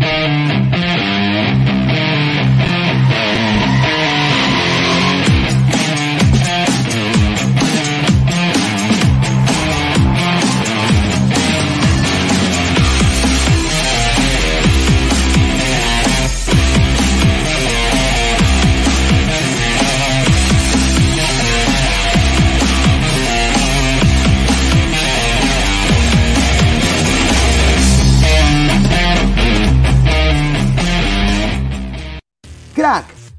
[0.00, 0.47] Thank you.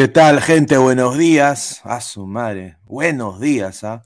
[0.00, 0.78] ¿Qué tal, gente?
[0.78, 1.82] Buenos días.
[1.84, 2.78] A su madre.
[2.86, 4.02] Buenos días, ¿ah?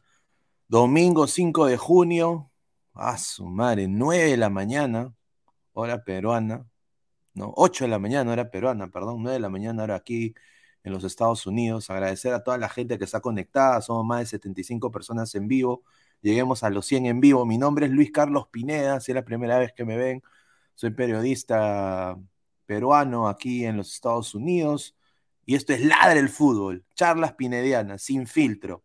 [0.67, 2.50] Domingo 5 de junio.
[2.94, 3.87] A su madre.
[3.87, 5.14] 9 de la mañana.
[5.73, 6.67] Hora peruana.
[7.35, 9.23] No, 8 de la mañana, hora peruana, perdón.
[9.23, 10.35] 9 de la mañana, ahora aquí
[10.82, 11.88] en los Estados Unidos.
[11.91, 13.81] Agradecer a toda la gente que está conectada.
[13.81, 15.85] Somos más de 75 personas en vivo.
[16.23, 17.46] Lleguemos a los 100 en vivo.
[17.46, 18.99] Mi nombre es Luis Carlos Pineda.
[18.99, 20.25] Si es la primera vez que me ven,
[20.75, 22.19] soy periodista
[22.67, 24.96] peruano aquí en los Estados Unidos.
[25.46, 28.82] Y esto es Ladre el Fútbol, charlas pinedianas, sin filtro.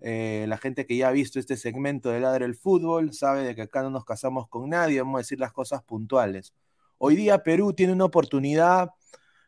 [0.00, 3.54] Eh, la gente que ya ha visto este segmento de Ladre el Fútbol sabe de
[3.56, 6.54] que acá no nos casamos con nadie, vamos a decir las cosas puntuales.
[6.98, 8.90] Hoy día Perú tiene una oportunidad,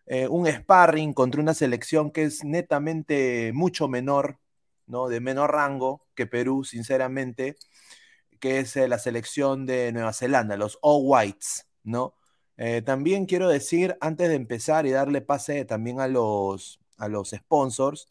[0.06, 4.38] eh, un sparring contra una selección que es netamente mucho menor,
[4.86, 5.08] ¿no?
[5.08, 7.56] De menor rango que Perú, sinceramente,
[8.40, 12.14] que es eh, la selección de Nueva Zelanda, los All Whites, ¿no?
[12.62, 17.30] Eh, también quiero decir, antes de empezar y darle pase también a los, a los
[17.30, 18.06] sponsors,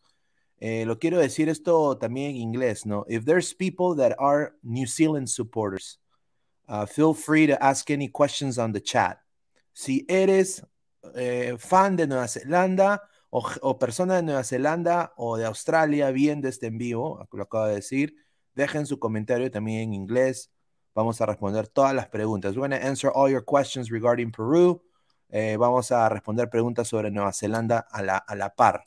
[0.57, 3.05] eh, lo quiero decir esto también en inglés, ¿no?
[3.07, 5.99] If there's people that are New Zealand supporters,
[6.67, 9.19] uh, feel free to ask any questions on the chat.
[9.71, 10.65] Si eres
[11.13, 16.47] eh, fan de Nueva Zelanda o, o, persona de Nueva Zelanda o de Australia viendo
[16.47, 18.15] este en vivo, lo acabo de decir,
[18.55, 20.49] dejen su comentario también en inglés.
[20.93, 22.55] Vamos a responder todas las preguntas.
[22.55, 24.81] We're going to answer all your questions regarding Peru.
[25.29, 28.83] Eh, vamos a responder preguntas sobre Nueva Zelanda a la, a la par.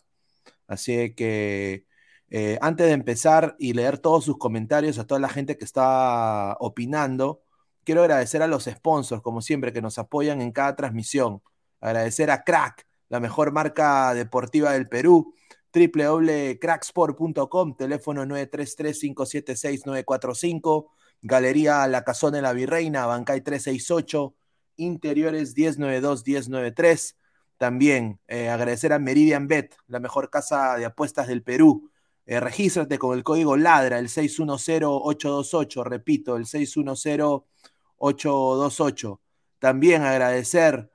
[0.67, 1.87] Así que
[2.31, 6.57] eh, antes de empezar y leer todos sus comentarios a toda la gente que está
[6.61, 7.43] opinando,
[7.85, 11.43] quiero agradecer a los sponsors, como siempre, que nos apoyan en cada transmisión.
[11.81, 15.35] Agradecer a Crack, la mejor marca deportiva del Perú
[15.73, 20.87] www.cracksport.com, teléfono 933-576-945,
[21.23, 24.35] Galería La Casona de la Virreina, Bancay 368,
[24.77, 27.17] Interiores 1092-1093.
[27.57, 31.89] También eh, agradecer a Meridian Bet, la mejor casa de apuestas del Perú.
[32.27, 39.21] Eh, regístrate con el código LADRA, el 610-828, repito, el 610-828.
[39.61, 40.91] También agradecer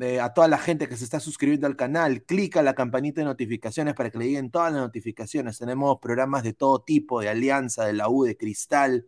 [0.00, 2.24] eh, a toda la gente que se está suscribiendo al canal.
[2.24, 5.58] Clica la campanita de notificaciones para que le lleguen todas las notificaciones.
[5.58, 9.06] Tenemos programas de todo tipo, de Alianza, de la U, de Cristal.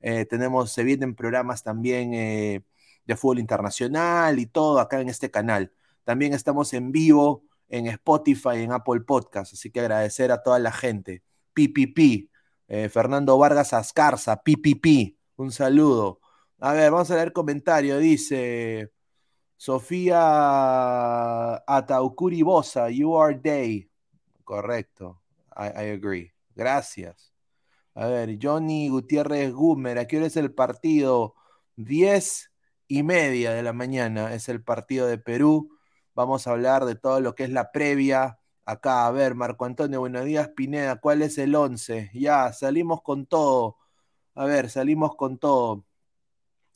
[0.00, 2.64] Eh, tenemos, se vienen programas también eh,
[3.04, 5.72] de fútbol internacional y todo acá en este canal.
[6.04, 10.72] También estamos en vivo en Spotify, en Apple Podcast, así que agradecer a toda la
[10.72, 11.22] gente.
[11.54, 12.28] PPP,
[12.68, 16.20] eh, Fernando Vargas Ascarza, PPP, un saludo.
[16.58, 18.90] A ver, vamos a leer comentario, dice
[19.56, 20.18] Sofía
[21.66, 23.90] Ataucuri Bosa, You Are Day.
[24.44, 25.22] Correcto,
[25.56, 26.32] I, I agree.
[26.54, 27.29] Gracias.
[28.00, 31.34] A ver, Johnny Gutiérrez Gumer, ¿a qué hora es el partido?
[31.76, 32.50] Diez
[32.88, 35.76] y media de la mañana es el partido de Perú.
[36.14, 38.38] Vamos a hablar de todo lo que es la previa.
[38.64, 42.10] Acá, a ver, Marco Antonio, buenos días, Pineda, ¿cuál es el 11?
[42.14, 43.76] Ya, salimos con todo.
[44.34, 45.84] A ver, salimos con todo.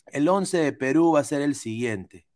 [0.07, 2.26] El 11 de Perú va a ser el siguiente.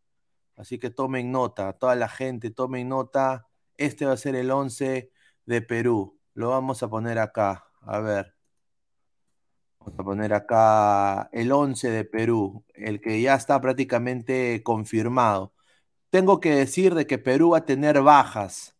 [0.55, 3.47] Así que tomen nota, toda la gente, tomen nota.
[3.77, 5.11] Este va a ser el 11
[5.45, 6.19] de Perú.
[6.33, 7.65] Lo vamos a poner acá.
[7.81, 8.38] A ver.
[9.79, 15.53] Vamos a poner acá el 11 de Perú, el que ya está prácticamente confirmado.
[16.09, 18.75] Tengo que decir de que Perú va a tener bajas.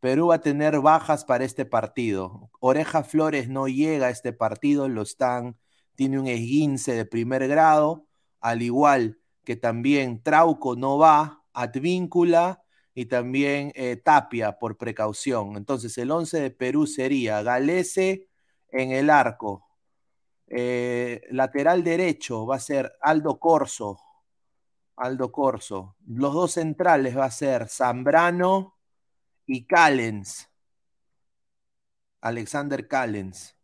[0.00, 2.50] Perú va a tener bajas para este partido.
[2.60, 5.56] Oreja Flores no llega a este partido, lo están,
[5.96, 8.06] tiene un esguince de primer grado,
[8.40, 12.62] al igual que también Trauco no va, Advíncula
[12.94, 15.56] y también eh, Tapia por precaución.
[15.56, 18.28] Entonces el 11 de Perú sería Galese
[18.70, 19.63] en el arco,
[20.46, 23.98] eh, lateral derecho va a ser Aldo Corso.
[24.96, 25.96] Aldo Corso.
[26.06, 28.78] Los dos centrales va a ser Zambrano
[29.46, 30.50] y Callens.
[32.20, 33.56] Alexander Callens.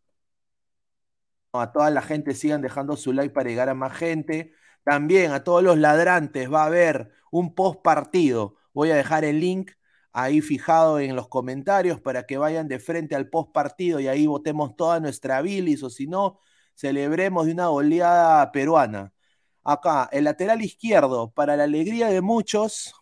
[1.53, 4.53] A toda la gente sigan dejando su like para llegar a más gente.
[4.83, 8.55] También a todos los ladrantes va a haber un post partido.
[8.73, 9.71] Voy a dejar el link
[10.13, 14.27] ahí fijado en los comentarios para que vayan de frente al post partido y ahí
[14.27, 16.39] votemos toda nuestra bilis o si no,
[16.75, 19.13] celebremos de una goleada peruana.
[19.63, 22.93] Acá, el lateral izquierdo, para la alegría de muchos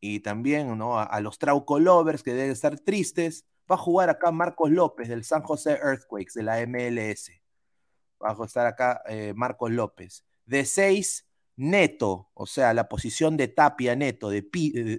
[0.00, 0.98] y también ¿no?
[0.98, 5.24] a, los Trauco Lovers que deben estar tristes, va a jugar acá Marcos López del
[5.24, 7.30] San José Earthquakes de la MLS.
[8.22, 10.24] Va a estar acá eh, Marcos López.
[10.44, 14.42] De 6, neto, o sea, la posición de tapia neto, de,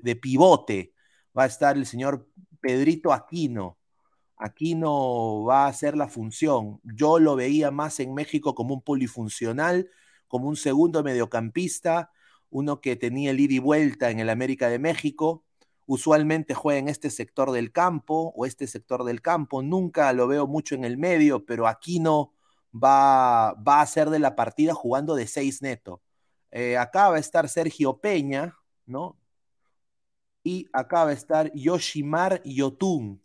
[0.02, 0.94] de pivote,
[1.38, 2.28] va a estar el señor
[2.60, 3.78] Pedrito Aquino.
[4.38, 6.80] Aquino va a hacer la función.
[6.84, 9.90] Yo lo veía más en México como un polifuncional,
[10.28, 12.12] como un segundo mediocampista,
[12.50, 15.44] uno que tenía el ida y vuelta en el América de México.
[15.86, 19.62] Usualmente juega en este sector del campo o este sector del campo.
[19.62, 22.34] Nunca lo veo mucho en el medio, pero Aquino
[22.74, 26.02] va, va a ser de la partida jugando de seis neto.
[26.52, 29.20] Eh, acá va a estar Sergio Peña, ¿no?
[30.44, 33.22] Y acá va a estar Yoshimar Yotun,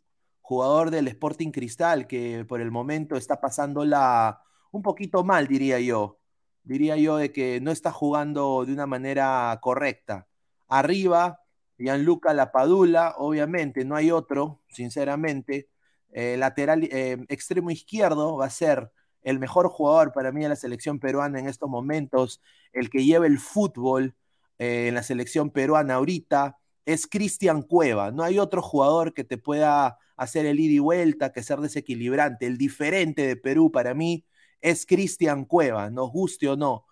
[0.51, 4.43] jugador del Sporting Cristal, que por el momento está pasándola
[4.73, 6.19] un poquito mal, diría yo.
[6.65, 10.27] Diría yo de que no está jugando de una manera correcta.
[10.67, 11.39] Arriba,
[11.79, 15.69] Gianluca Lapadula, obviamente, no hay otro, sinceramente.
[16.11, 18.91] Eh, lateral, eh, extremo izquierdo va a ser
[19.23, 22.43] el mejor jugador para mí de la selección peruana en estos momentos,
[22.73, 24.17] el que lleva el fútbol
[24.59, 28.11] eh, en la selección peruana ahorita, es Cristian Cueva.
[28.11, 32.47] No hay otro jugador que te pueda hacer el ida y vuelta, que ser desequilibrante.
[32.47, 34.27] El diferente de Perú para mí
[34.61, 36.85] es Cristian Cueva, nos guste o no.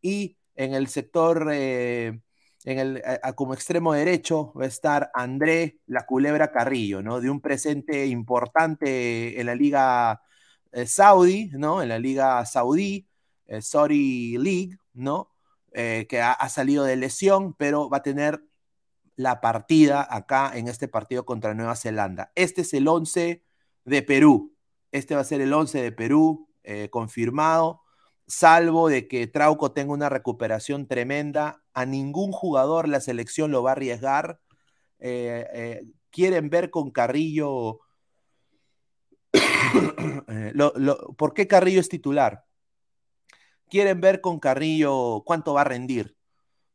[0.00, 2.20] Y en el sector, eh,
[2.64, 3.02] en el,
[3.34, 7.20] como extremo derecho, va a estar André La Culebra Carrillo, ¿no?
[7.20, 10.22] De un presente importante en la Liga
[10.70, 11.82] eh, Saudi, ¿no?
[11.82, 13.08] En la Liga Saudí,
[13.48, 15.30] eh, Saudi League, ¿no?
[15.72, 18.40] que ha, ha salido de lesión, pero va a tener
[19.16, 22.30] la partida acá en este partido contra Nueva Zelanda.
[22.34, 23.42] Este es el 11
[23.84, 24.54] de Perú.
[24.92, 27.82] Este va a ser el 11 de Perú eh, confirmado,
[28.26, 31.62] salvo de que Trauco tenga una recuperación tremenda.
[31.72, 34.40] A ningún jugador la selección lo va a arriesgar.
[34.98, 37.80] Eh, eh, quieren ver con Carrillo.
[41.16, 42.44] ¿Por qué Carrillo es titular?
[43.68, 46.16] Quieren ver con Carrillo cuánto va a rendir.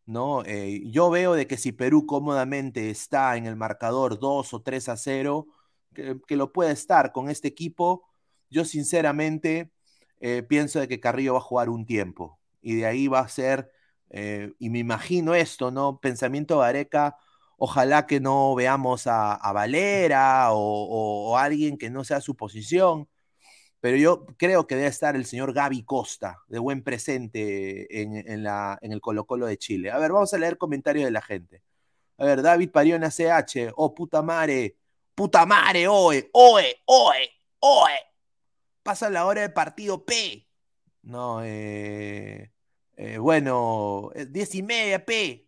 [0.05, 0.43] ¿No?
[0.45, 4.89] Eh, yo veo de que si Perú cómodamente está en el marcador 2 o 3
[4.89, 5.47] a 0,
[5.93, 8.03] que, lo puede estar con este equipo,
[8.49, 9.71] yo sinceramente
[10.19, 13.27] eh, pienso de que Carrillo va a jugar un tiempo y de ahí va a
[13.29, 13.71] ser,
[14.09, 15.99] eh, y me imagino esto, ¿no?
[15.99, 17.17] Pensamiento de Areca,
[17.57, 23.07] ojalá que no veamos a, Valera o, o alguien que no sea su posición,
[23.81, 29.01] pero yo creo que debe estar el señor Gaby Costa, de buen presente en, el
[29.01, 29.89] Colo Colo de Chile.
[29.89, 31.63] A ver, vamos a leer comentarios de la gente.
[32.17, 34.77] A ver, David Pariona CH, oh puta madre,
[35.15, 37.91] puta madre, oe, oe, oe, oe.
[38.83, 40.47] Pasa la hora del partido P.
[41.01, 42.51] No, eh,
[42.97, 45.47] eh bueno, diez y media P.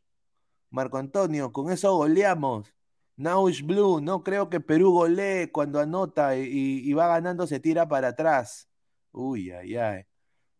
[0.71, 2.73] Marco Antonio, con eso goleamos.
[3.15, 8.09] Naush Blue, no creo que Perú golee cuando anota y, va ganando, se tira para
[8.09, 8.69] atrás.
[9.11, 10.05] Uy, ay, ay.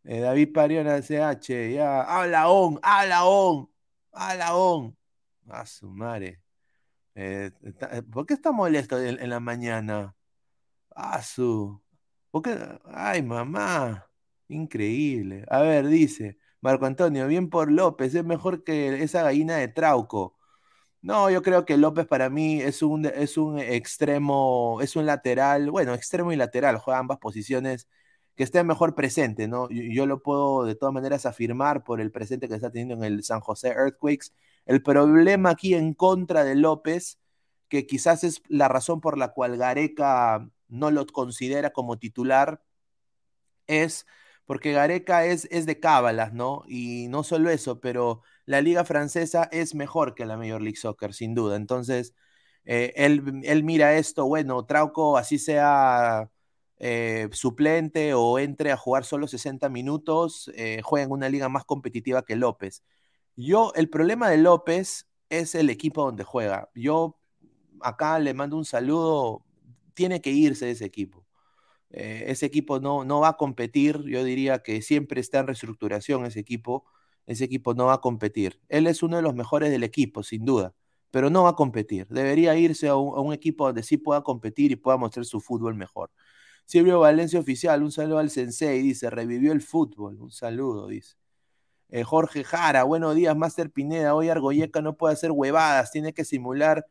[0.03, 2.01] Eh, David Pariona CH, ya.
[2.03, 3.69] Habla on, habla on,
[4.11, 4.97] habla on.
[5.49, 6.41] A su madre.
[7.15, 10.15] Eh, eh, ¿Por qué está molesto en, la mañana?
[10.95, 11.81] A su.
[12.31, 12.57] ¿Por qué?
[12.85, 14.09] Ay, mamá.
[14.47, 15.45] Increíble.
[15.49, 20.32] A ver, dice Marco Antonio, bien por López, es mejor que esa gallina de Trauco.
[21.03, 25.69] No, yo creo que López para mí es un, es un extremo, es un lateral,
[25.69, 27.89] bueno, extremo y lateral, juega ambas posiciones,
[28.37, 29.67] que esté mejor presente, ¿no?
[29.69, 33.23] Yo, lo puedo de todas maneras afirmar por el presente que está teniendo en el
[33.25, 34.27] San José Earthquakes.
[34.65, 37.19] El problema aquí en contra de López,
[37.67, 42.61] que quizás es la razón por la cual Gareca no lo considera como titular,
[43.67, 44.05] es
[44.45, 46.63] porque Gareca es, es de cábalas, ¿no?
[46.67, 51.13] Y no solo eso, pero la liga francesa es mejor que la Major League Soccer,
[51.13, 51.55] sin duda.
[51.55, 52.13] Entonces,
[52.65, 56.29] eh, él, mira esto, bueno, Trauco, así sea
[56.77, 61.65] eh, suplente o entre a jugar solo 60 minutos, eh, juega en una liga más
[61.65, 62.83] competitiva que López.
[63.35, 66.69] Yo, el problema de López es el equipo donde juega.
[66.75, 67.17] Yo
[67.81, 69.43] acá le mando un saludo,
[69.93, 71.22] tiene que irse ese equipo.
[71.93, 76.39] Ese equipo no, no va a competir, yo diría que siempre está en reestructuración ese
[76.39, 76.85] equipo
[77.25, 78.59] ese equipo no va a competir.
[78.69, 80.73] Él es uno de los mejores del equipo, sin duda,
[81.11, 82.07] pero no va a competir.
[82.09, 86.11] Debería irse a un, equipo donde sí pueda competir y pueda mostrar su fútbol mejor.
[86.65, 91.15] Silvio Valencia Oficial, un saludo al Sensei, dice, revivió el fútbol, un saludo, dice.
[91.89, 96.25] Eh, Jorge Jara, buenos días, Master Pineda, hoy Argoyeca no puede hacer huevadas, tiene que
[96.25, 96.87] simular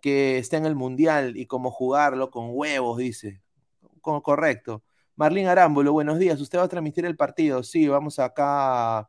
[0.00, 3.42] que está en el Mundial y cómo jugarlo con huevos, dice.
[4.22, 4.84] Correcto.
[5.16, 7.62] Marlín Arámbulo, buenos días, ¿usted va a transmitir el partido?
[7.62, 9.08] Sí, vamos acá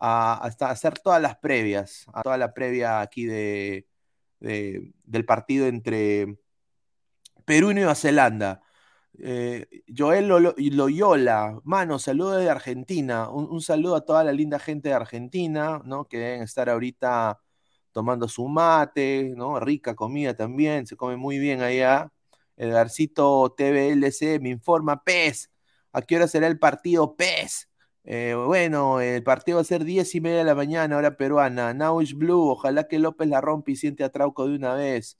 [0.00, 3.86] a, hacer todas las previas, a toda la previa aquí de,
[4.40, 6.38] del partido entre
[7.44, 8.62] Perú y Nueva Zelanda.
[9.18, 13.28] Eh, Joel Loyola, mano, saludo de Argentina.
[13.28, 16.06] Un, saludo a toda la linda gente de Argentina, ¿no?
[16.08, 17.40] Que deben estar ahorita
[17.92, 19.60] tomando su mate, ¿no?
[19.60, 22.10] Rica comida también, se come muy bien allá.
[22.60, 25.50] Edgarcito TVLC me informa, PES,
[25.92, 27.70] ¿a qué hora será el partido PES?
[28.04, 31.74] Eh, bueno, el partido va a ser 10 y media de la mañana, hora peruana.
[32.02, 35.18] Is Blue, ojalá que López la rompa y siente a Trauco de una vez.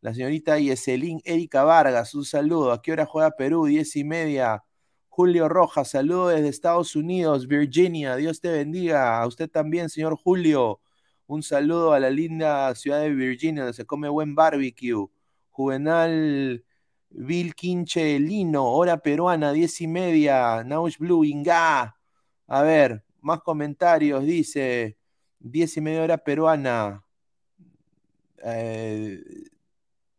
[0.00, 2.72] La señorita Yeselín Erika Vargas, un saludo.
[2.72, 3.66] ¿A qué hora juega Perú?
[3.66, 4.64] 10 y media.
[5.08, 8.16] Julio Rojas, saludo desde Estados Unidos, Virginia.
[8.16, 9.20] Dios te bendiga.
[9.20, 10.80] A usted también, señor Julio.
[11.26, 15.06] Un saludo a la linda ciudad de Virginia, donde se come buen barbecue.
[15.50, 16.64] Juvenal
[17.10, 20.62] Bill Quinche Lino, hora peruana, 10 y media.
[20.64, 21.96] Naush Blue, Inga.
[22.46, 24.98] A ver, más comentarios, dice,
[25.40, 27.04] 10 y media hora peruana.
[28.42, 29.22] Eh,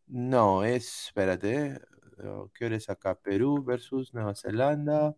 [0.07, 1.79] no, es, espérate, eh,
[2.53, 3.15] ¿qué hora es acá?
[3.15, 5.15] Perú versus Nueva Zelanda.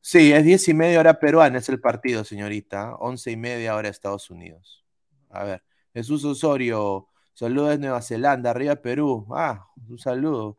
[0.00, 2.94] Sí, es 10 y media hora peruana, es el partido, señorita.
[2.96, 4.84] 11 y media hora Estados Unidos.
[5.30, 9.26] A ver, Jesús Osorio, saludos de Nueva Zelanda, arriba Perú.
[9.30, 10.58] Ah, un saludo.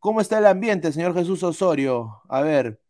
[0.00, 2.22] ¿Cómo está el ambiente, señor Jesús Osorio?
[2.28, 2.80] A ver,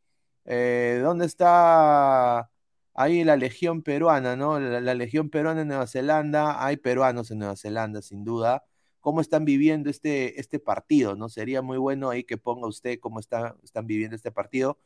[0.45, 2.51] eh, ¿dónde está
[2.95, 4.59] ahí la legión peruana, no?
[4.61, 8.65] La, legión peruana en Nueva Zelanda, hay peruanos en Nueva Zelanda, sin duda.
[9.01, 11.29] ¿Cómo están viviendo este, este partido, no?
[11.29, 14.79] Sería muy bueno ahí que ponga usted cómo está, están viviendo este partido.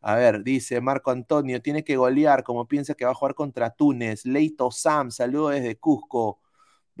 [0.00, 3.70] A ver, dice Marco Antonio, tiene que golear, como piensa que va a jugar contra
[3.70, 4.24] Túnez.
[4.24, 6.40] Leito Sam, saludo desde Cusco.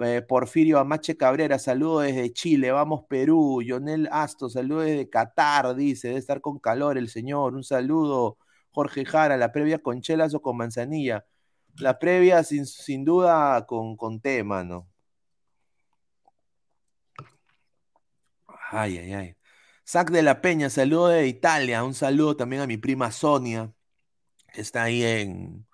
[0.02, 3.62] Eh, Porfirio Amache Cabrera, saludo desde Chile, vamos Perú.
[3.66, 7.54] Jonel Asto, saludo desde Qatar, dice, debe estar con calor el señor.
[7.54, 8.38] Un saludo.
[8.70, 11.26] Jorge Jara, la previa con chelas o con manzanilla.
[11.76, 14.88] La previa sin, sin duda con, con té, mano.
[18.70, 19.36] Ay, ay, ay.
[19.84, 21.84] Sac de la Peña, saludo de Italia.
[21.84, 23.72] Un saludo también a mi prima Sonia,
[24.52, 25.66] que está ahí en,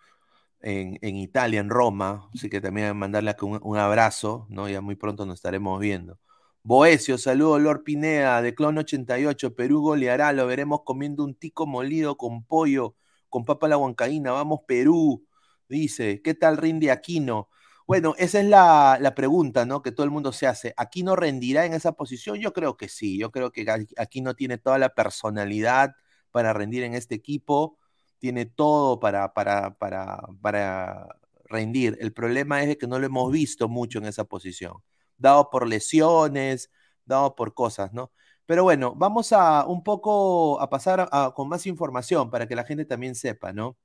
[0.67, 4.69] en, Italia, en Roma, así que también mandarle un, un, abrazo, ¿no?
[4.69, 6.19] Ya muy pronto nos estaremos viendo.
[6.65, 12.17] Boesio, saludo Lord Pineda, de Clon 88, Perú goleará, lo veremos comiendo un tico molido
[12.17, 12.97] con pollo,
[13.29, 15.25] con papa la huancaína, vamos Perú,
[15.69, 17.49] dice, ¿qué tal rinde Aquino?
[17.87, 19.81] Bueno, esa es la, la, pregunta, ¿no?
[19.83, 20.75] Que todo el mundo se hace.
[20.77, 22.39] ¿Aquino rendirá en esa posición?
[22.41, 23.65] Yo creo que sí, yo creo que
[23.97, 25.95] Aquino tiene toda la personalidad
[26.33, 27.79] para rendir en este equipo
[28.19, 31.97] tiene todo para, para, para, para rendir.
[32.01, 34.75] El problema es que no lo hemos visto mucho en esa posición,
[35.19, 36.71] dado por lesiones,
[37.05, 38.13] dado por cosas, ¿no?
[38.47, 42.85] Pero bueno, vamos a un poco a pasar con más información para que la gente
[42.85, 43.77] también sepa, ¿no?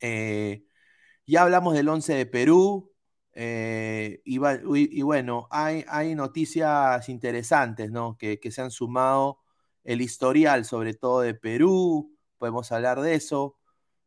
[0.00, 0.64] Eh,
[1.26, 2.92] ya hablamos del 11 de Perú,
[3.34, 4.38] eh, y,
[5.02, 8.16] bueno, hay, hay, noticias interesantes, ¿no?
[8.16, 9.40] Que, que, se han sumado
[9.82, 12.13] el historial, sobre todo de Perú,
[12.44, 13.56] podemos hablar de eso.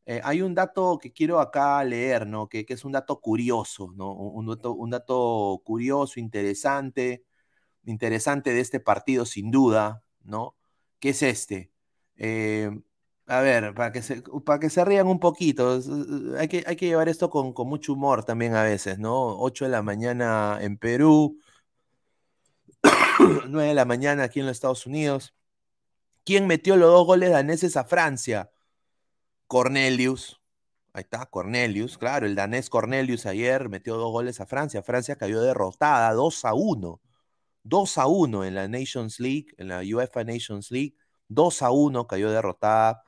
[0.06, 2.48] Eh, hay un dato que quiero acá leer, ¿no?
[2.48, 4.14] Que, es un dato curioso, ¿no?
[4.14, 7.26] Un, dato, un dato curioso, interesante,
[7.86, 10.56] interesante de este partido, sin duda, ¿no?
[11.00, 11.72] Que es este.
[12.18, 12.70] Eh,
[13.26, 15.82] a ver, para que, se, para que se rían un poquito,
[16.38, 19.40] hay que, hay que llevar esto con, con mucho humor también a veces, ¿no?
[19.40, 21.40] 8 de la mañana en Perú,
[23.50, 25.34] 9 de la mañana aquí en los Estados Unidos.
[26.28, 28.52] ¿Quién metió los dos goles daneses a Francia?
[29.48, 30.42] Cornelius.
[30.92, 34.84] Ahí está, Cornelius, claro, el danés Cornelius ayer metió dos goles a Francia.
[34.84, 37.02] Francia cayó derrotada 2 a 1.
[37.64, 40.98] 2 a 1 en la Nations League, en la UEFA Nations League.
[41.30, 43.06] 2 a 1 cayó derrotada.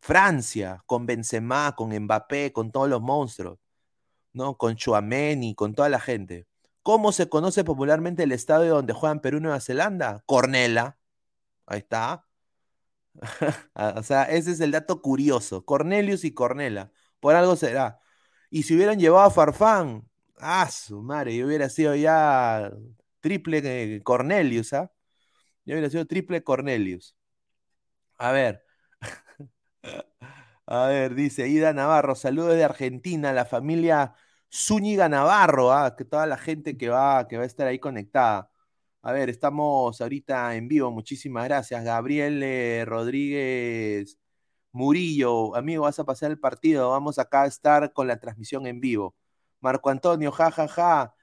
[0.00, 3.60] Francia, con Benzema, con Mbappé, con todos los monstruos,
[4.32, 4.58] ¿no?
[4.58, 6.48] Con Chouameni, con toda la gente.
[6.82, 10.24] ¿Cómo se conoce popularmente el estadio donde juegan Perú y Nueva Zelanda?
[10.26, 10.98] Cornela.
[11.66, 12.25] Ahí está.
[13.74, 15.64] Ah, o sea, ese es el dato curioso.
[15.64, 16.92] Cornelius y Cornela.
[17.20, 18.00] Por algo será.
[18.50, 22.72] Y si hubieran llevado a Farfán, ah, su madre, y hubiera sido ya
[23.20, 24.92] triple eh, Cornelius, ¿ah?
[25.64, 27.16] Ya hubiera sido triple Cornelius.
[28.18, 28.64] A ver.
[30.66, 34.14] A ver, dice Ida Navarro, saludos de Argentina, la familia
[34.52, 35.94] Zúñiga Navarro, ¿ah?
[35.96, 38.50] que toda la gente que va, que va a estar ahí conectada.
[39.06, 40.90] A ver, estamos ahorita en vivo.
[40.90, 41.84] Muchísimas gracias.
[41.84, 44.18] Gabriel eh, Rodríguez
[44.72, 46.90] Murillo, amigo, vas a pasar el partido.
[46.90, 49.14] Vamos acá a estar con la transmisión en vivo.
[49.60, 50.66] Marco Antonio, jajaja.
[50.68, 51.14] Ja,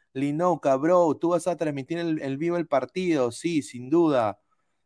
[0.64, 0.76] ja.
[0.78, 3.32] Bro, tú vas a transmitir el, vivo el partido.
[3.34, 4.40] Sí, sin duda.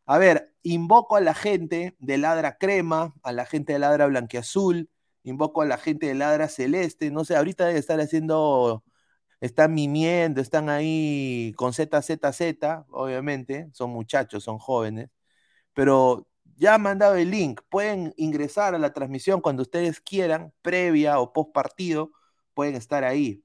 [0.06, 4.90] A ver, invoco a la gente de Ladra Crema, a la gente de Ladra Blanqueazul,
[5.22, 7.12] invoco a la gente de Ladra Celeste.
[7.12, 8.82] No sé, ahorita debe estar haciendo
[9.40, 15.10] están mimiendo, están ahí con ZZZ, obviamente, son muchachos, son jóvenes,
[15.74, 21.20] pero ya han mandado el link, pueden ingresar a la transmisión cuando ustedes quieran, previa
[21.20, 22.10] o post partido,
[22.54, 23.44] pueden estar ahí.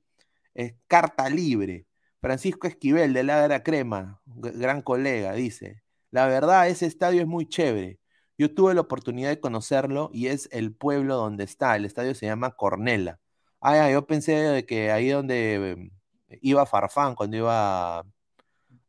[0.54, 1.88] Es carta libre.
[2.22, 8.00] Francisco Esquivel de Ladra Crema, gran colega, dice, la verdad, ese estadio es muy chévere.
[8.38, 11.76] Yo tuve la oportunidad de conocerlo y es el pueblo donde está.
[11.76, 13.20] El estadio se llama Cornela.
[13.66, 15.92] Ah, yo pensé que ahí donde
[16.28, 18.06] eh, iba Farfán cuando iba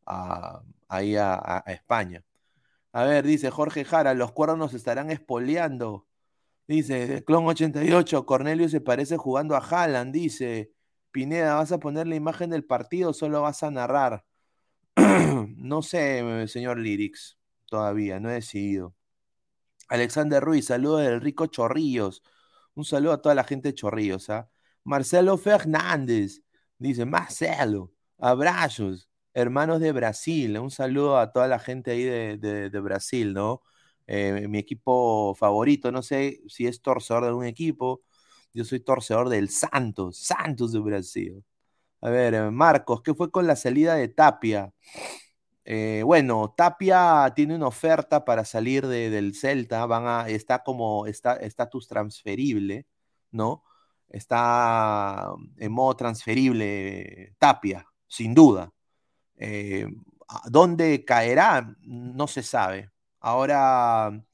[0.07, 2.25] a, ahí a, España.
[2.93, 6.09] A ver, dice Jorge Jara, los cuernos estarán espoleando.
[6.69, 10.73] Dice, Clon 88, Cornelio se parece jugando a Haaland, dice.
[11.13, 14.25] Pineda, ¿vas a poner la imagen del partido o solo vas a narrar?
[15.57, 18.95] no sé, señor Lyrics, todavía, no he decidido.
[19.89, 22.23] Alexander Ruiz, saludo del rico Chorrillos.
[22.75, 24.51] Un saludo a toda la gente de Chorrillos, ¿ah?
[24.85, 26.43] Marcelo Fernández
[26.79, 30.59] dice, Marcelo, abrazos, hermanos de Brasil.
[30.59, 33.63] Un saludo a toda la gente ahí de, Brasil, ¿no?
[34.07, 38.03] Eh, mi equipo favorito, no sé si es torcedor de un equipo,
[38.53, 41.45] yo soy torcedor del Santos, Santos de Brasil.
[42.03, 44.73] A ver, eh, Marcos, ¿qué fue con la salida de Tapia?
[45.65, 51.89] Eh, bueno, Tapia tiene una oferta para salir del Celta, van a, está como estatus
[51.89, 52.87] transferible,
[53.31, 53.65] ¿no?
[54.15, 58.73] Está en modo transferible Tapia, sin duda.
[59.37, 59.87] Eh,
[60.47, 61.77] ¿Dónde caerá?
[61.83, 62.91] No se sabe.
[63.21, 64.25] Ahora,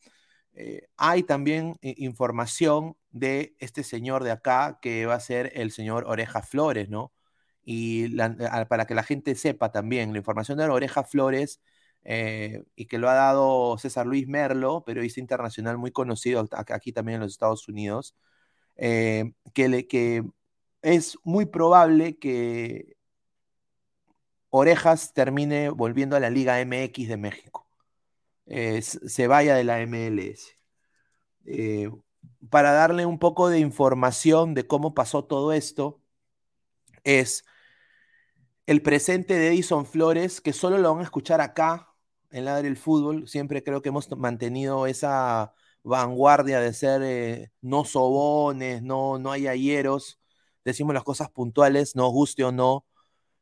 [0.54, 6.04] eh, hay también información de este señor de acá, que va a ser el señor
[6.06, 7.12] Oreja Flores, ¿no?
[7.62, 8.16] Y
[8.68, 11.60] para que la gente sepa también, la información de Oreja Flores,
[12.02, 17.16] eh, y que lo ha dado César Luis Merlo, periodista internacional muy conocido aquí también
[17.16, 18.14] en los Estados Unidos,
[18.80, 20.24] eh, que, que
[20.82, 22.96] es muy probable que
[24.48, 27.68] Orejas termine volviendo a la Liga MX de México.
[28.46, 30.56] Eh, se vaya de la MLS.
[31.44, 31.90] Eh,
[32.50, 36.00] para darle un poco de información de cómo pasó todo esto,
[37.04, 37.44] es
[38.66, 41.94] el presente de Edison Flores, que solo lo van a escuchar acá
[42.30, 43.28] en la del fútbol.
[43.28, 49.46] Siempre creo que hemos mantenido esa vanguardia de ser eh, no sobones, no, no hay
[49.46, 50.20] ayeros,
[50.64, 52.86] decimos las cosas puntuales, no guste o no.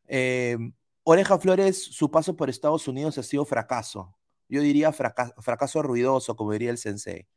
[0.06, 0.56] Eh,
[1.04, 4.16] Oreja Flores, su paso por Estados Unidos ha sido fracaso.
[4.48, 7.28] Yo diría fracaso ruidoso, como diría el sensei.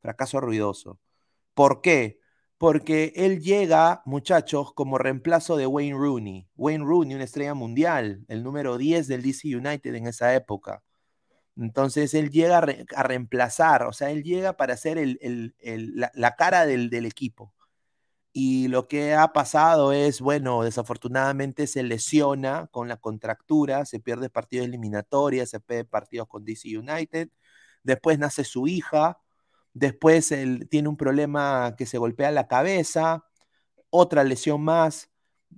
[0.00, 1.00] Fracaso ruidoso.
[1.54, 2.20] ¿Por qué?
[2.58, 6.48] Porque él llega, muchachos, como reemplazo de Wayne Rooney.
[6.56, 10.82] Wayne Rooney, una estrella mundial, el número 10 del DC United en esa época.
[11.60, 14.98] Entonces él llega a, reemplazar, o sea, él llega para ser
[16.14, 17.52] la, cara del, equipo.
[18.32, 24.30] Y lo que ha pasado es, bueno, desafortunadamente se lesiona con la contractura, se pierde
[24.30, 27.30] partidos eliminatorias, se pierde partidos con DC United,
[27.82, 29.18] después nace su hija,
[29.74, 33.26] después él tiene un problema que se golpea la cabeza,
[33.90, 35.10] otra lesión más,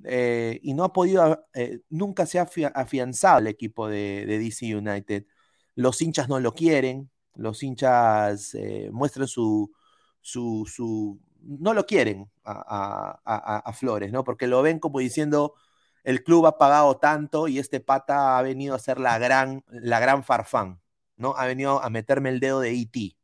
[0.04, 5.26] eh, y no ha podido, eh, nunca se ha afianzado el equipo de DC United
[5.74, 9.70] los hinchas no lo quieren, los hinchas eh, muestran su,
[10.20, 14.24] su, no lo quieren a, Flores, ¿no?
[14.24, 15.54] Porque lo ven como diciendo,
[16.04, 20.00] el club ha pagado tanto y este pata ha venido a ser la gran, la
[20.00, 20.80] gran farfán,
[21.16, 21.34] ¿no?
[21.36, 23.16] Ha venido a meterme el dedo de E.T.,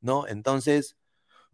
[0.00, 0.26] ¿no?
[0.26, 0.96] Entonces,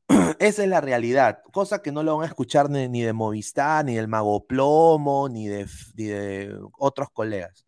[0.39, 3.97] esa es la realidad, cosa que no lo van a escuchar ni, de Movistar, ni
[3.97, 7.67] del Mago Plomo, ni de otros colegas.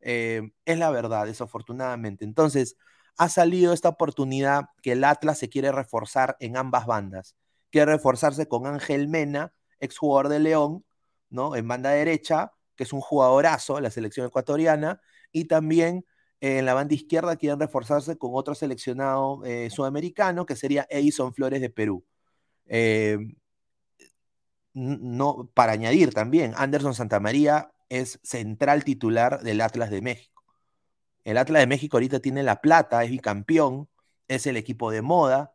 [0.00, 2.24] Eh, es la verdad, desafortunadamente.
[2.24, 2.76] Entonces,
[3.16, 7.36] ha salido esta oportunidad que el Atlas se quiere reforzar en ambas bandas.
[7.70, 10.84] Quiere reforzarse con Ángel Mena, exjugador de León,
[11.28, 11.56] ¿no?
[11.56, 15.00] En banda derecha, que es un jugadorazo de la selección ecuatoriana,
[15.32, 16.06] y también
[16.40, 21.34] eh, en la banda izquierda quieren reforzarse con otro seleccionado eh, sudamericano, que sería Edison
[21.34, 22.04] Flores de Perú.
[24.72, 30.42] no, para añadir también, Anderson Santamaría es central titular del Atlas de México.
[31.24, 33.88] El Atlas de México ahorita tiene la plata, es bicampeón,
[34.28, 35.54] es el equipo de moda.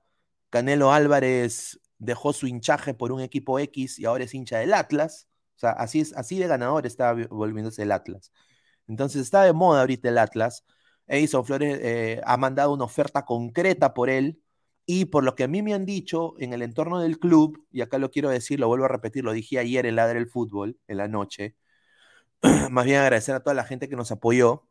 [0.52, 5.28] Canelo Álvarez dejó su hinchaje por un equipo X y ahora es hincha del Atlas.
[5.56, 8.32] O sea, así, es, así de ganador está volviéndose el Atlas.
[8.88, 10.66] Entonces está de moda ahorita el Atlas.
[11.08, 14.42] Edison Flores eh, ha mandado una oferta concreta por él
[14.86, 17.82] y por lo que a mí me han dicho en el entorno del club, y
[17.82, 20.78] acá lo quiero decir, lo vuelvo a repetir, lo dije ayer en Ladre el Fútbol,
[20.88, 21.56] en la noche,
[22.72, 24.68] más bien agradecer a toda la gente que nos apoyó.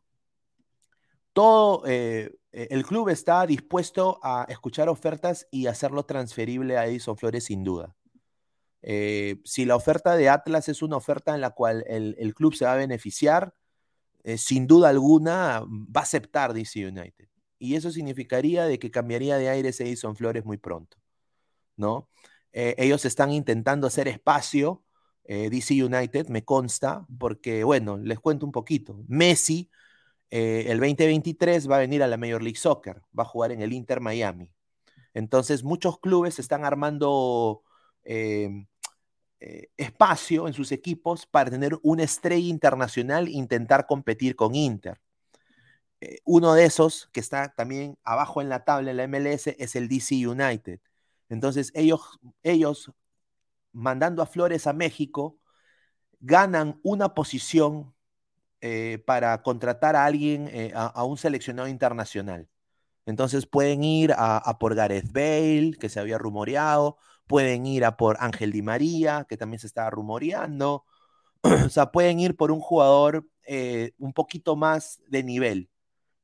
[1.32, 7.44] Todo eh, el club está dispuesto a escuchar ofertas y hacerlo transferible a Edison Flores
[7.44, 7.96] sin duda.
[8.86, 12.66] Eh, si la oferta de Atlas es una oferta en la cual el, club se
[12.66, 13.54] va a beneficiar,
[14.24, 17.28] eh, sin duda alguna va a aceptar DC United.
[17.58, 20.98] Y eso significaría de que cambiaría de aires Edison Flores muy pronto,
[21.76, 22.10] ¿no?
[22.52, 24.83] Eh, ellos están intentando hacer espacio,
[25.26, 29.02] DC United, me consta, porque, bueno, les cuento un poquito.
[29.08, 29.70] Messi,
[30.30, 33.72] el 2023 va a venir a la Major League Soccer, va a jugar en el
[33.72, 34.52] Inter Miami.
[35.14, 37.62] Entonces, muchos clubes están armando
[39.46, 44.98] eh, espacio en sus equipos para tener una estrella internacional e intentar competir con Inter.
[46.00, 49.76] Eh, uno de esos, que está también abajo en la tabla en la MLS, es
[49.76, 50.80] el DC United.
[51.28, 52.90] Entonces ellos, ellos
[53.74, 55.38] mandando a Flores a México,
[56.20, 57.94] ganan una posición
[58.62, 62.48] eh, para contratar a alguien, a, un seleccionado internacional.
[63.06, 67.96] Entonces pueden ir a, a, por Gareth Bale, que se había rumoreado, pueden ir a
[67.96, 70.84] por Ángel Di María, que también se estaba rumoreando,
[71.66, 75.70] o sea, pueden ir por un jugador eh, un poquito más de nivel.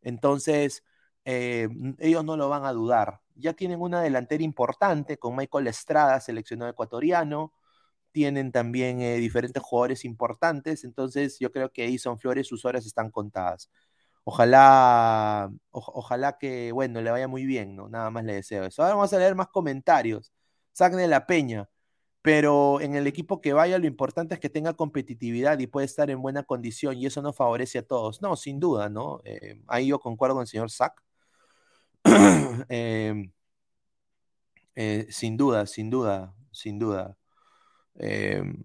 [0.02, 0.84] Entonces,
[1.30, 3.20] eh, ellos no lo van a dudar.
[3.36, 7.52] Ya tienen una delantera importante con Michael Estrada, seleccionado ecuatoriano.
[8.12, 10.84] Tienen también eh, diferentes jugadores importantes.
[10.84, 13.70] Entonces, yo creo que Edison Flores, sus horas están contadas.
[14.24, 17.88] Ojalá, ojalá que, bueno, le vaya muy bien, ¿no?
[17.88, 18.82] Nada más le deseo eso.
[18.82, 20.32] Ahora vamos a leer más comentarios.
[20.72, 21.68] Sagne la Peña.
[22.22, 26.10] Pero en el equipo que vaya, lo importante es que tenga competitividad y puede estar
[26.10, 28.20] en buena condición, y eso no favorece a todos.
[28.22, 29.20] No, sin duda, ¿no?
[29.24, 31.02] Eh, ahí yo concuerdo con el señor Sack.
[32.68, 33.32] Em,
[34.74, 37.16] eh, sin duda, sin duda, sin duda.
[37.96, 38.62] Em,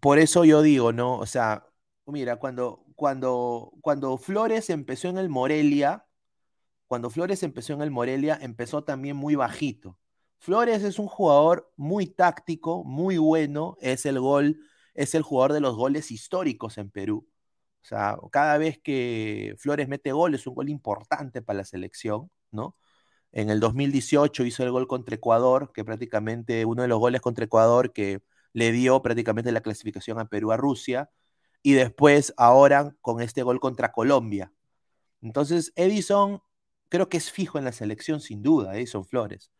[0.00, 1.18] por eso yo digo, ¿no?
[1.18, 1.66] O sea,
[2.06, 6.06] mira, cuando, cuando, cuando Flores empezó en el Morelia,
[6.86, 9.98] cuando Flores empezó en el Morelia, empezó también muy bajito.
[10.38, 14.60] Flores es un jugador muy táctico, muy bueno, es el gol,
[14.94, 17.28] es el jugador de los goles históricos en Perú.
[17.82, 22.30] O sea, cada vez que Flores mete gol es un gol importante para la selección,
[23.32, 27.44] En el 2018 hizo el gol contra Ecuador, que prácticamente uno de los goles contra
[27.44, 31.10] Ecuador que le dio prácticamente la clasificación a Perú a Rusia,
[31.62, 34.52] y después ahora con este gol contra Colombia.
[35.22, 36.42] Entonces, Edison
[36.88, 39.50] creo que es fijo en la selección sin duda, Edison Flores.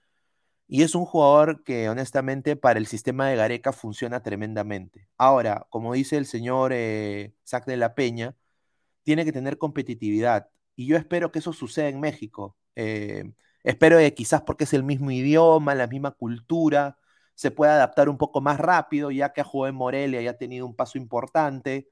[0.66, 5.08] Y es un jugador que honestamente para el sistema de Gareca funciona tremendamente.
[5.18, 8.36] Ahora, como dice el señor eh, Sac de la Peña,
[9.02, 10.50] tiene que tener competitividad.
[10.76, 12.56] Y yo espero que eso suceda en México.
[12.76, 13.24] Eh,
[13.62, 16.98] espero que quizás porque es el mismo idioma, la misma cultura,
[17.34, 20.38] se pueda adaptar un poco más rápido, ya que ha jugado en Morelia y ha
[20.38, 21.88] tenido un paso importante.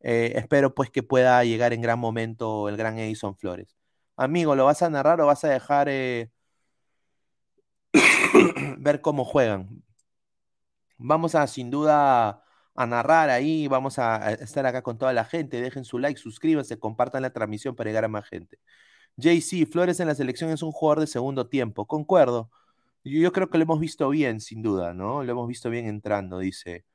[0.00, 3.76] Eh, espero pues que pueda llegar en gran momento el gran Edison Flores.
[4.16, 5.88] Amigo, ¿lo vas a narrar o vas a dejar
[8.78, 9.82] ver cómo juegan.
[10.98, 12.42] Vamos a sin duda
[12.74, 15.60] a narrar ahí, vamos a estar acá con toda la gente.
[15.60, 18.58] Dejen su like, suscríbanse, compartan la transmisión para llegar a más gente.
[19.16, 22.50] JC, Flores en la selección es un jugador de segundo tiempo, concuerdo.
[23.04, 25.24] Yo, creo que lo hemos visto bien, sin duda, ¿no?
[25.24, 26.86] Lo hemos visto bien entrando, dice.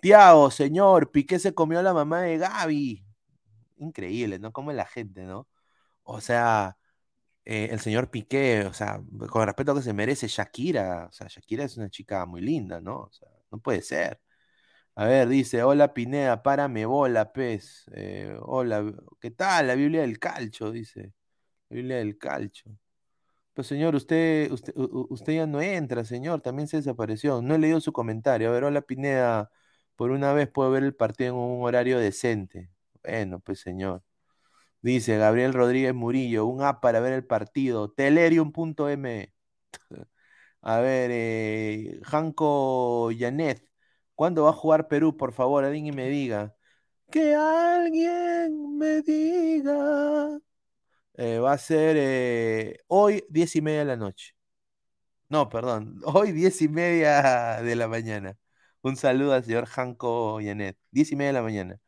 [0.00, 3.04] Tiago, señor, Piqué se comió a la mamá de Gaby.
[3.78, 4.52] Increíble, ¿no?
[4.52, 5.48] Como la gente, ¿no?
[6.04, 6.78] O sea,
[7.44, 9.00] eh, el señor Piqué, o sea,
[9.30, 12.80] con el respeto que se merece Shakira, o sea, Shakira es una chica muy linda,
[12.80, 13.02] ¿no?
[13.02, 14.20] O sea, no puede ser.
[14.96, 17.84] A ver, dice, hola Pineda, párame bola, pez.
[17.94, 18.84] Eh, hola,
[19.20, 19.68] ¿qué tal?
[19.68, 21.12] La Biblia del Calcho, dice.
[21.68, 22.70] Biblia del Calcho.
[23.54, 27.42] Pues señor, usted, usted, usted ya no entra, señor, también se desapareció.
[27.42, 28.48] No he leído su comentario.
[28.50, 29.50] A ver, hola Pineda,
[29.96, 32.70] por una vez puedo ver el partido en un horario decente.
[33.02, 34.02] Bueno, pues señor.
[34.82, 37.90] Dice Gabriel Rodríguez Murillo, un app para ver el partido.
[37.92, 39.32] Telerium.m.
[40.62, 43.62] A ver, eh, Janko Yanet,
[44.14, 45.16] ¿cuándo va a jugar Perú?
[45.16, 46.54] Por favor, alguien me diga.
[47.10, 50.40] Que alguien me diga.
[51.18, 54.34] Eh, va a ser eh, hoy, diez y media de la noche.
[55.28, 58.36] No, perdón, hoy diez y media de la mañana.
[58.82, 60.78] Un saludo al señor Janko Yanet.
[60.90, 61.80] Diez y media de la mañana.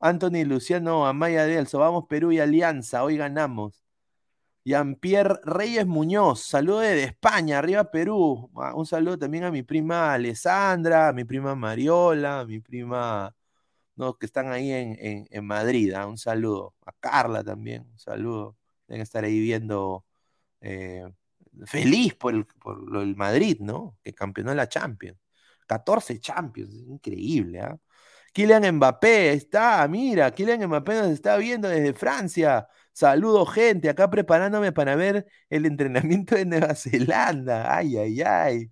[0.00, 3.82] Anthony Luciano Amaya Delso, vamos Perú y Alianza, hoy ganamos.
[4.64, 8.50] Jean-Pierre Reyes Muñoz, saludo de España, arriba Perú.
[8.56, 13.34] Ah, un saludo también a mi prima Alessandra, a mi prima Mariola, a mi prima
[13.96, 14.18] ¿no?
[14.18, 15.92] Que están ahí en, en, Madrid.
[15.94, 16.06] ¿ah?
[16.06, 16.74] Un saludo.
[16.86, 18.56] A Carla también, un saludo.
[18.88, 20.04] Deben estar ahí viendo
[20.60, 21.04] eh,
[21.66, 23.98] feliz por por el Madrid, ¿no?
[24.04, 25.18] Que campeonó la Champions.
[25.66, 27.78] 14 Champions, increíble, ¿ah?
[28.32, 32.68] Kylian Mbappé está, mira, Kylian Mbappé nos está viendo desde Francia.
[32.92, 37.74] Saludo, gente, acá preparándome para ver el entrenamiento de Nueva Zelanda.
[37.74, 38.70] Ay, ay, ay.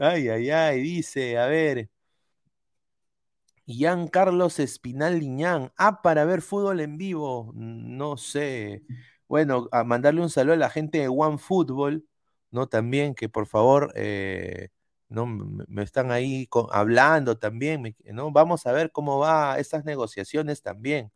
[0.00, 1.90] Ay, ay, ay, dice, a ver.
[3.66, 5.72] Ian Carlos Espinal Liñán.
[5.76, 7.52] Ah, para ver fútbol en vivo.
[7.54, 8.82] No sé.
[9.28, 12.06] Bueno, a mandarle un saludo a la gente de One Football,
[12.50, 12.68] ¿no?
[12.68, 14.70] También que por favor eh,
[15.08, 15.26] ¿no?
[15.26, 18.30] Me están ahí hablando también, ¿no?
[18.32, 21.12] Vamos a ver cómo va estas negociaciones también.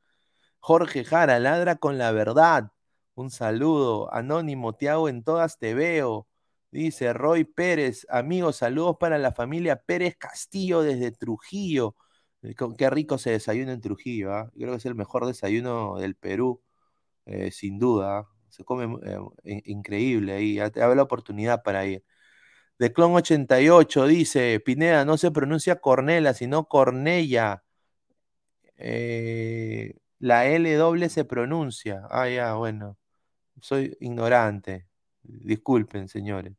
[0.60, 2.72] Jorge Jara, ladra con la verdad.
[3.14, 4.12] Un saludo.
[4.14, 6.28] Anónimo, te hago en todas, te veo.
[6.70, 11.96] Dice Roy Pérez, amigos, saludos para la familia Pérez Castillo desde Trujillo.
[12.42, 14.50] Eh, qué rico se desayuna en Trujillo, ¿ah?
[14.54, 16.62] Creo que es el mejor desayuno del Perú,
[17.26, 18.26] eh, sin duda.
[18.48, 18.98] Se come
[19.44, 20.58] eh, increíble ahí.
[20.70, 22.04] Te la oportunidad para ir.
[22.78, 27.64] De Clon 88 dice, Pineda, no se pronuncia Cornela, sino Cornella.
[28.76, 32.06] Eh, la L doble se pronuncia.
[32.10, 32.98] Ah, ya, bueno.
[33.60, 34.88] Soy ignorante.
[35.22, 36.54] Disculpen, señores.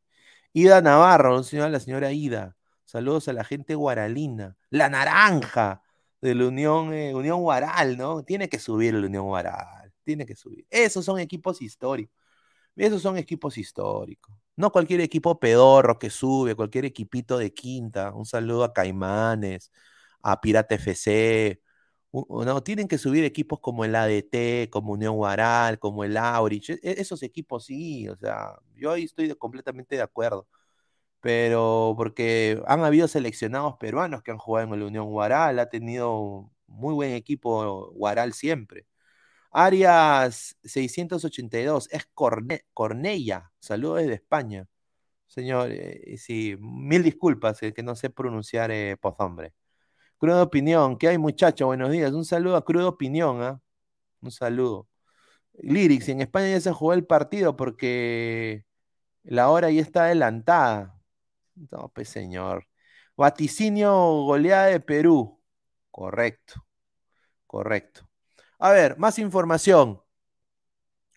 [0.52, 2.56] Ida Navarro, señora, la señora Ida.
[2.84, 4.56] Saludos a la gente guaralina.
[4.70, 5.82] La naranja
[6.20, 8.22] de la Unión, eh, Unión Guaral, ¿no?
[8.24, 9.83] Tiene que subir la Unión Guaral.
[10.04, 10.66] Tiene que subir.
[10.70, 12.14] Esos son equipos históricos.
[12.76, 14.34] Esos son equipos históricos.
[14.56, 18.12] No cualquier equipo pedorro que sube, cualquier equipito de quinta.
[18.12, 19.70] Un saludo a Caimanes,
[20.22, 21.60] a Pirata FC.
[22.12, 26.70] No, tienen que subir equipos como el ADT, como Unión Guaral, como el Aurich.
[26.70, 30.46] E, esos equipos sí, o sea, yo ahí estoy completamente de acuerdo.
[31.20, 36.50] Pero porque han habido seleccionados peruanos que han jugado en la Unión Guaral, ha tenido
[36.66, 38.86] muy buen equipo Guaral siempre.
[39.54, 42.06] Arias 682, es
[42.74, 43.52] Cornella.
[43.60, 44.66] Saludos desde España.
[45.28, 49.54] Señor, eh, sí, mil disculpas, eh, que no sé pronunciar eh, pozombre.
[50.18, 51.66] Crudo Opinión, ¿qué hay muchacho?
[51.66, 52.12] Buenos días.
[52.12, 53.60] Un saludo a Crudo Opinión, ¿ah?
[54.22, 54.88] Un saludo.
[55.54, 58.64] Lyrics, en España ya se jugó el partido porque
[59.24, 61.00] la hora ya está adelantada.
[61.72, 62.66] No, pues señor.
[63.16, 63.92] Vaticinio
[64.24, 65.40] goleada de Perú.
[65.90, 66.66] Correcto,
[67.46, 68.08] correcto.
[68.58, 70.00] A ver, más información.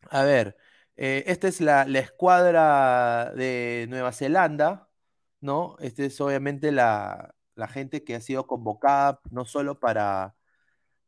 [0.10, 0.58] A ver,
[0.95, 4.89] eh, esta es la, escuadra de Nueva Zelanda,
[5.41, 5.76] ¿no?
[5.80, 7.34] Esta es obviamente la,
[7.69, 10.36] gente que ha sido convocada no solo para,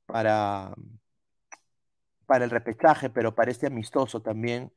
[0.06, 0.74] para,
[2.26, 4.72] para el repechaje, pero para este amistoso también.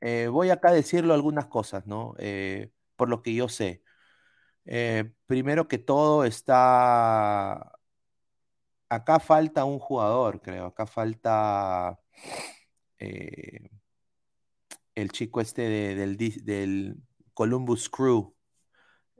[0.00, 2.14] Eh, voy acá a decirlo algunas cosas, ¿no?
[2.18, 3.82] Eh, por lo que yo sé.
[5.26, 7.75] primero que todo está
[8.88, 10.66] acá falta un jugador, creo.
[10.66, 11.98] Acá falta
[12.98, 13.70] eh,
[14.94, 16.96] el chico este del,
[17.34, 18.34] Columbus Crew.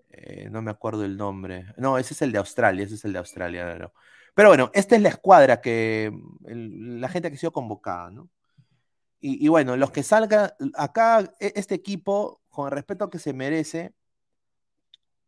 [0.08, 1.66] Eh, no me acuerdo el nombre.
[1.76, 3.92] No, ese es el de Australia, ese es el de Australia.
[4.34, 6.12] Pero bueno, esta es la escuadra que
[6.44, 8.30] la gente que ha sido convocada, ¿no?
[9.20, 13.32] Y, y, bueno, los que salgan acá, e, este equipo, con el respeto que se
[13.32, 13.94] merece,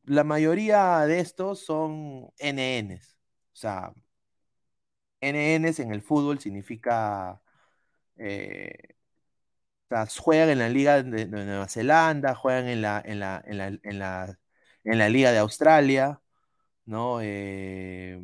[0.04, 3.16] la mayoría de estos son NNs.
[3.52, 3.92] O sea,
[5.20, 7.40] NNs en el fútbol significa.
[8.16, 8.96] Eh,
[10.18, 13.98] juegan en la Liga de, Nueva Zelanda, juegan en la, en la, en la, en
[13.98, 14.38] la,
[14.84, 16.20] en la Liga de Australia,
[16.86, 17.20] ¿no?
[17.22, 18.20] Eh,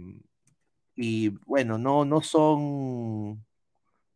[0.97, 3.45] y bueno, no, no son.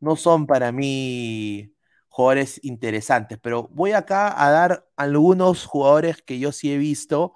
[0.00, 1.74] No son para mí
[2.08, 7.34] jugadores interesantes, pero voy acá a dar algunos jugadores que yo sí he visto.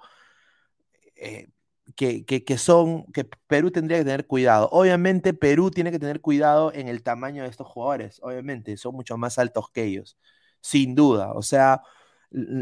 [1.15, 1.47] Eh,
[1.95, 4.69] que, son, que Perú tendría que tener cuidado.
[4.71, 9.17] Obviamente Perú tiene que tener cuidado en el tamaño de estos jugadores, obviamente, son mucho
[9.17, 10.17] más altos que ellos,
[10.61, 11.33] sin duda.
[11.33, 11.81] O sea,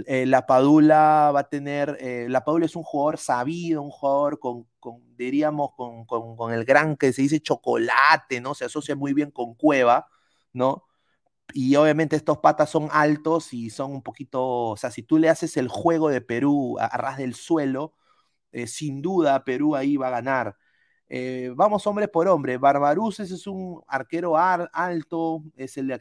[0.08, 4.40] eh, la Padula va a tener, eh, la Padula es un jugador sabido, un jugador
[4.40, 4.68] con,
[5.18, 8.54] diríamos, con, con, el gran que se dice chocolate, ¿no?
[8.56, 10.08] Se asocia muy bien con Cueva,
[10.54, 10.86] ¿no?
[11.54, 15.30] Y obviamente estos patas son altos y son un poquito, o sea, si tú le
[15.30, 17.96] haces el juego de Perú a ras del suelo,
[18.52, 20.58] eh, sin duda Perú ahí va a ganar.
[21.10, 22.58] Eh, vamos hombre por hombre.
[22.58, 25.92] Barbaruces es un arquero alto, es el,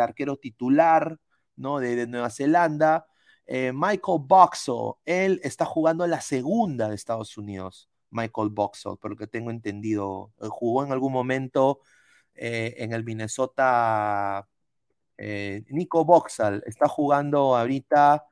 [0.00, 1.18] arquero titular
[1.56, 1.78] ¿no?
[1.78, 3.06] de, Nueva Zelanda.
[3.46, 7.90] Eh, Michael Boxall, él está jugando la segunda de Estados Unidos.
[8.10, 10.32] Michael Boxall, porque tengo entendido.
[10.38, 11.80] Jugó en algún momento
[12.34, 14.48] en el Minnesota.
[15.18, 18.24] Nico Boxall está jugando ahorita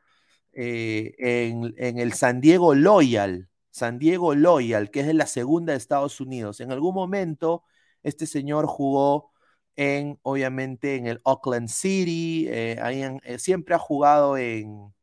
[0.52, 5.78] en, en, el San Diego Loyal San Diego Loyal, que es de la segunda de
[5.78, 6.60] Estados Unidos.
[6.60, 7.64] En algún momento,
[8.02, 9.32] este señor jugó
[9.76, 14.94] en, obviamente, en el Auckland City, eh, ahí eh, siempre ha jugado en,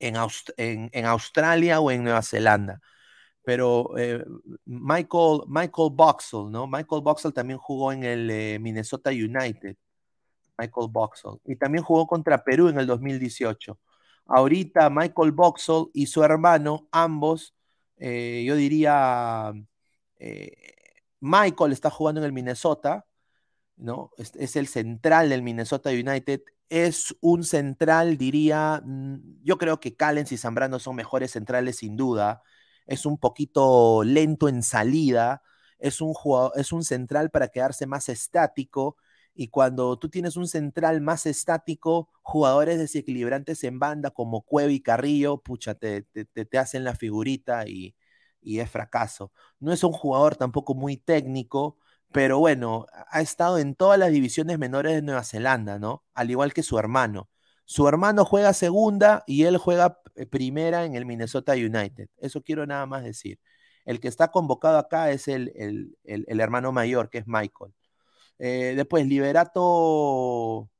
[0.00, 0.16] en,
[0.56, 2.80] en, Australia o en Nueva Zelanda.
[3.44, 4.24] Pero eh,
[4.64, 6.66] Michael, Michael Boxall, ¿no?
[6.66, 9.76] Michael Boxall también jugó en el Minnesota United.
[10.58, 11.40] Michael Boxall.
[11.44, 13.78] Y también jugó contra Perú en el 2018.
[14.26, 17.54] Ahorita Michael Boxall y su hermano, ambos,
[17.98, 19.52] yo diría,
[21.20, 23.06] Michael está jugando en el Minnesota,
[23.76, 24.10] ¿no?
[24.18, 26.42] Es, el central del Minnesota United.
[26.68, 31.96] Es un central, diría, mm, yo creo que Callens y Zambrano son mejores centrales sin
[31.96, 32.42] duda.
[32.86, 35.42] Es un poquito lento en salida.
[35.78, 36.14] Es un,
[36.56, 38.96] es un central para quedarse más estático.
[39.34, 44.80] Y cuando tú tienes un central más estático, jugadores desequilibrantes en banda como Cueva y
[44.80, 47.96] Carrillo, pucha, te, te, hacen la figurita y,
[48.40, 49.32] y es fracaso.
[49.60, 51.78] No es un jugador tampoco muy técnico,
[52.12, 56.04] pero bueno, ha estado en todas las divisiones menores de Nueva Zelanda, ¿no?
[56.14, 57.28] Al igual que su hermano.
[57.64, 62.08] Su hermano juega segunda y él juega eh, primera en el Minnesota United.
[62.18, 63.40] Eso quiero nada más decir.
[63.84, 65.52] El que está convocado acá es el,
[66.04, 67.74] el, hermano mayor, que es Michael.
[68.38, 70.70] Eh, después, Liberato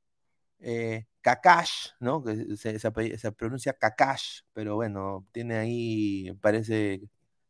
[0.59, 2.23] eh, Kakash, ¿no?
[2.23, 7.01] Que se, pronuncia Kakash, pero bueno, tiene ahí, parece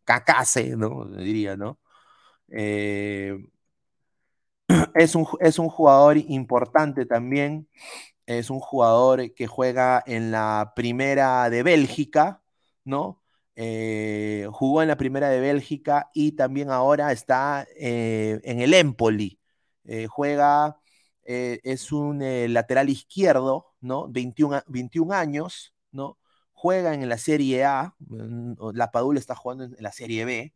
[0.03, 1.05] Kakase, ¿no?
[1.05, 1.79] Diría, ¿no?
[2.49, 3.37] Eh,
[4.95, 7.67] es un, es un jugador importante también.
[8.25, 12.43] Es un jugador que juega en la primera de Bélgica,
[12.83, 13.21] ¿no?
[13.55, 19.39] Eh, jugó en la primera de Bélgica y también ahora está en el Empoli.
[19.85, 20.79] Eh, juega,
[21.23, 22.19] es un
[22.53, 24.07] lateral izquierdo, ¿no?
[24.09, 26.19] 21, 21 años, ¿no?
[26.53, 27.95] Juega en la Serie A,
[28.73, 30.53] la Padula está jugando en la Serie B,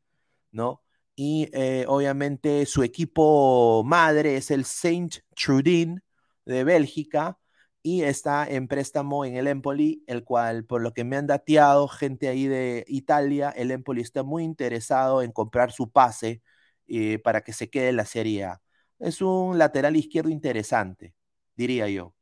[0.51, 0.81] ¿no?
[1.21, 6.01] y eh, obviamente su equipo madre es el Saint Trudin
[6.45, 7.37] de Bélgica
[7.83, 11.89] y está en préstamo en el Empoli, el cual por lo que me han dateado
[11.89, 16.41] gente ahí de Italia, el Empoli está muy interesado en comprar su pase
[16.87, 18.61] eh, para que se quede en la Serie A.
[18.99, 21.15] Es un lateral izquierdo interesante,
[21.55, 22.13] diría yo.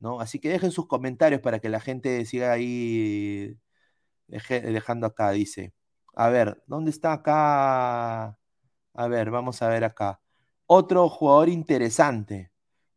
[0.00, 0.20] ¿no?
[0.20, 3.56] Así que dejen sus comentarios para que la gente siga ahí
[4.28, 5.74] dejando acá, dice.
[6.14, 8.38] A ver, ¿dónde está acá?
[8.94, 10.20] A ver, vamos a ver acá.
[10.66, 12.52] Otro jugador interesante.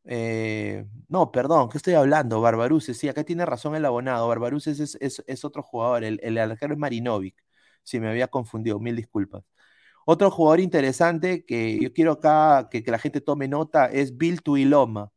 [0.05, 2.41] Eh, no, perdón, ¿qué estoy hablando?
[2.41, 4.27] Barbaruces, sí, acá tiene razón el abonado.
[4.27, 7.35] Barbaruces es, otro jugador, el, el es Marinovic.
[7.83, 9.43] Si me había confundido, mil disculpas.
[10.11, 15.11] Otro jugador interesante que yo quiero acá que, la gente tome nota es Bill Tuiloma,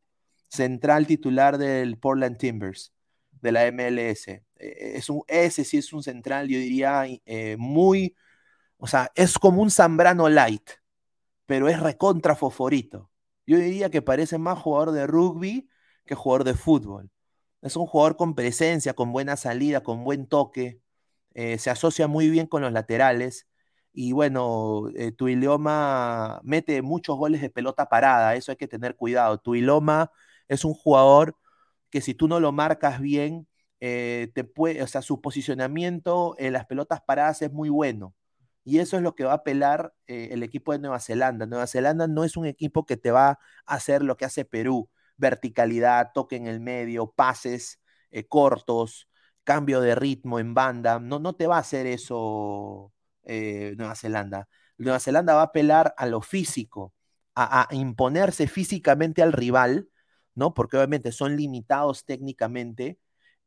[0.49, 2.93] central titular del Portland Timbers,
[3.41, 4.29] de la MLS.
[4.29, 8.15] Eh, es un, ese sí es un central, yo diría, eh, muy
[8.77, 10.69] o sea, es como un Zambrano light,
[11.47, 13.11] pero es recontra fosforito.
[13.47, 15.71] Yo diría que parece más jugador de rugby
[16.05, 17.11] que jugador de fútbol.
[17.63, 20.83] Es un jugador con presencia, con buena salida, con buen toque.
[21.35, 23.47] Eh, se asocia muy bien con los laterales.
[23.93, 28.35] Y bueno, eh, Tuiloma mete muchos goles de pelota parada.
[28.37, 29.39] Eso hay que tener cuidado.
[29.39, 30.11] Tuiloma
[30.49, 31.37] es un jugador
[31.91, 33.49] que si tú no lo marcas bien,
[33.81, 38.15] eh, te puede, o sea, su posicionamiento en las pelotas paradas es muy bueno.
[38.65, 41.47] Y eso es lo que va a apelar eh, el equipo de Nueva Zelanda.
[41.47, 44.89] Nueva Zelanda no es un equipo que te va a hacer lo que hace Perú,
[45.17, 47.81] verticalidad, toque en el medio, pases
[48.11, 49.09] eh, cortos,
[49.45, 51.01] cambio de ritmo en banda.
[51.01, 52.92] No, no te va a hacer eso
[53.25, 54.49] eh, Nueva Zelanda.
[54.79, 56.95] Nueva Zelanda va a apelar a lo físico,
[57.35, 59.89] a, imponerse físicamente al rival,
[60.35, 60.55] ¿no?
[60.55, 62.99] Porque obviamente son limitados técnicamente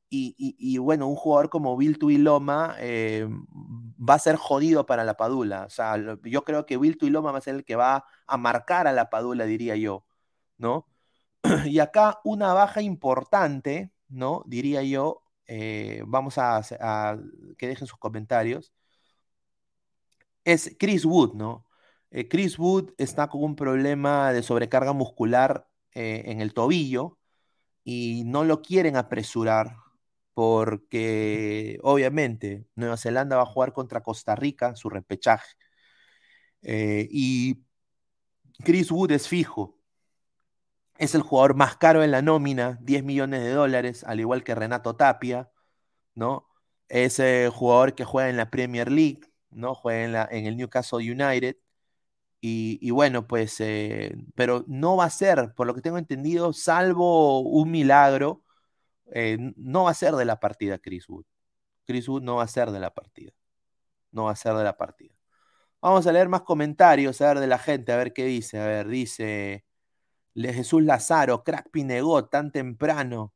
[0.09, 5.65] y, bueno, un jugador como Bill Tuiloma eh, va a ser jodido para la Padula.
[5.65, 8.87] O sea, yo creo que Bill Tuiloma va a ser el que va a marcar
[8.87, 10.05] a la Padula, diría yo,
[10.57, 10.87] ¿no?
[11.65, 14.43] Y acá una baja importante, ¿no?
[14.47, 16.61] Diría yo, eh, vamos a,
[17.57, 18.73] que dejen sus comentarios,
[20.45, 21.67] es Chris Wood, ¿no?
[22.11, 25.67] Eh, Chris Wood está con un problema de sobrecarga muscular
[25.97, 27.17] en el tobillo
[27.85, 29.77] y no lo quieren apresurar
[30.35, 35.55] porque obviamente Nueva Zelanda va a jugar contra Costa Rica, su repechaje.
[36.61, 37.63] Eh, y
[38.63, 39.79] Chris Wood es fijo.
[40.97, 44.55] Es el jugador más caro en la nómina, 10 millones de dólares, al igual que
[44.55, 45.51] Renato Tapia,
[46.15, 46.47] ¿no?
[46.89, 49.21] Es el jugador que juega en la Premier League,
[49.55, 49.75] ¿no?
[49.75, 51.57] Juega en, el Newcastle United.
[52.41, 57.39] Y, bueno, pues, eh, pero no va a ser, por lo que tengo entendido, salvo
[57.41, 58.43] un milagro,
[59.13, 61.25] eh, no va a ser de la partida Chris Wood.
[61.85, 63.31] Chris Wood no va a ser de la partida.
[64.11, 65.15] no va a ser de la partida.
[65.81, 68.59] Vamos a leer más comentarios, a ver, de la gente, a ver qué dice.
[68.59, 69.65] A ver, dice
[70.35, 71.69] Jesús Lazaro, crack
[72.31, 73.33] tan temprano.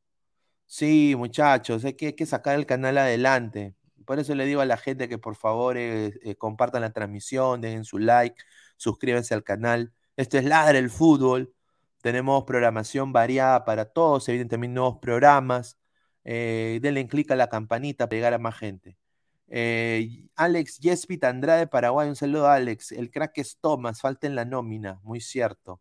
[0.66, 3.74] Sí, muchachos, hay que, hay que sacar el canal adelante.
[4.10, 7.60] Por eso le digo a la gente que por favor eh, eh, compartan la transmisión,
[7.60, 8.42] dejen su like,
[8.76, 9.92] suscríbanse al canal.
[10.16, 11.54] Esto es Ladre el Fútbol.
[12.02, 15.78] Tenemos programación variada para todos, se vienen también nuevos programas.
[16.24, 18.98] Eh, denle clic a la campanita para llegar a más gente.
[19.46, 22.90] Eh, Alex Yespit Andrade, Paraguay, un saludo Alex.
[22.90, 25.80] El crack es Thomas, falta en la nómina, muy cierto.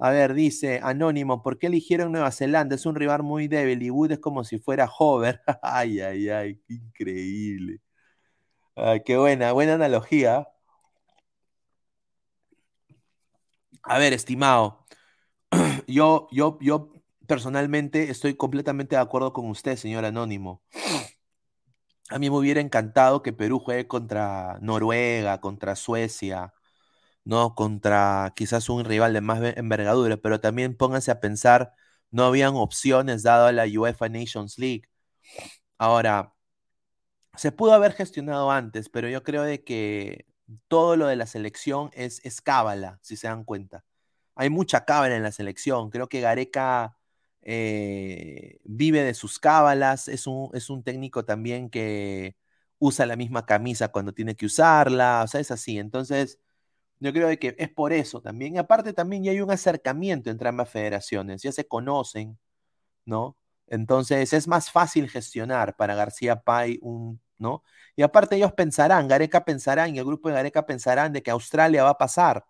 [0.00, 2.76] A ver, dice Anónimo, ¿por qué eligieron Nueva Zelanda?
[2.76, 5.40] Es un rival muy débil y Wood es como si fuera Hover.
[5.62, 7.80] ay, ay, ay, qué increíble.
[8.76, 10.48] Ay, qué buena, buena analogía.
[13.82, 14.84] A ver, estimado,
[15.88, 16.92] yo, yo, yo
[17.26, 20.62] personalmente estoy completamente de acuerdo con usted, señor Anónimo.
[22.10, 26.54] A mí me hubiera encantado que Perú juegue contra Noruega, contra Suecia,
[27.28, 27.54] ¿no?
[27.54, 31.74] Contra quizás un rival de más envergadura, pero también pónganse a pensar,
[32.10, 34.84] no habían opciones dado a la UEFA Nations League.
[35.78, 36.34] Ahora,
[37.36, 40.26] se pudo haber gestionado antes, pero yo creo de que
[40.68, 43.84] todo lo de la selección es, es cábala, si se dan cuenta.
[44.34, 45.90] Hay mucha cábala en la selección.
[45.90, 46.96] Creo que Gareca
[47.42, 52.36] eh, vive de sus cábalas, es un, es un técnico también que
[52.78, 55.78] usa la misma camisa cuando tiene que usarla, o sea, es así.
[55.78, 56.38] Entonces,
[57.00, 58.56] yo creo que es por eso también.
[58.56, 62.38] Y aparte también ya hay un acercamiento entre ambas federaciones, ya se conocen,
[63.04, 63.36] ¿no?
[63.68, 67.62] Entonces es más fácil gestionar para García Pay un, ¿no?
[67.96, 71.84] Y aparte ellos pensarán, Gareca pensarán y el grupo de Gareca pensarán de que Australia
[71.84, 72.44] va a pasar.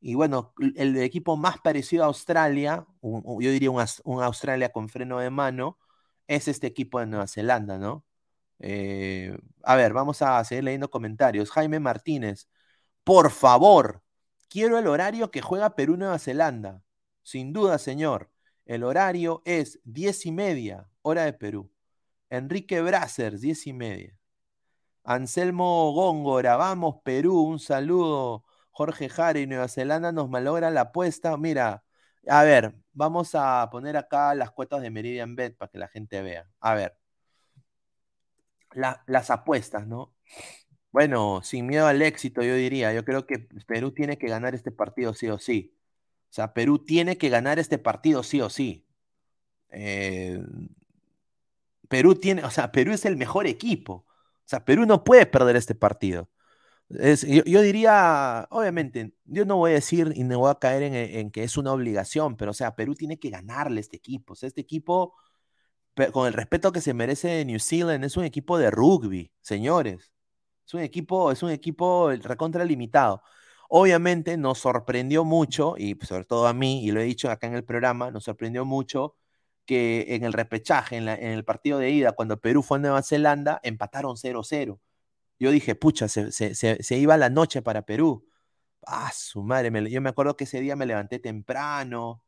[0.00, 5.30] Y bueno, el equipo más parecido a Australia, yo diría un, Australia con freno de
[5.30, 5.78] mano,
[6.28, 8.04] es este equipo de Nueva Zelanda, ¿no?
[8.58, 11.50] Eh, a ver, vamos a seguir leyendo comentarios.
[11.50, 12.48] Jaime Martínez,
[13.06, 14.02] por favor,
[14.48, 16.82] quiero el horario que juega Perú-Nueva Zelanda.
[17.22, 18.32] Sin duda, señor.
[18.64, 21.70] El horario es diez y media, hora de Perú.
[22.30, 24.18] Enrique Brasers, diez y media.
[25.04, 28.44] Anselmo Góngora, vamos Perú, un saludo.
[28.72, 31.36] Jorge Jari, Nueva Zelanda nos malogra la apuesta.
[31.36, 31.84] Mira,
[32.26, 36.22] a ver, vamos a poner acá las cuotas de Meridian Bet para que la gente
[36.22, 36.48] vea.
[36.58, 36.98] A ver,
[39.06, 40.12] las apuestas, ¿no?
[40.96, 44.72] Bueno, sin miedo al éxito, yo diría, yo creo que Perú tiene que ganar este
[44.72, 45.74] partido sí o sí.
[46.30, 48.86] O sea, Perú tiene que ganar este partido sí o sí.
[49.70, 50.42] Eh,
[51.88, 53.92] Perú tiene, o sea, Perú es el mejor equipo.
[53.94, 54.06] O
[54.48, 56.30] sea, Perú no puede perder este partido
[56.88, 61.42] yo, diría, obviamente, yo no voy a decir y no voy a caer en, que
[61.42, 64.34] es una obligación, pero o sea, Perú tiene que ganarle este equipo.
[64.34, 65.14] O sea, este equipo,
[66.12, 70.12] con el respeto que se merece New Zealand, es un equipo de rugby, señores.
[70.66, 73.22] Es un equipo, es un equipo recontra limitado.
[73.68, 77.46] Obviamente nos sorprendió mucho, y pues, sobre todo a mí, y lo he dicho acá
[77.46, 79.16] en el programa, nos sorprendió mucho
[79.66, 83.02] que en el repechaje, en, en el partido de ida, cuando Perú fue a Nueva
[83.02, 84.80] Zelanda, empataron 0-0
[85.38, 88.26] yo dije, pucha, se, iba la noche para Perú.
[88.86, 92.22] Ah, su madre, yo me acuerdo que ese día me levanté temprano,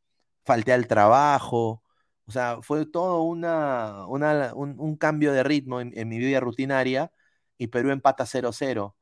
[0.44, 1.82] falté al trabajo,
[2.26, 7.12] o sea, fue todo una, un, cambio de ritmo en, mi vida rutinaria
[7.58, 8.96] y Perú empata 0-0.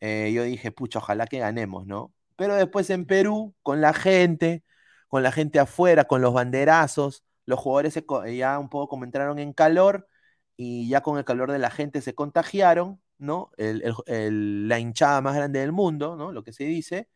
[0.00, 2.14] Eh, yo dije, pucha, ojalá que ganemos, ¿no?
[2.36, 4.64] Pero después en Perú, con la gente,
[5.08, 8.02] con la gente afuera, con los banderazos, los jugadores
[8.36, 10.08] ya un poco como entraron en calor
[10.56, 13.50] y ya con el calor de la gente se contagiaron ¿no?
[13.58, 16.32] la hinchada más grande del mundo, ¿no?
[16.32, 17.08] Lo que se dice.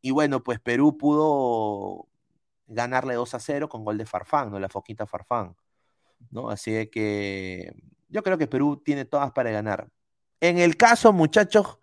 [0.00, 2.08] Y bueno, pues Perú pudo
[2.66, 4.58] ganarle 2 a 0 con gol de Farfán, ¿no?
[4.60, 5.56] La foquita Farfán,
[6.30, 6.50] ¿no?
[6.50, 7.72] Así que
[8.08, 9.88] yo creo que Perú tiene todas para ganar.
[10.40, 11.78] En el caso, muchachos,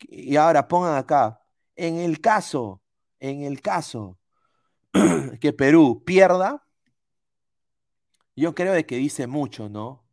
[0.00, 1.42] y ahora pongan acá,
[1.76, 2.82] en el caso,
[3.20, 4.18] en el caso
[5.40, 6.66] que Perú pierda,
[8.36, 10.04] yo creo de que dice mucho, ¿no?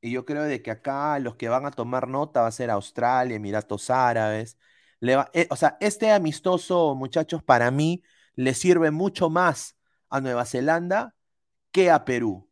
[0.00, 2.70] Y yo creo de que acá los que van a tomar nota va a ser
[2.70, 4.58] Australia, Emiratos Árabes.
[5.00, 8.02] Eh, o sea, este amistoso, muchachos, para mí
[8.34, 9.76] le sirve mucho más
[10.10, 11.14] a Nueva Zelanda
[11.72, 12.50] que a Perú.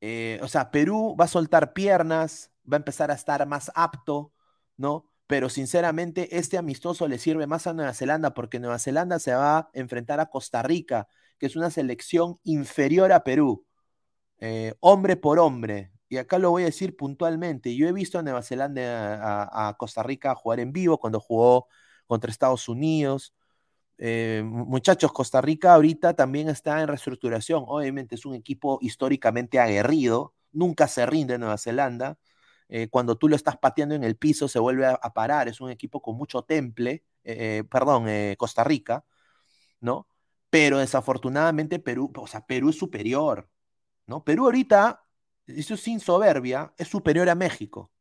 [0.00, 4.32] Eh, o sea, Perú va a soltar piernas, va a empezar a estar más apto,
[4.76, 5.06] ¿no?
[5.26, 9.58] Pero sinceramente, este amistoso le sirve más a Nueva Zelanda porque Nueva Zelanda se va
[9.58, 11.08] a enfrentar a Costa Rica,
[11.38, 13.66] que es una selección inferior a Perú.
[14.38, 18.22] Eh, hombre por hombre, y acá lo voy a decir puntualmente, yo he visto a
[18.22, 21.68] Nueva Zelanda, a, Costa Rica jugar en vivo cuando jugó
[22.06, 23.34] contra Estados Unidos.
[23.96, 27.64] Eh, muchachos, Costa Rica ahorita también está en reestructuración.
[27.66, 32.18] Obviamente es un equipo históricamente aguerrido, nunca se rinde Nueva Zelanda.
[32.74, 35.70] Eh, cuando tú lo estás pateando en el piso se vuelve a, parar, es un
[35.70, 38.06] equipo con mucho temple, eh, perdón,
[38.38, 39.04] Costa Rica,
[39.80, 40.08] ¿no?
[40.50, 43.50] Pero desafortunadamente Perú, o sea, Perú es superior,
[44.06, 44.24] ¿no?
[44.24, 45.04] Perú ahorita,
[45.46, 47.92] eso sin soberbia, es superior a México.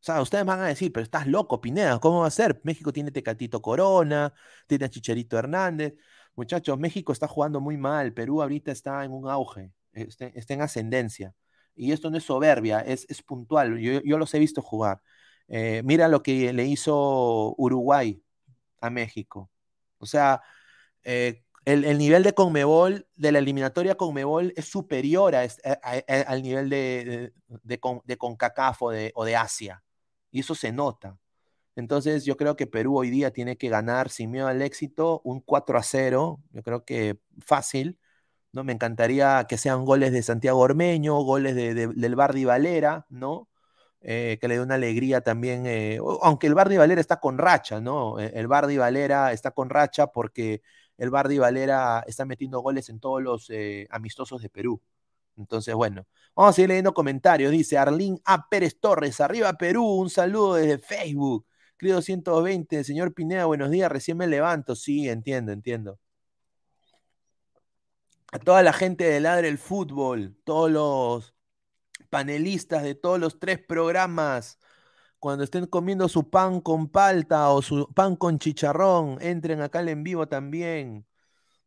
[0.00, 2.60] O sea, ustedes van a decir, pero estás loco, Pineda, ¿cómo va a ser?
[2.64, 4.32] México tiene Tecatito Corona,
[4.66, 5.94] tiene a Chicharito Hernández.
[6.34, 10.62] Muchachos, México está jugando muy mal, Perú ahorita está en un auge, está, está en
[10.62, 11.34] ascendencia.
[11.74, 13.78] Y esto no es soberbia, es, es puntual.
[13.78, 15.02] Yo, los he visto jugar.
[15.48, 18.22] Eh, mira lo que le hizo Uruguay
[18.80, 19.50] a México.
[19.98, 20.42] O sea,
[21.04, 25.46] eh, el, nivel de Conmebol, de la eliminatoria Conmebol, es superior a,
[26.26, 29.82] al nivel de, de, de, CONCACAF o de, o de Asia
[30.32, 31.18] y eso se nota.
[31.76, 35.40] Entonces yo creo que Perú hoy día tiene que ganar sin miedo al éxito un
[35.40, 37.98] 4 a 0, yo creo que fácil,
[38.52, 38.64] ¿no?
[38.64, 43.48] Me encantaría que sean goles de Santiago Ormeño, goles de, del Bardi Valera, ¿no?
[44.02, 47.80] Eh, que le dé una alegría también, eh, aunque el Bardi Valera está con racha,
[47.80, 48.18] ¿no?
[48.18, 50.62] E, el Bardi Valera está con racha porque
[50.98, 54.82] el Bardi Valera está metiendo goles en todos los eh, amistosos de Perú.
[55.36, 57.52] Entonces, bueno, vamos a seguir leyendo comentarios.
[57.52, 58.48] Dice Arlín A.
[58.48, 61.46] Pérez Torres, arriba Perú, un saludo desde Facebook.
[61.78, 64.76] Querido 120, señor Pineda, buenos días, recién me levanto.
[64.76, 65.98] Sí, entiendo, entiendo.
[68.32, 71.34] A toda la gente de Ladre el Fútbol, todos los
[72.10, 74.58] panelistas de todos los tres programas,
[75.18, 79.90] cuando estén comiendo su pan con palta o su pan con chicharrón, entren acá al
[79.90, 81.06] en vivo también.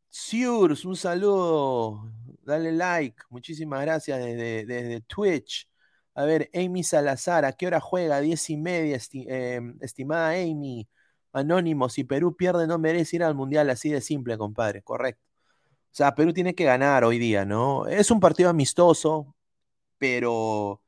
[0.09, 2.11] Siurs, un saludo
[2.43, 3.23] dale like.
[3.29, 5.69] Muchísimas gracias desde, Twitch.
[6.15, 8.21] A ver, Amy Salazar, ¿a qué hora juega?
[8.21, 10.87] Diez y media, em, estimada Amy.
[11.33, 15.24] Anónimo, si Perú pierde no merece ir al Mundial, así de simple, compadre, correcto.
[15.95, 17.87] O sea, Perú tiene que ganar hoy día, ¿no?
[17.87, 19.33] Es un partido amistoso,
[19.97, 20.81] pero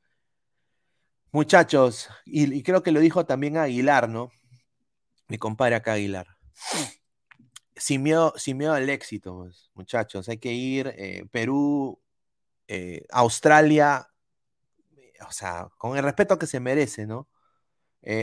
[1.32, 4.32] muchachos, y, creo que lo dijo también Aguilar, ¿no?
[5.30, 6.28] Mi compadre acá Aguilar
[7.78, 10.28] sin miedo, sin miedo al éxito, pues, muchachos.
[10.30, 10.93] Hay que ir.
[10.97, 12.01] Eh, Perú,
[12.68, 14.10] eh, Australia,
[14.97, 17.30] eh, o sea, con el respeto que se merece, ¿no?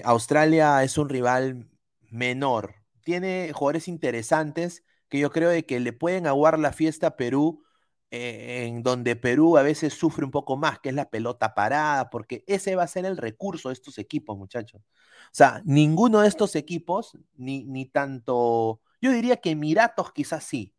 [0.04, 1.68] Australia es un rival
[2.10, 2.74] menor.
[3.02, 7.62] Tiene jugadores interesantes que yo creo de que le pueden aguar la fiesta a Perú,
[8.10, 12.44] en donde Perú a veces sufre un poco más, que es la pelota parada, porque
[12.46, 14.82] ese va a ser el recurso de estos equipos, muchachos.
[14.82, 20.74] O sea, ninguno de estos equipos, ni, ni tanto yo diría que Emiratos quizás sí,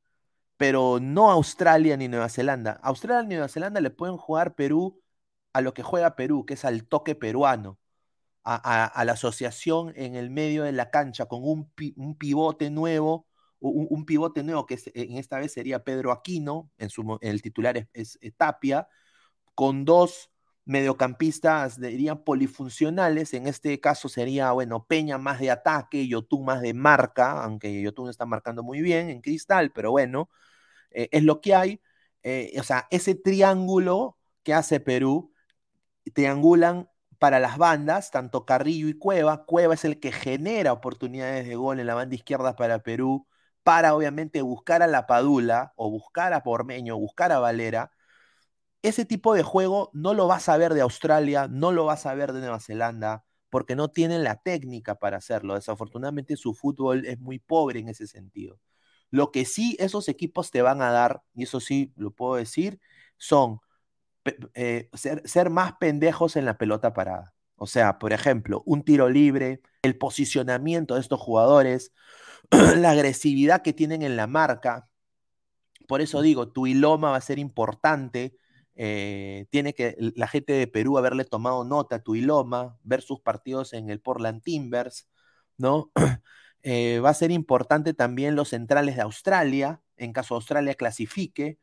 [0.57, 2.79] pero no Australia ni Nueva Zelanda.
[2.81, 4.99] Australia y Nueva Zelanda le pueden jugar Perú
[5.53, 7.79] a lo que juega Perú, que es al toque peruano,
[8.43, 11.71] a, la asociación en el medio de la cancha con un,
[12.17, 13.27] pivote nuevo,
[13.69, 18.17] un, pivote nuevo que en esta vez sería Pedro Aquino, en, su, el titular es,
[18.21, 18.87] es Tapia,
[19.55, 20.31] con dos
[20.65, 23.33] mediocampistas, dirían, polifuncionales.
[23.33, 28.09] En este caso sería, bueno, Peña más de ataque, Yotun más de marca, aunque Yotun
[28.09, 30.29] está marcando muy bien en cristal, pero bueno,
[30.91, 31.81] eh, es lo que hay.
[32.23, 35.33] Eh, o sea, ese triángulo que hace Perú,
[36.13, 36.89] triangulan
[37.19, 39.45] para las bandas, tanto Carrillo y Cueva.
[39.45, 43.27] Cueva es el que genera oportunidades de gol en la banda izquierda para Perú,
[43.65, 47.91] para obviamente buscar a la Padula o buscar a Pormeño, buscar a Valera
[48.87, 52.13] ese tipo de juego no lo vas a ver de Australia, no lo vas a
[52.13, 55.55] ver de Nueva Zelanda, porque no tienen la técnica para hacerlo.
[55.55, 58.59] Desafortunadamente su fútbol es muy pobre en ese sentido.
[59.09, 62.79] Lo que sí esos equipos te van a dar, y eso sí lo puedo decir,
[63.17, 63.59] son
[64.53, 67.33] eh, ser, más pendejos en la pelota parada.
[67.55, 71.91] O sea, por ejemplo, un tiro libre, el posicionamiento de estos jugadores,
[72.77, 74.89] la agresividad que tienen en la marca.
[75.87, 78.37] Por eso digo, tu iloma va a ser importante
[78.75, 83.71] eh, tiene que la gente de Perú haberle tomado nota a Tuiloma, ver sus partidos
[83.73, 85.07] en el Portland Timbers,
[85.57, 85.91] ¿no?
[86.67, 91.59] Eh, va a ser importante también los centrales de Australia, en caso Australia clasifique,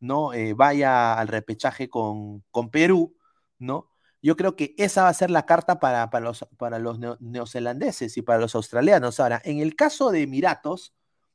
[0.00, 0.32] ¿no?
[0.32, 3.14] Eh, vaya al repechaje con, con, Perú,
[3.58, 3.90] ¿no?
[4.22, 8.16] Yo creo que esa va a ser la carta para, para los, para los neozelandeses
[8.16, 9.20] y para los australianos.
[9.20, 10.94] Ahora, en el caso de Emiratos,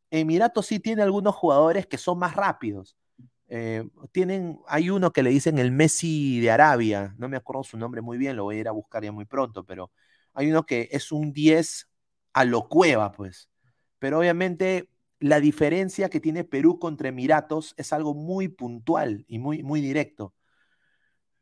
[0.09, 2.97] Emiratos sí tiene algunos jugadores que son más rápidos.
[3.47, 7.77] Eh, tienen, hay uno que le dicen el Messi de Arabia, no me acuerdo su
[7.77, 9.91] nombre muy bien, lo voy a ir a buscar ya muy pronto, pero
[10.33, 11.89] hay uno que es un 10
[12.33, 13.49] a lo cueva, pues.
[13.99, 19.63] Pero obviamente la diferencia que tiene Perú contra Emiratos es algo muy puntual y muy,
[19.63, 20.33] muy directo.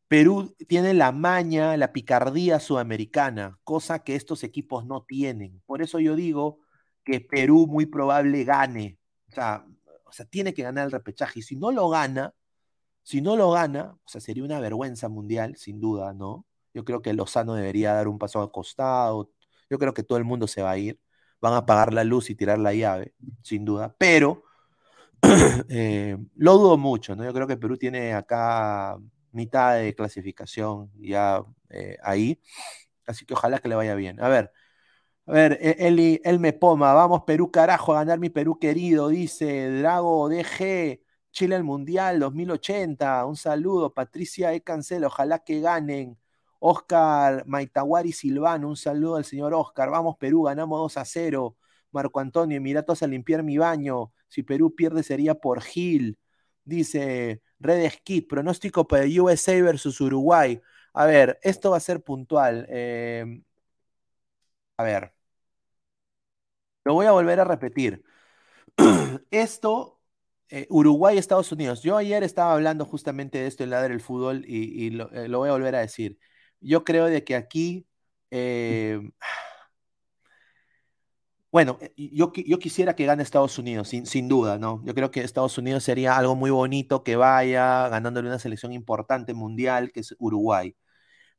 [0.10, 5.62] Perú tiene la maña, la picardía sudamericana, cosa que estos equipos no tienen.
[5.68, 6.62] Por eso yo digo
[7.06, 8.98] que Perú muy probable gane.
[9.30, 9.66] O sea,
[10.32, 11.40] tiene que ganar el repechaje.
[11.40, 12.34] Y si no lo gana,
[13.04, 16.48] si no lo gana, o sea, sería una vergüenza mundial, sin duda, ¿no?
[16.74, 19.32] Yo creo que Lozano debería dar un paso al costado.
[19.70, 21.00] Yo creo que todo el mundo se va a ir.
[21.40, 23.96] Van a apagar la luz y tirar la llave, sin duda.
[24.00, 24.44] Pero
[25.70, 27.24] eh, lo dudo mucho, ¿no?
[27.24, 28.98] Yo creo que Perú tiene acá
[29.32, 32.42] mitad de clasificación ya eh, ahí.
[33.06, 34.22] Así que ojalá que le vaya bien.
[34.22, 34.52] A ver,
[35.26, 39.10] a ver, e-, Eli, él me poma, vamos Perú carajo a ganar mi Perú querido,
[39.10, 41.02] dice Drago DG,
[41.32, 44.62] Chile al Mundial 2080, un saludo, Patricia E.
[44.62, 46.18] Cancel, ojalá que ganen.
[46.60, 51.56] Oscar Maitawari Silvano, un saludo al señor Oscar, vamos Perú, ganamos 2 a 0.
[51.92, 56.18] Marco Antonio, Emiratos a limpiar mi baño, si Perú pierde sería por Gil.
[56.70, 60.62] Dice Red Skid, pronóstico para USA versus Uruguay.
[60.94, 62.66] A ver, esto va a ser puntual.
[62.70, 63.42] Eh,
[64.78, 65.14] a ver,
[66.86, 68.04] lo voy a volver a repetir.
[69.32, 70.02] Esto,
[70.50, 71.84] eh, Uruguay, Estados Unidos.
[71.84, 75.50] Yo ayer estaba hablando justamente de esto en la del fútbol y, eh, lo, voy
[75.50, 76.20] a volver a decir.
[76.62, 77.88] Yo creo de que aquí,
[81.52, 84.82] bueno, yo, yo, quisiera que gane Estados Unidos, sin, sin, duda, ¿no?
[84.86, 89.34] Yo creo que Estados Unidos sería algo muy bonito que vaya ganándole una selección importante
[89.34, 90.76] mundial, que es Uruguay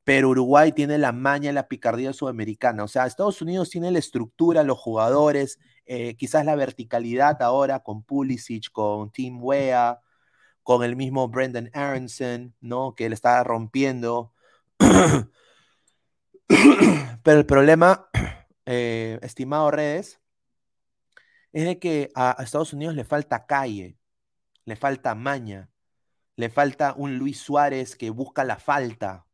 [0.04, 2.84] pero Uruguay tiene la maña, la picardía sudamericana.
[2.84, 8.02] O sea, Estados Unidos tiene la estructura, los jugadores, eh, quizás la verticalidad ahora con
[8.02, 10.00] Pulisic, con Tim Wea,
[10.62, 12.94] con el mismo Brendan Aronson, ¿no?
[12.94, 14.32] Que le está rompiendo.
[17.22, 18.08] pero el problema,
[18.72, 20.20] eh, estimado Redes,
[21.52, 23.98] es de que a Estados Unidos le falta calle,
[24.64, 25.70] le falta maña,
[26.36, 29.26] le falta un Luis Suárez que busca la falta,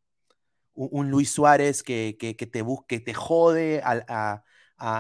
[0.73, 3.83] un, Luis Suárez que, te busque, te jode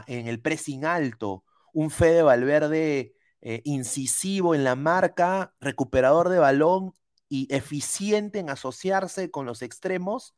[0.07, 6.95] en el pressing alto, un Fede Valverde eh, incisivo en la marca, recuperador de balón
[7.30, 10.34] y eficiente en asociarse con los extremos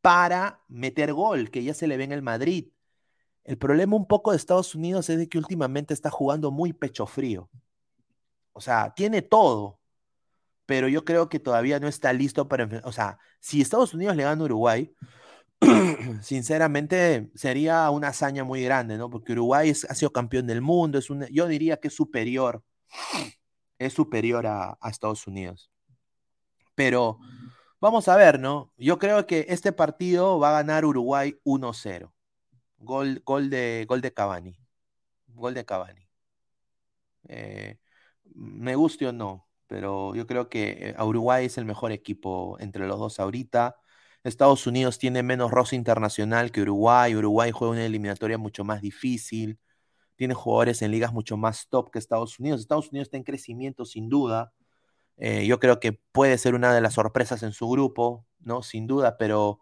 [0.00, 2.72] para meter gol, que ya se le ve en el Madrid.
[3.44, 7.06] El problema un poco de Estados Unidos es de que últimamente está jugando muy pecho
[7.06, 7.50] frío.
[8.52, 9.80] O sea, tiene todo,
[10.66, 14.24] pero yo creo que todavía no está listo para O sea, si Estados Unidos le
[14.24, 14.94] gana a Uruguay,
[16.22, 19.10] sinceramente sería una hazaña muy grande, ¿no?
[19.10, 22.62] Porque Uruguay ha sido campeón del mundo, es un, yo diría que es superior,
[23.78, 25.70] es superior a, Estados Unidos.
[26.74, 27.18] Pero
[27.80, 28.72] vamos a ver, ¿no?
[28.76, 32.12] Yo creo que este partido va a ganar Uruguay 1-0.
[32.82, 34.58] Gol, gol, de, gol de Cavani.
[35.28, 36.08] Gol de Cavani.
[37.28, 37.78] Eh,
[38.34, 42.86] me guste o no, pero yo creo que eh, Uruguay es el mejor equipo entre
[42.86, 43.76] los dos ahorita.
[44.24, 47.14] Estados Unidos tiene menos roce internacional que Uruguay.
[47.14, 49.58] Uruguay juega una eliminatoria mucho más difícil.
[50.16, 52.60] Tiene jugadores en ligas mucho más top que Estados Unidos.
[52.60, 54.52] Estados Unidos está en crecimiento sin duda.
[55.18, 58.62] Eh, yo creo que puede ser una de las sorpresas en su grupo, ¿no?
[58.62, 59.60] Sin duda, pero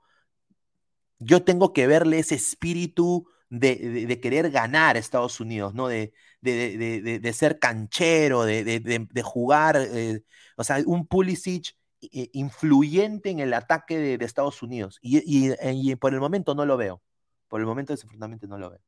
[1.20, 5.88] yo tengo que verle ese espíritu de, querer ganar a Estados Unidos, ¿no?
[5.88, 10.24] De, de, ser canchero, de, jugar, eh,
[10.56, 14.98] o sea, un Pulisic eh, influyente en el ataque de, Estados Unidos.
[15.02, 17.02] Y, por el momento no lo veo.
[17.48, 18.80] Por el momento, desafortunadamente, no lo veo.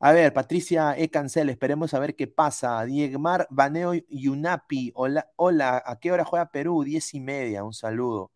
[0.00, 1.10] A ver, Patricia E.
[1.10, 2.84] Cancel, esperemos a ver qué pasa.
[2.84, 6.84] Diegmar Baneo Yunapi, hola, hola, ¿a qué hora juega Perú?
[6.84, 8.32] Diez y media, un saludo.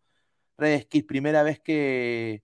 [0.57, 2.43] Redes primera vez que,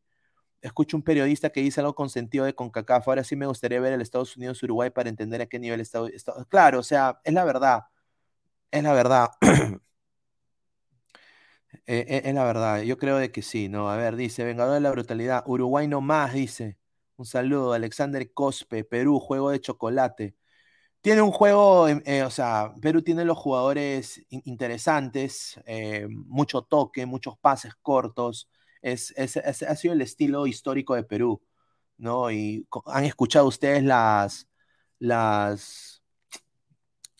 [0.61, 3.07] escucho un periodista que dice algo con sentido de CONCACAF.
[3.07, 6.01] Ahora sí me gustaría ver el Estados Unidos-Uruguay para entender a qué nivel está,
[6.49, 7.83] Claro, o sea, es la verdad.
[8.71, 9.29] Es la verdad.
[9.41, 9.79] Eh,
[11.87, 12.81] eh, es, la verdad.
[12.81, 13.89] Yo creo de que sí, ¿no?
[13.89, 15.43] A ver, dice, Vengador de la Brutalidad.
[15.47, 16.77] Uruguay no más, dice.
[17.17, 17.73] Un saludo.
[17.73, 20.35] Alexander Cospe, Perú, juego de chocolate.
[21.01, 25.59] Tiene un juego, eh, o sea, Perú tiene los jugadores interesantes,
[26.09, 28.49] mucho toque, muchos pases cortos
[28.81, 31.41] es, ha sido el estilo histórico de Perú,
[31.97, 32.31] ¿no?
[32.31, 34.47] Y han escuchado ustedes las,
[34.99, 36.03] las,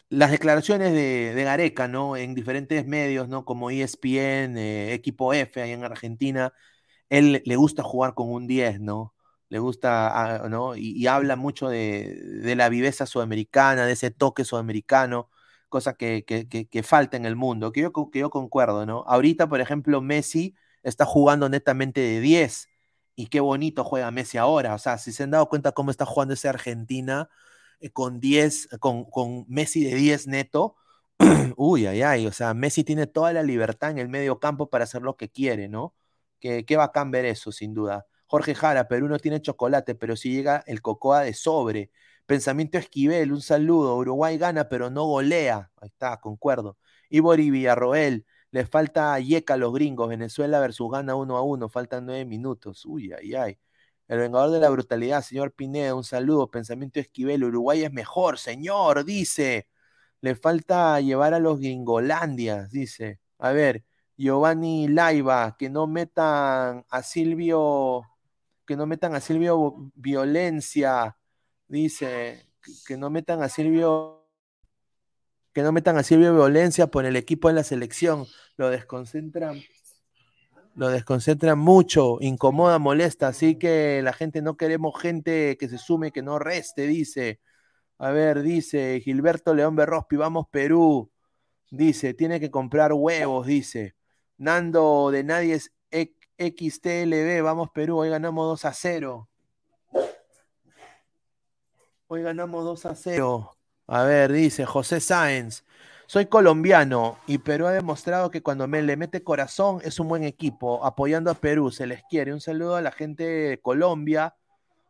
[0.10, 2.18] las declaraciones de, Gareca, ¿no?
[2.18, 3.46] En diferentes medios, ¿no?
[3.46, 6.54] Como ESPN, eh, Equipo F, ahí en Argentina.
[7.10, 9.16] Él le gusta jugar con un 10, ¿no?
[9.50, 10.76] Le gusta, ah, ¿no?
[10.76, 15.30] Y, habla mucho de, la viveza sudamericana, de ese toque sudamericano,
[15.70, 19.04] cosa que, que, falta en el mundo, que yo, que yo concuerdo, ¿no?
[19.08, 22.70] Ahorita, por ejemplo, Messi está jugando netamente de 10.
[23.16, 24.76] Y qué bonito juega Messi ahora.
[24.76, 27.30] O sea, si se han dado cuenta cómo está jugando esa Argentina
[27.80, 30.76] eh, con 10, con, con, Messi de 10 neto.
[31.58, 32.28] Uy, ay, ay.
[32.28, 35.30] O sea, Messi tiene toda la libertad en el medio campo para hacer lo que
[35.30, 35.96] quiere, ¿no?
[36.40, 38.08] Qué, qué bacán ver eso, sin duda.
[38.28, 41.92] Jorge Jara, Perú no tiene chocolate, pero si llega el Cocoa de sobre.
[42.26, 43.98] Pensamiento Esquivel, un saludo.
[43.98, 45.72] Uruguay gana, pero no golea.
[45.82, 46.78] Ahí está, concuerdo.
[47.10, 50.10] Y Villarroel, Le falta yeca a los gringos.
[50.10, 51.70] Venezuela versus Gana 1 a 1.
[51.70, 52.86] Faltan nueve minutos.
[52.86, 53.60] Uy, ay, ay.
[54.08, 56.50] El vengador de la brutalidad, señor Pineda, un saludo.
[56.50, 59.68] Pensamiento Esquivel, Uruguay es mejor, señor, dice.
[60.22, 63.20] Le falta llevar a los gringolandias, dice.
[63.38, 63.86] A ver,
[64.18, 68.04] Giovanni Laiva, que no metan a Silvio,
[68.66, 71.18] que no metan a Silvio violencia,
[71.68, 72.48] dice,
[72.88, 74.19] que no metan a Silvio,
[75.54, 78.28] que no metan a Silvio violencia por el equipo de la selección,
[78.58, 79.62] lo desconcentran,
[80.76, 86.12] lo desconcentran mucho, incomoda, molesta, así que la gente no queremos gente que se sume,
[86.12, 87.40] que no reste, dice.
[87.98, 91.12] A ver, dice Gilberto León Berrospi, vamos Perú.
[91.70, 93.96] Dice, tiene que comprar huevos, dice.
[94.38, 95.60] Nando de nadie
[96.40, 99.30] XTLB, vamos Perú, hoy ganamos 2 a 0.
[102.08, 103.59] Hoy ganamos 2 a 0.
[103.90, 105.64] A ver, dice José Sáenz.
[106.08, 110.24] Soy colombiano y Perú ha demostrado que cuando me le mete corazón es un buen
[110.24, 112.34] equipo, apoyando a Perú, se les quiere.
[112.34, 114.36] Un saludo a la gente de Colombia.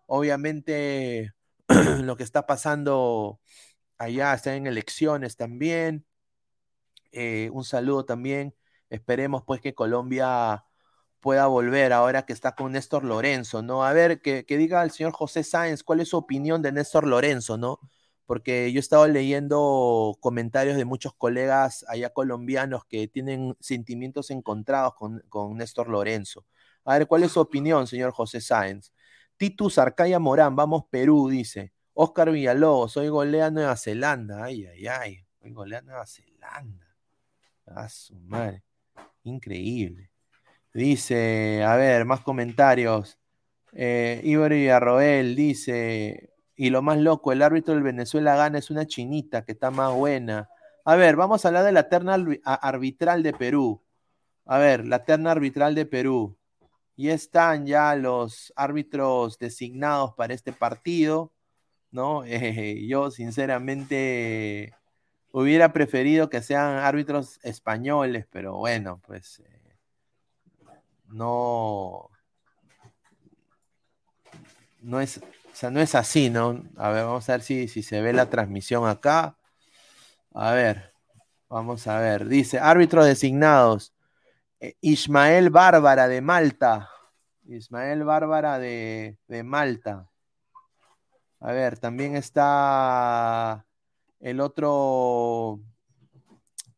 [0.07, 1.33] Obviamente
[2.03, 3.39] lo que está pasando
[3.97, 6.05] allá, están en elecciones también.
[7.11, 8.53] Eh, un saludo también
[8.89, 10.65] Esperemos pues que Colombia
[11.19, 13.85] pueda volver ahora que está con Néstor Lorenzo, ¿no?
[13.85, 17.57] A ver, que, diga el señor José Sáenz cuál es su opinión de Néstor Lorenzo,
[17.57, 17.79] ¿no?
[18.29, 24.93] Porque yo he estado leyendo comentarios de muchos colegas allá colombianos que tienen sentimientos encontrados
[24.93, 26.45] con, con Néstor Lorenzo.
[26.85, 28.93] A ver, ¿cuál es su opinión, señor José Sáenz?
[29.35, 31.73] Titus Arcaya Morán, vamos Perú, dice.
[31.95, 34.43] Oscar Villalobos, soy golea Nueva Zelanda.
[34.43, 35.25] Ay, ay, ay.
[35.41, 36.85] Soy golea Nueva Zelanda.
[37.65, 38.63] A su madre.
[39.23, 40.11] Increíble.
[40.71, 43.17] Dice, a ver, más comentarios.
[43.71, 46.29] Eh, Ibori Arroel dice,
[46.59, 49.93] y lo más loco, el árbitro del Venezuela gana es una chinita que está más
[49.93, 50.49] buena.
[50.83, 53.81] A ver, vamos a hablar de la terna arbitral de Perú.
[54.43, 56.37] A ver, la terna arbitral de Perú.
[56.97, 61.31] Y están ya los árbitros designados para este partido,
[61.91, 62.25] ¿no?
[62.87, 64.73] Yo sinceramente
[65.31, 69.77] Hubiera preferido que sean árbitros españoles, pero bueno, pues eh,
[71.07, 72.09] no,
[74.81, 75.21] no es,
[75.59, 76.63] sea, no es así, ¿no?
[76.77, 79.37] A ver, vamos a ver si, si se ve la transmisión acá.
[80.33, 80.93] A ver,
[81.49, 82.27] vamos a ver.
[82.27, 83.93] Dice, árbitros designados.
[84.59, 86.89] Eh, Ismael Bárbara de Malta.
[87.45, 90.09] Ismael Bárbara de, de Malta.
[91.41, 93.65] A ver, también está
[94.19, 95.59] el otro,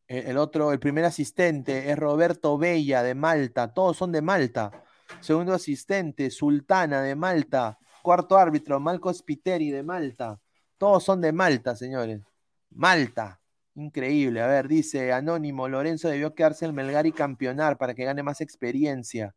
[0.08, 3.74] el otro, el primer asistente es Roberto Bella de Malta.
[3.74, 4.72] Todos son de Malta.
[5.20, 7.78] Segundo asistente, Sultana de Malta.
[8.02, 10.39] Cuarto árbitro, Malco Spiteri de Malta.
[10.78, 12.22] Todos son de Malta, señores.
[12.70, 13.39] Malta.
[13.76, 14.41] Increíble.
[14.41, 18.41] A ver, dice Anónimo, Lorenzo debió quedarse en Melgar y campeonar para que gane más
[18.41, 19.36] experiencia.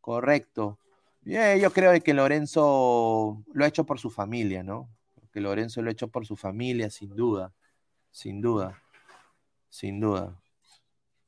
[0.00, 0.78] Correcto.
[1.24, 4.88] yo creo que Lorenzo lo ha hecho por su familia, ¿no?
[5.36, 7.52] que Lorenzo lo ha hecho por su familia, sin duda,
[8.10, 8.82] sin duda,
[9.68, 10.40] sin duda.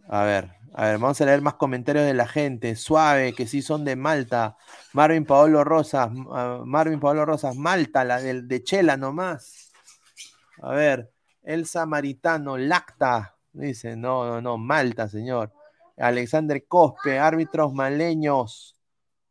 [0.09, 2.77] A ver, a ver, vamos a leer más comentarios de la gente.
[2.77, 4.57] Suave, que sí son de Malta.
[4.95, 9.71] Marvin Paolo Rosas, ah, Marvin Paolo Rosas, Malta, la de, de Chela nomás.
[10.63, 15.53] A ver, el samaritano, Lacta, dice, no, no, no, Malta, señor.
[15.99, 18.79] Alexander Cospe, árbitros maleños,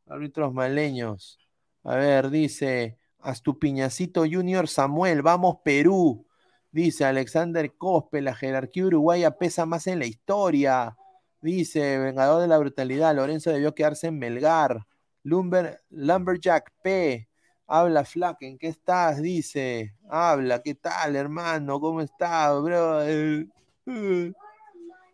[0.08, 1.40] árbitros maleños.
[1.84, 6.27] A ver, dice, Astupiñacito Junior Samuel, vamos Perú.
[6.72, 10.96] Dice Alexander Cospe, la jerarquía uruguaya pesa más en la historia.
[11.42, 14.86] Dice Vengador de la Brutalidad, Lorenzo debió quedarse en Melgar.
[15.24, 17.28] Lumber, Lumberjack P.
[17.68, 19.22] Habla Flaken, ¿qué estás?
[19.22, 19.94] Dice.
[20.10, 21.80] Habla, ¿qué tal, hermano?
[21.80, 23.02] ¿Cómo estás, bro?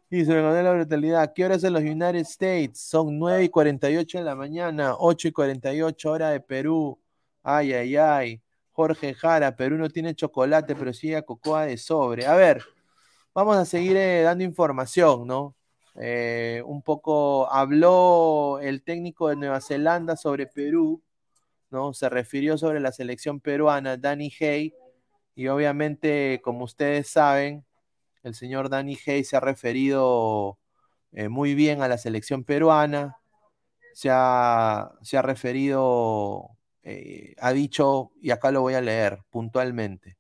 [0.10, 2.80] Dice Vengador de la Brutalidad, ¿qué horas en los United States?
[2.80, 7.00] Son 9 y 48 de la mañana, 8 y 48 hora de Perú.
[7.42, 8.42] Ay, ay, ay.
[8.74, 12.26] Jorge Jara, Perú no tiene chocolate, pero sí a cocoa de sobre.
[12.26, 12.64] A ver,
[13.34, 15.56] vamos a seguir eh, dando información, ¿no?
[15.96, 21.04] Eh, un poco habló el técnico de Nueva Zelanda sobre Perú,
[21.70, 21.94] ¿no?
[21.94, 24.74] Se refirió sobre la selección peruana, Danny Hay,
[25.36, 27.66] y obviamente, como ustedes saben,
[28.24, 30.58] el señor Danny Hay se ha referido
[31.12, 33.18] eh, muy bien a la selección peruana,
[33.94, 40.18] se ha, se ha referido eh, ha dicho, y acá lo voy a leer puntualmente.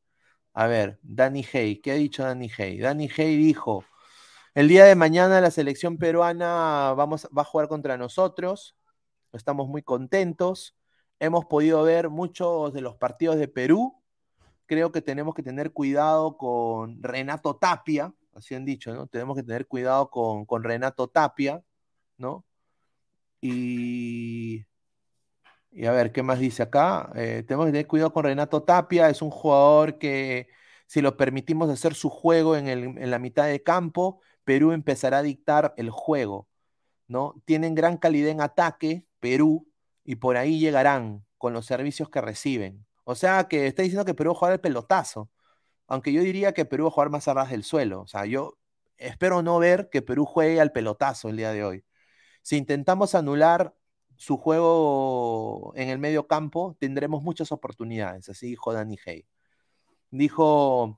[0.53, 2.79] A ver, Danny Hay, ¿qué ha dicho Danny Hay?
[2.79, 3.85] Danny Hay dijo,
[4.55, 8.77] el día de mañana la selección peruana vamos, va a jugar contra nosotros,
[9.33, 10.75] estamos muy contentos,
[11.19, 14.01] hemos podido ver muchos de los partidos de Perú,
[14.65, 19.07] creo que tenemos que tener cuidado con Renato Tapia, así han dicho, ¿no?
[19.07, 21.63] Tenemos que tener cuidado con, con Renato Tapia,
[22.17, 22.45] ¿no?
[23.41, 24.65] Y,
[25.73, 27.11] y a ver, ¿qué más dice acá?
[27.15, 30.47] Eh, tenemos que tener cuidado con Renato Tapia, es un jugador que
[30.87, 35.19] si lo permitimos hacer su juego en, el, en la mitad de campo, Perú empezará
[35.19, 36.47] a dictar el juego,
[37.07, 37.41] ¿no?
[37.45, 39.67] Tienen gran calidad en ataque, Perú,
[40.03, 42.85] y por ahí llegarán con los servicios que reciben.
[43.05, 45.29] O sea que está diciendo que Perú va a jugar el pelotazo,
[45.87, 48.01] aunque yo diría que Perú va a jugar más a ras del suelo.
[48.01, 48.57] O sea, yo
[48.97, 51.85] espero no ver que Perú juegue al pelotazo el día de hoy.
[52.41, 53.75] Si intentamos anular
[54.23, 59.25] su juego en el medio campo, tendremos muchas oportunidades, así dijo Danny Hay.
[60.11, 60.97] Dijo,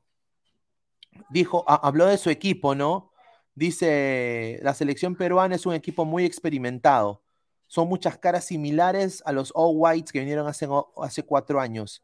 [1.32, 3.11] dijo, habló de su equipo, ¿no?
[3.55, 7.23] Dice, la selección peruana es un equipo muy experimentado.
[7.65, 10.67] Son muchas caras similares a los All Whites que vinieron hace,
[10.97, 12.03] hace cuatro años.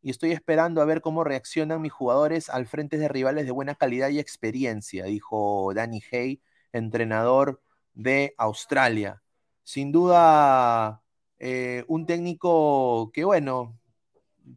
[0.00, 3.74] Y estoy esperando a ver cómo reaccionan mis jugadores al frente de rivales de buena
[3.74, 6.40] calidad y experiencia, dijo Danny Hay,
[6.72, 7.60] entrenador
[7.92, 9.22] de Australia.
[9.62, 11.02] Sin duda,
[11.38, 13.78] eh, un técnico que, bueno,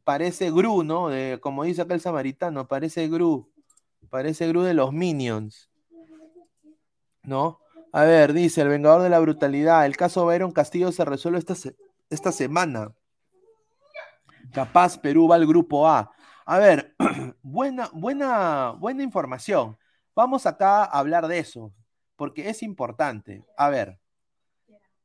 [0.04, 1.10] parece Gru, ¿no?
[1.42, 3.52] como dice acá el samaritano, parece Gru,
[4.10, 5.70] parece Gru de los Minions,
[7.24, 7.60] ¿no?
[7.92, 11.56] A ver, dice el Vengador de la Brutalidad, el caso Byron Castillo se resuelve esta,
[12.10, 12.94] esta semana.
[14.52, 16.12] Capaz Perú va al grupo A.
[16.46, 16.94] A ver,
[17.42, 19.78] buena, buena, buena información.
[20.14, 21.74] Vamos acá a hablar de eso,
[22.16, 23.46] porque es importante.
[23.58, 24.00] A ver,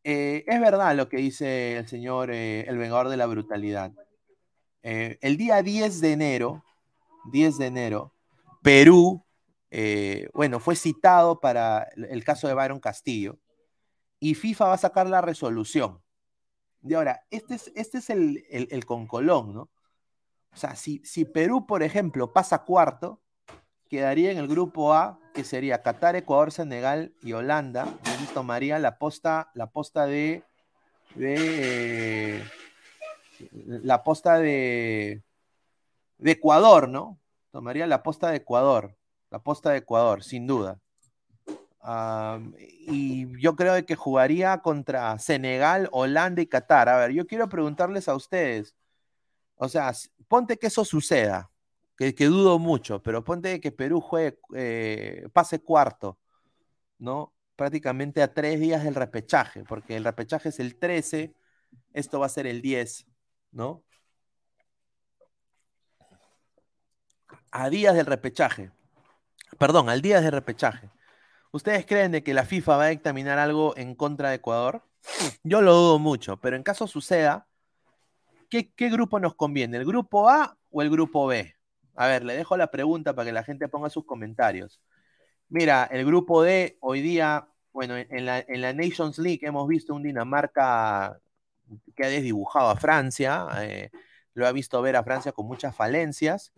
[0.04, 3.92] eh, es verdad lo que dice el señor, eh, el Vengador de la Brutalidad.
[4.82, 6.64] Eh, el día 10 de enero,
[7.32, 8.14] 10 de enero,
[8.62, 9.24] Perú,
[10.32, 13.38] bueno, fue citado para el caso de Byron Castillo
[14.18, 16.02] y FIFA va a sacar la resolución.
[16.82, 19.70] Y ahora, este es, este es el, el, concolón, ¿no?
[20.52, 23.20] O sea, si, si Perú, por ejemplo, pasa cuarto,
[23.90, 27.86] quedaría en el grupo A, que sería Qatar, Ecuador, Senegal y Holanda.
[28.32, 30.44] Tomaría la posta, la posta de,
[31.18, 32.42] eh,
[33.66, 35.22] la posta de
[36.22, 37.18] Ecuador, ¿no?
[37.50, 38.96] Tomaría la posta de Ecuador,
[39.30, 40.80] la posta de Ecuador, sin duda.
[42.86, 46.88] y yo creo que jugaría contra Senegal, Holanda y Qatar.
[46.88, 48.76] A ver, yo quiero preguntarles a ustedes,
[49.56, 49.92] o sea,
[50.28, 51.49] ponte que eso suceda,
[52.00, 56.18] que, dudo mucho, pero ponte que Perú juegue, eh, pase cuarto,
[56.98, 57.34] ¿no?
[57.56, 61.34] Prácticamente a tres días del repechaje, porque el repechaje es el 13,
[61.92, 63.06] esto va a ser el 10.
[63.52, 63.82] ¿no?
[67.50, 68.70] A días del repechaje.
[69.58, 70.88] Perdón, al día del repechaje.
[71.52, 74.82] ¿Ustedes creen de que la FIFA va a dictaminar algo en contra de Ecuador?
[75.42, 77.48] Yo lo dudo mucho, pero en caso suceda,
[78.48, 79.78] ¿qué, ¿qué, grupo nos conviene?
[79.78, 81.56] ¿El grupo A o el grupo B?
[81.94, 84.80] A ver, le dejo la pregunta para que la gente ponga sus comentarios.
[85.48, 89.94] Mira, el grupo D hoy día, bueno, en la, en la Nations League hemos visto
[89.94, 91.20] un Dinamarca
[91.94, 93.90] que ha desdibujado a Francia, eh,
[94.34, 96.52] lo ha visto ver a Francia con muchas falencias.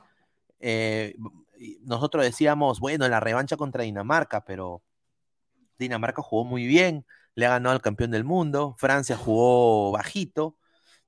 [0.61, 1.17] Eh,
[1.83, 4.83] nosotros decíamos, bueno, la revancha contra Dinamarca, pero
[5.79, 10.57] Dinamarca jugó muy bien, le ha ganado al campeón del mundo, Francia jugó bajito,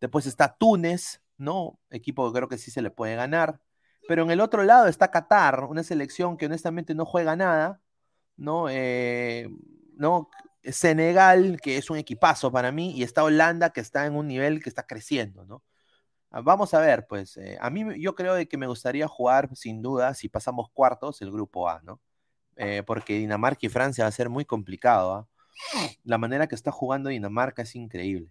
[0.01, 1.79] después está Túnez, ¿no?
[1.91, 3.61] Equipo que creo que sí se le puede ganar,
[4.09, 7.81] pero en el otro lado está Qatar, una selección que honestamente no juega nada,
[8.37, 8.69] ¿no?
[8.71, 9.49] Eh,
[9.97, 10.31] ¿no?
[10.63, 14.63] Senegal, que es un equipazo para mí, y está Holanda, que está en un nivel
[14.63, 15.63] que está creciendo, ¿no?
[16.31, 19.55] Ah, vamos a ver, pues, eh, a mí yo creo de que me gustaría jugar,
[19.57, 22.01] sin duda, si pasamos cuartos, el grupo A, ¿no?
[22.57, 25.29] Eh, porque Dinamarca y Francia va a ser muy complicado, ¿ah?
[26.05, 28.31] La manera que está jugando Dinamarca es increíble.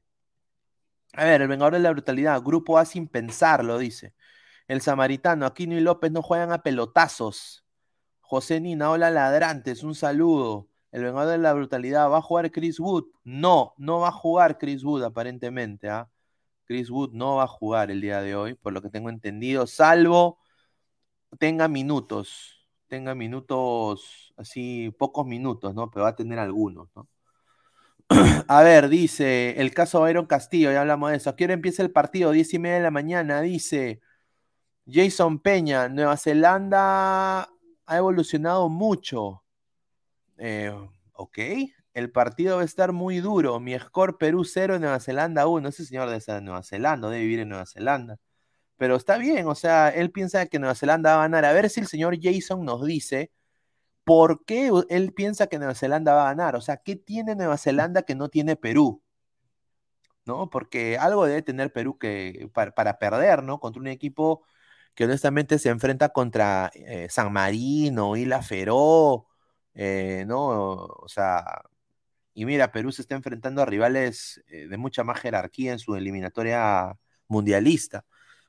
[1.13, 4.13] A ver, el Vengador de la Brutalidad, grupo A sin pensarlo, dice.
[4.67, 7.65] El Samaritano, Aquino y López no juegan a pelotazos.
[8.21, 10.69] José Nina, hola ladrantes, un saludo.
[10.91, 13.05] El vengador de la brutalidad, ¿va a jugar Chris Wood?
[13.23, 15.89] No, no va a jugar Chris Wood aparentemente.
[15.89, 16.09] ¿ah?
[16.65, 19.67] Chris Wood no va a jugar el día de hoy, por lo que tengo entendido,
[19.67, 20.39] salvo
[21.37, 25.89] tenga minutos, tenga minutos, así pocos minutos, ¿no?
[25.91, 27.07] Pero va a tener algunos, ¿no?
[28.47, 31.29] A ver, dice, el caso Byron Castillo, ya hablamos de eso.
[31.29, 32.31] ¿A qué hora empieza el partido?
[32.31, 34.01] Diez y media de la mañana, dice
[34.85, 37.49] Jason Peña, Nueva Zelanda
[37.85, 39.43] ha evolucionado mucho.
[40.37, 40.73] Eh,
[41.13, 41.37] ok,
[41.93, 43.59] el partido va a estar muy duro.
[43.59, 45.69] Mi score Perú 0, Nueva Zelanda 1.
[45.69, 48.19] Ese señor de Nueva Zelanda, debe vivir en Nueva Zelanda.
[48.77, 51.45] Pero está bien, o sea, él piensa que Nueva Zelanda va a ganar.
[51.45, 53.31] A ver si el señor Jason nos dice
[54.03, 56.55] por qué él piensa que Nueva Zelanda va a ganar.
[56.55, 59.01] O sea, ¿qué tiene Nueva Zelanda que no tiene Perú?
[60.25, 60.49] ¿No?
[60.49, 63.59] Porque algo debe tener Perú que, para, para perder, ¿no?
[63.59, 64.43] Contra un equipo
[64.95, 69.27] que honestamente se enfrenta contra eh, San Marino, Isla Feró,
[69.73, 70.85] eh, ¿no?
[70.85, 71.63] O sea,
[72.33, 75.95] y mira, Perú se está enfrentando a rivales eh, de mucha más jerarquía en su
[75.95, 78.05] eliminatoria mundialista.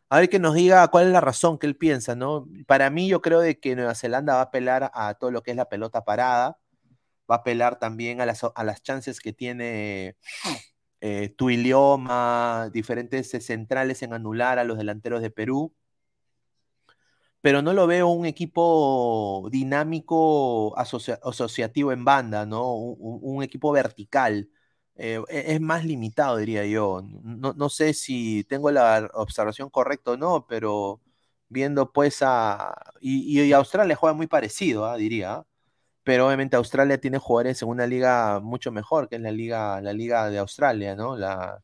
[0.08, 2.46] A ver que nos diga cuál es la razón que él piensa, ¿no?
[2.66, 5.52] Para mí yo creo de que Nueva Zelanda va a apelar a todo lo que
[5.52, 6.58] es la pelota parada,
[7.30, 10.16] va a apelar también a las, a las chances que tiene
[11.00, 15.74] eh, Tuilioma, diferentes centrales en anular a los delanteros de Perú
[17.44, 22.72] pero no lo veo un equipo dinámico asociativo en banda, ¿no?
[22.74, 24.48] Un, equipo vertical.
[24.94, 27.02] Eh, e, es más limitado, diría yo.
[27.02, 31.02] No, sé si tengo la observación correcta o no, pero
[31.48, 32.74] viendo pues a...
[33.00, 34.96] Y, Australia juega muy parecido, ¿ah?
[34.96, 35.34] diría.
[35.34, 35.46] ¿ah?
[36.02, 39.92] Pero obviamente Australia tiene jugadores en una liga mucho mejor, que es la liga, la
[39.92, 41.16] liga de Australia, ¿no?
[41.16, 41.62] La,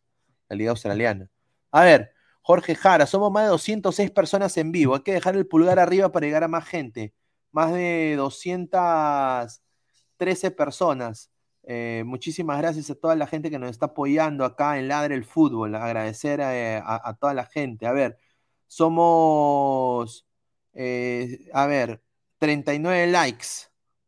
[0.48, 1.30] la liga australiana.
[1.72, 2.12] A ver,
[2.50, 4.96] Jorge Jara, somos más de 206 personas en vivo.
[4.96, 7.14] Hay que dejar el pulgar arriba para llegar a más gente.
[7.52, 11.30] Más de 213 personas.
[11.62, 15.24] Eh, muchísimas gracias a toda la gente que nos está apoyando acá en Ladre el
[15.24, 15.76] Fútbol.
[15.76, 17.86] Agradecer eh, a, toda la gente.
[17.86, 18.18] A ver,
[18.66, 20.26] somos,
[20.72, 22.02] eh, a ver,
[22.38, 23.46] 39 likes.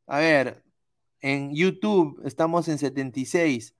[0.08, 0.64] A ver,
[1.20, 3.76] en YouTube estamos en 76.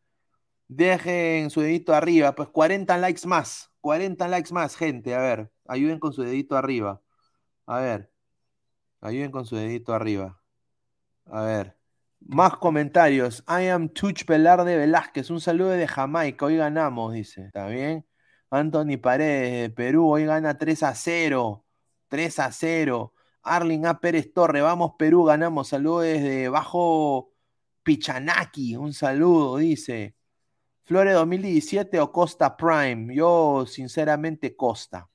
[0.69, 3.72] Dejen su dedito arriba, pues 40 likes más.
[3.83, 5.15] 40 likes más, gente.
[5.15, 7.03] A ver, ayuden con su dedito arriba.
[7.67, 8.13] A ver,
[9.01, 10.41] ayuden con su dedito arriba.
[11.27, 11.77] A ver,
[12.21, 13.45] más comentarios.
[13.49, 15.31] I am Tuch Velarde Velázquez.
[15.31, 16.47] Un saludo de Jamaica.
[16.47, 17.47] Hoy ganamos, dice.
[17.47, 18.07] ¿Está bien?
[18.51, 20.11] Anthony Paredes de Perú.
[20.13, 21.65] Hoy gana 3 a 0.
[22.09, 23.15] 3 a 0.
[23.43, 24.01] Arling A.
[24.01, 24.63] Pérez Torre.
[24.63, 25.25] Vamos, Perú.
[25.25, 25.69] Ganamos.
[25.69, 27.33] Saludos desde Bajo
[27.83, 28.77] Pichanaki.
[28.77, 30.17] Un saludo, dice.
[30.85, 33.15] Flores 2017 o Costa Prime.
[33.15, 35.09] Yo, sinceramente, Costa.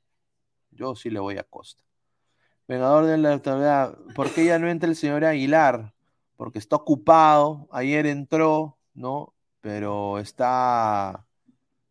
[0.71, 1.83] Yo sí le voy a Costa.
[2.67, 3.97] Vengador de la autoridad.
[4.15, 5.93] ¿Por qué ya no entra el señor Aguilar?
[6.37, 7.67] Porque está ocupado.
[7.71, 9.33] Ayer entró, ¿no?
[9.61, 11.25] Pero está.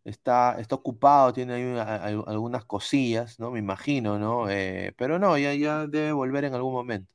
[0.05, 3.51] Está, está ocupado, tiene ahí algunas cosillas, ¿no?
[3.51, 4.49] Me imagino, ¿no?
[4.49, 7.13] Eh, pero no, ya, debe volver en algún momento.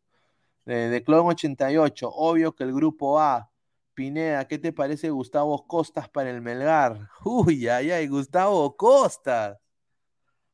[0.66, 3.51] De, de Clon 88, obvio que el grupo A
[3.94, 7.10] Pineda, ¿qué te parece Gustavo Costas para el Melgar?
[7.26, 9.58] Uy, ay, ay, Gustavo Costas.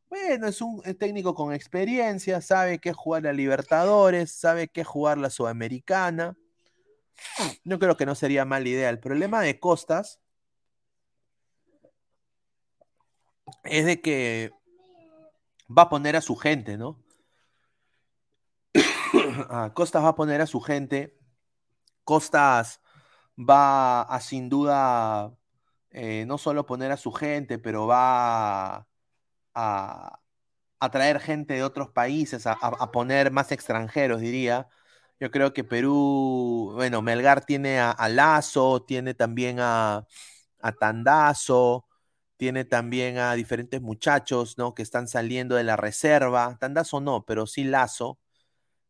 [0.10, 5.30] Bueno, es un técnico con experiencia, sabe qué jugar la Libertadores, sabe qué jugar la
[5.30, 6.38] Sudamericana.
[7.64, 8.90] No creo que no sería mala idea.
[8.90, 10.22] El problema de Costas
[13.64, 14.52] es de que
[15.70, 17.04] va a poner a su gente, ¿no?
[19.50, 21.18] Ah, Costas va a poner a su gente.
[22.04, 22.82] Costas
[23.38, 25.34] va a sin duda
[25.92, 28.88] eh, no solo poner a su gente, pero va
[29.56, 30.20] a
[30.80, 34.70] atraer gente de otros países, a, poner más extranjeros, diría.
[35.20, 40.06] Yo creo que Perú, bueno, Melgar tiene a, Lazo, tiene también a,
[40.62, 41.88] a Tandazo,
[42.38, 44.76] tiene también a diferentes muchachos, ¿no?
[44.76, 46.58] Que están saliendo de la reserva.
[46.60, 48.20] Tandazo no, pero sí Lazo.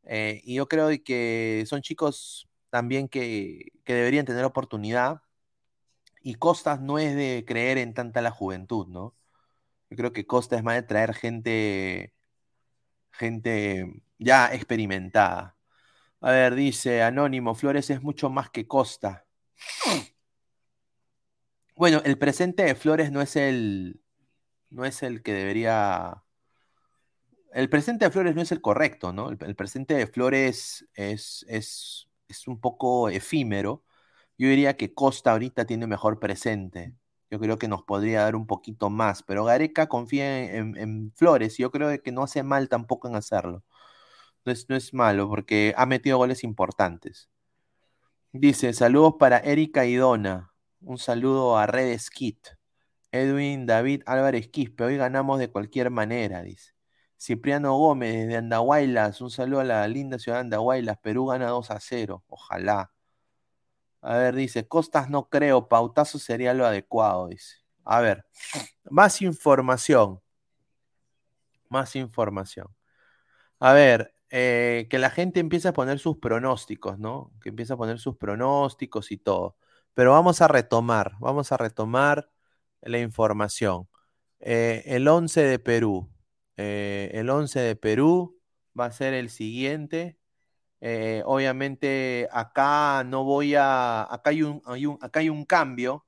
[0.03, 5.21] Eh, y yo creo que son chicos también que, deberían tener oportunidad.
[6.21, 9.15] Y Costas no es de creer en tanta la juventud, ¿no?
[9.89, 12.13] Yo creo que Costa es más de traer gente,
[13.11, 15.57] gente ya experimentada.
[16.21, 19.25] A ver, dice Anónimo, Flores es mucho más que Costa.
[21.75, 24.01] Bueno, el presente de Flores no es el,
[24.69, 26.23] no es el que debería.
[27.53, 29.29] El presente de Flores no es el correcto, ¿no?
[29.29, 33.83] El, el presente de Flores es, es es un poco efímero.
[34.37, 36.93] Yo diría que Costa ahorita tiene mejor presente.
[37.31, 41.63] Yo creo que nos podría dar un poquito más, pero Gareca confía en, Flores y
[41.63, 43.63] yo creo que no hace mal tampoco en hacerlo.
[44.45, 47.29] No es, no es malo porque ha metido goles importantes.
[48.31, 50.53] Dice, saludos para Erika y Dona.
[50.81, 52.49] Un saludo a Red Skit.
[53.11, 54.83] Edwin David Álvarez Quispe.
[54.83, 56.76] Hoy ganamos de cualquier manera, dice.
[57.17, 61.71] Cipriano Gómez de Andahuaylas, un saludo a la linda ciudad de Andahuaylas, Perú gana 2
[61.71, 62.91] a 0, ojalá.
[64.01, 67.57] A ver, dice, Costas no creo, pautazo sería lo adecuado, dice.
[67.83, 68.25] A ver,
[68.89, 70.21] más información.
[71.69, 72.67] Más información.
[73.59, 77.31] A ver, eh, que la gente empiece a poner sus pronósticos, ¿no?
[77.41, 79.57] Que empiece a poner sus pronósticos y todo.
[79.93, 82.29] Pero vamos a retomar, vamos a retomar
[82.81, 83.89] la información.
[84.39, 86.09] Eh, el 11 de Perú.
[86.57, 88.39] Eh, el 11 de Perú
[88.77, 90.17] va a ser el siguiente.
[90.81, 94.61] Eh, obviamente acá no voy a, acá hay un,
[95.01, 96.05] acá hay un cambio,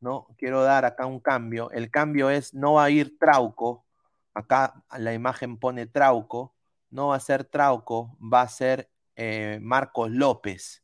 [0.00, 0.28] ¿no?
[0.38, 1.70] Quiero dar acá un cambio.
[1.72, 3.86] El cambio es, no va a ir Trauco,
[4.34, 6.54] acá la imagen pone Trauco,
[6.90, 10.82] no va a ser Trauco, va a ser eh, Marcos López.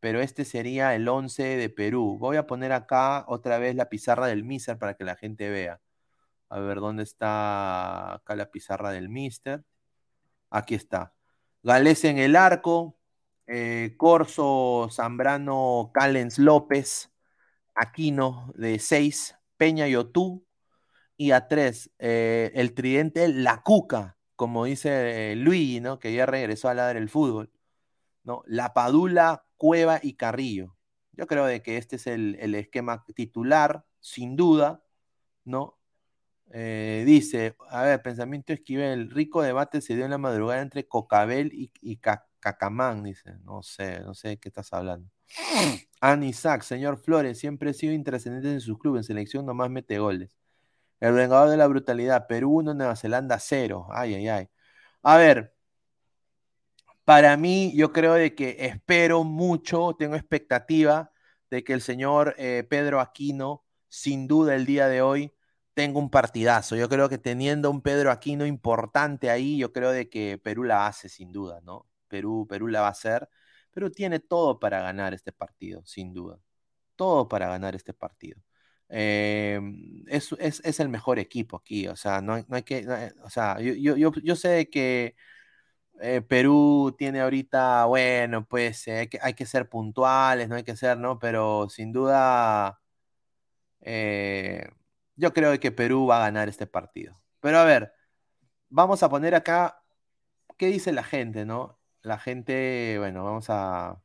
[0.00, 2.18] Pero este sería el 11 de Perú.
[2.18, 5.80] Voy a poner acá otra vez la pizarra del Mister para que la gente vea.
[6.54, 9.64] A ver, ¿dónde está acá la pizarra del Mister?
[10.50, 11.12] Aquí está.
[11.64, 12.96] Galés en el arco,
[13.48, 17.12] eh, Corso, Zambrano, Callens López,
[17.74, 20.46] Aquino de 6, Peña y Otú,
[21.16, 25.98] y a 3, eh, el tridente La Cuca, como dice Luis, ¿no?
[25.98, 27.50] que ya regresó a ladrar el fútbol.
[28.22, 28.44] ¿no?
[28.46, 30.76] La Padula, Cueva y Carrillo.
[31.14, 34.84] Yo creo de que este es el, el esquema titular, sin duda,
[35.44, 35.78] ¿no?
[36.50, 41.50] Eh, dice, a ver, pensamiento Esquivel, rico debate se dio en la madrugada entre Cocabel
[41.52, 41.98] y,
[42.40, 45.10] Cacamán, dice, no sé, no sé de qué estás hablando.
[46.00, 50.36] Anisac, señor Flores, siempre ha sido intrascendente en su club, en selección nomás mete goles.
[51.00, 54.48] El vengador de la brutalidad, Perú 1, Nueva Zelanda 0, ay, ay, ay.
[55.02, 55.54] A ver,
[57.04, 61.12] para mí, yo creo de que espero mucho, tengo expectativa
[61.50, 65.34] de que el señor eh, Pedro Aquino, sin duda el día de hoy,
[65.74, 66.76] tengo un partidazo.
[66.76, 70.86] Yo creo que teniendo un Pedro Aquino importante ahí, yo creo de que Perú la
[70.86, 71.88] hace sin duda, ¿no?
[72.08, 73.28] Perú, Perú la va a hacer.
[73.72, 76.38] Perú tiene todo para ganar este partido, sin duda.
[76.96, 78.40] Todo para ganar este partido.
[78.88, 79.60] Eh,
[80.08, 82.86] es, el mejor equipo aquí, o sea, no, hay que,
[83.24, 85.16] o sea, yo, sé que
[86.00, 90.64] eh, Perú tiene ahorita, bueno, pues eh, hay, que, hay que ser puntuales, no hay
[90.64, 91.18] que ser, ¿no?
[91.18, 92.80] Pero sin duda,
[95.16, 97.20] yo creo que Perú va a ganar este partido.
[97.40, 97.94] Pero a ver,
[98.68, 99.82] vamos a poner acá,
[100.58, 101.80] ¿qué dice la gente, no?
[102.02, 104.02] La gente, bueno, vamos a,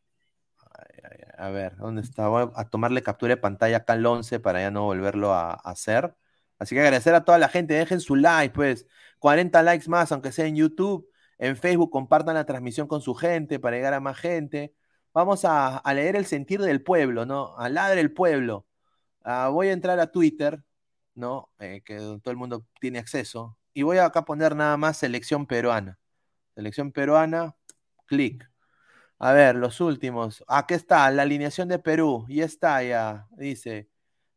[1.38, 2.27] a ver, ¿dónde está?
[2.27, 6.15] Voy a tomarle captura de pantalla acá al 11 para ya no volverlo a, hacer.
[6.60, 8.86] Así que agradecer a toda la gente, dejen su like, pues,
[9.19, 13.60] 40 likes más, aunque sea en YouTube, en Facebook, compartan la transmisión con su gente
[13.60, 14.76] para llegar a más gente.
[15.14, 17.57] Vamos a, leer el sentir del pueblo, ¿no?
[17.57, 18.68] A ladre el pueblo.
[19.23, 20.64] Ah, voy a entrar a Twitter,
[21.19, 21.49] ¿no?
[21.59, 23.57] Eh, que todo el mundo tiene acceso.
[23.73, 25.99] Y voy a acá poner nada más selección peruana.
[26.55, 27.55] Selección peruana,
[28.05, 28.49] clic.
[29.19, 30.43] A ver, los últimos.
[30.47, 32.25] Aquí está, la alineación de Perú.
[32.29, 33.89] Y está ya, dice.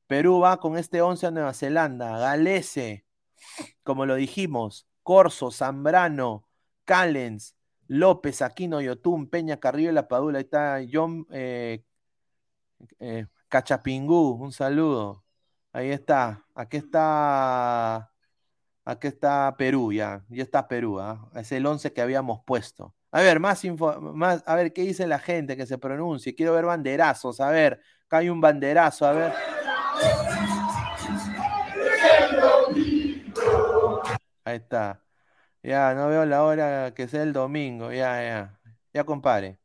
[0.06, 2.18] Perú va con este 11 a Nueva Zelanda.
[2.18, 3.06] Galese,
[3.84, 4.88] como lo dijimos.
[5.02, 6.46] Corso, Zambrano,
[6.84, 7.56] Callens,
[7.88, 10.38] López, Aquino, Yotún, Peña, Carrillo, La Padula.
[10.38, 11.84] Ahí está John eh,
[13.00, 14.32] eh, Cachapingú.
[14.42, 15.24] Un saludo.
[15.72, 16.44] Ahí está.
[16.54, 18.10] Aquí está.
[18.84, 20.24] Aquí está Perú ya.
[20.28, 21.00] Ya está Perú.
[21.00, 21.30] ¿ah?
[21.34, 22.94] Es el 11 que habíamos puesto.
[23.10, 26.34] A ver, más info, más, a ver qué dice la gente que se pronuncie.
[26.34, 27.40] Quiero ver banderazos.
[27.40, 29.06] A ver, acá hay un banderazo.
[29.06, 29.32] A ver.
[34.44, 35.02] Ahí está.
[35.62, 37.92] Ya, no veo la hora que sea el domingo.
[37.92, 38.60] Ya, ya.
[38.92, 39.58] Ya, compadre.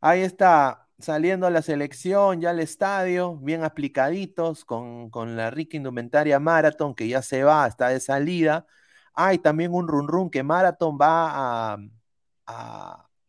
[0.00, 6.38] Ahí está saliendo a la selección, ya al estadio, bien aplicaditos, con, la rica indumentaria
[6.40, 8.66] Marathon, que ya se va, está de salida.
[9.14, 11.78] Hay también un run run que Marathon va a,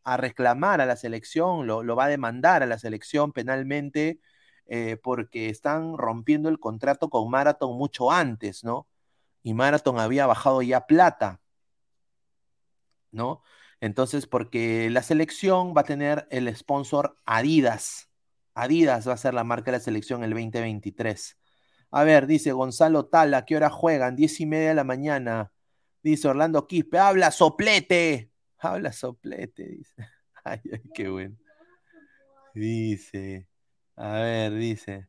[0.04, 4.20] a, reclamar a la selección, lo, va a demandar a la selección penalmente,
[4.68, 8.88] eh, porque están rompiendo el contrato con Marathon mucho antes, ¿no?
[9.44, 11.42] Y Marathon había bajado ya plata,
[13.12, 13.42] ¿no?
[13.86, 18.10] Entonces, porque la selección va a tener el sponsor Adidas.
[18.56, 21.38] Adidas va a ser la marca de la selección el 2023.
[21.92, 24.16] A ver, dice Gonzalo Tala, ¿qué hora juegan?
[24.16, 25.52] Diez y media de la mañana.
[26.02, 28.32] Dice Orlando Quispe, habla soplete.
[28.58, 29.94] Habla soplete, dice.
[30.44, 31.38] Ay, ay, qué bueno.
[32.56, 33.48] Dice,
[33.96, 35.08] a ver, dice.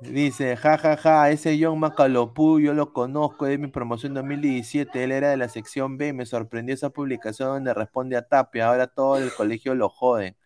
[0.00, 5.10] Dice, jajaja, ja, ja, ese John Macalopú, yo lo conozco de mi promoción 2017, él
[5.10, 9.16] era de la sección B, me sorprendió esa publicación donde responde a Tapia, ahora todo
[9.16, 10.36] el colegio lo joden.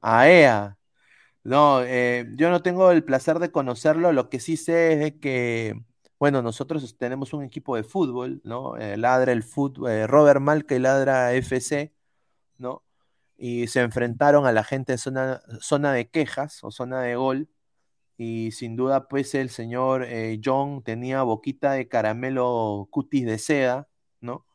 [0.00, 0.78] A EA.
[1.44, 5.74] No, eh, yo no tengo el placer de conocerlo, lo que sí sé es que,
[6.18, 8.76] bueno, nosotros tenemos un equipo de fútbol, ¿no?
[8.78, 11.94] Eh, ladra el fútbol, eh, Robert Malca y Ladra FC,
[12.58, 12.84] ¿no?
[13.36, 17.48] Y se enfrentaron a la gente de zona, zona de quejas o zona de gol
[18.22, 23.88] y sin duda pues el señor eh, John tenía boquita de caramelo cutis de seda,
[24.20, 24.46] ¿no?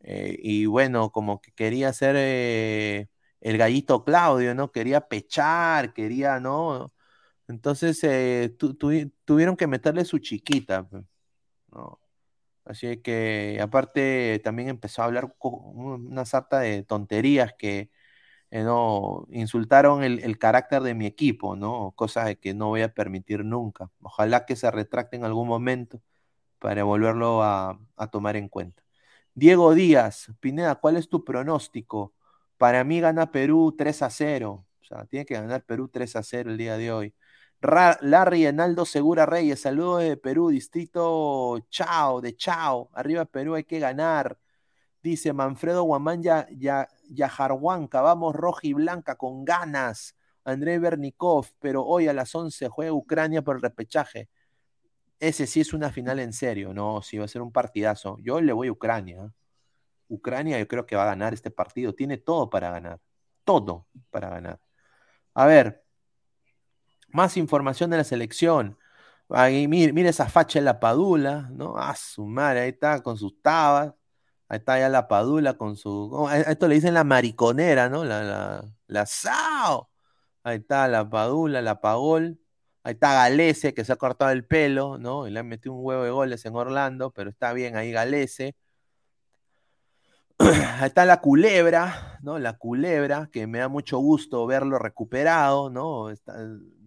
[0.00, 3.08] Eh, y bueno, como que quería ser eh,
[3.40, 4.72] el gallito Claudio, ¿no?
[4.72, 6.92] Quería pechar, quería, ¿no?
[7.48, 8.00] Entonces
[9.24, 11.04] tuvieron que meterle su chiquita, pues,
[11.72, 12.00] ¿no?
[12.64, 17.90] Así que aparte también empezó a hablar una sarta de tonterías que
[18.52, 21.92] eh, no, insultaron el, carácter de mi equipo, ¿no?
[21.96, 23.90] Cosas que no voy a permitir nunca.
[24.02, 26.02] Ojalá que se retracte en algún momento
[26.58, 27.80] para volverlo a,
[28.12, 28.82] tomar en cuenta.
[29.34, 32.14] Diego Díaz, Pineda, ¿cuál es tu pronóstico?
[32.58, 34.66] Para mí gana Perú 3 a 0.
[34.82, 37.14] O sea, tiene que ganar Perú 3 a 0 el día de hoy.
[38.02, 42.90] Larry Enaldo Segura Reyes, saludos de Perú, distrito Chao, de Chao.
[42.94, 44.38] Arriba Perú hay que ganar.
[45.02, 50.16] Dice Manfredo Guamán ya, ya, Yajarhuanca, vamos roja y blanca con ganas.
[50.44, 54.28] André Bernikov, pero hoy a las 11 juega Ucrania por el repechaje.
[55.20, 58.18] Ese sí es una final en serio, no, sí va a ser un partidazo.
[58.22, 59.32] Yo le voy a Ucrania.
[60.08, 63.00] Ucrania yo creo que va a ganar este partido, tiene todo para ganar,
[63.44, 64.60] todo para ganar.
[65.34, 65.84] A ver,
[67.08, 68.78] más información de la selección.
[69.28, 71.74] Ahí, mire, esa facha en la Padula, ¿no?
[71.76, 73.94] Ah, su madre, ahí está con sus tabas.
[74.52, 76.28] Ahí está ya la Padula con su.
[76.46, 78.04] esto le dicen la mariconera, ¿no?
[78.04, 79.88] La, la, la Sao.
[80.42, 82.38] Ahí está la Padula, la Pagol.
[82.82, 85.26] Ahí está Galese, que se ha cortado el pelo, ¿no?
[85.26, 88.54] Y le han metido un huevo de goles en Orlando, pero está bien ahí Galese.
[90.38, 92.38] Ahí está la culebra, ¿no?
[92.38, 96.08] La culebra, que me da mucho gusto verlo recuperado, ¿no?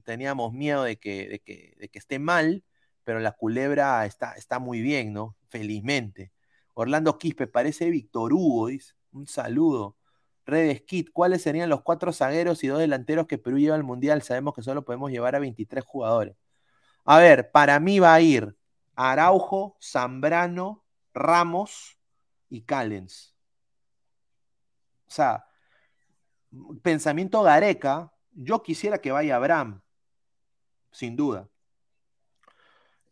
[0.04, 2.64] teníamos miedo de que, de que, de que esté mal,
[3.04, 5.36] pero la culebra está, está muy bien, ¿no?
[5.50, 6.35] Felizmente.
[6.76, 8.94] Orlando Quispe, parece Víctor Hugo, dice.
[9.12, 9.98] Un saludo.
[10.46, 14.22] Red Skit, ¿cuáles serían los cuatro zagueros y dos delanteros que Perú lleva al Mundial?
[14.22, 16.36] Sabemos que solo podemos llevar a 23 jugadores.
[17.06, 18.56] A ver, para mí va a ir
[18.96, 20.84] Araujo, Zambrano,
[21.14, 21.98] Ramos
[22.50, 23.36] y Callens.
[25.08, 25.46] O sea,
[26.82, 29.82] pensamiento Gareca, yo quisiera que vaya Abraham,
[30.92, 31.50] sin duda.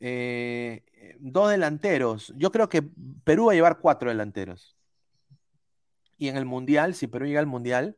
[0.06, 0.84] Eh,
[1.22, 2.34] dos delanteros.
[2.36, 2.84] Yo creo que
[3.24, 4.76] Perú va a llevar cuatro delanteros.
[6.18, 7.98] Y en el Mundial, si Perú llega al Mundial,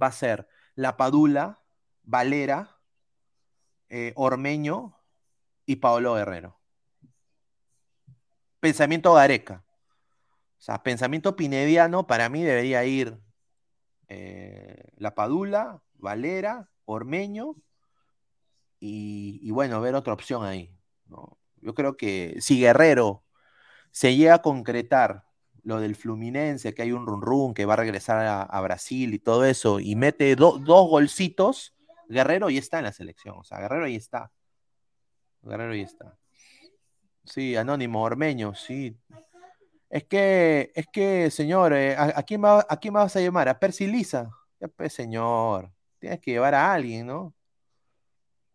[0.00, 1.60] va a ser La Padula,
[2.02, 2.78] Valera,
[3.90, 4.98] eh, Ormeño
[5.66, 6.58] y Paolo Guerrero.
[8.60, 9.64] Pensamiento Gareca.
[10.58, 13.18] O sea, pensamiento pinediano, para mí debería ir
[14.08, 17.54] eh, La Padula, Valera, Ormeño
[18.80, 20.74] y, bueno, ver otra opción ahí.
[21.60, 23.24] Yo creo que si Guerrero
[23.90, 25.24] se llega a concretar
[25.62, 29.18] lo del Fluminense, que hay un run run, que va a regresar a, Brasil y
[29.18, 31.74] todo eso, y mete dos golcitos,
[32.08, 33.36] Guerrero ya está en la selección.
[33.38, 34.30] O sea, Guerrero ahí está.
[35.42, 36.16] Guerrero ahí está.
[37.24, 38.96] Sí, Anónimo, Ormeño, sí.
[39.88, 43.48] Es que, es que, señor, eh, ¿a, quién va, ¿a quién vas a llamar?
[43.48, 44.30] ¿A Percy Lisa?
[44.76, 47.34] pues, señor, tienes que llevar a alguien, ¿no?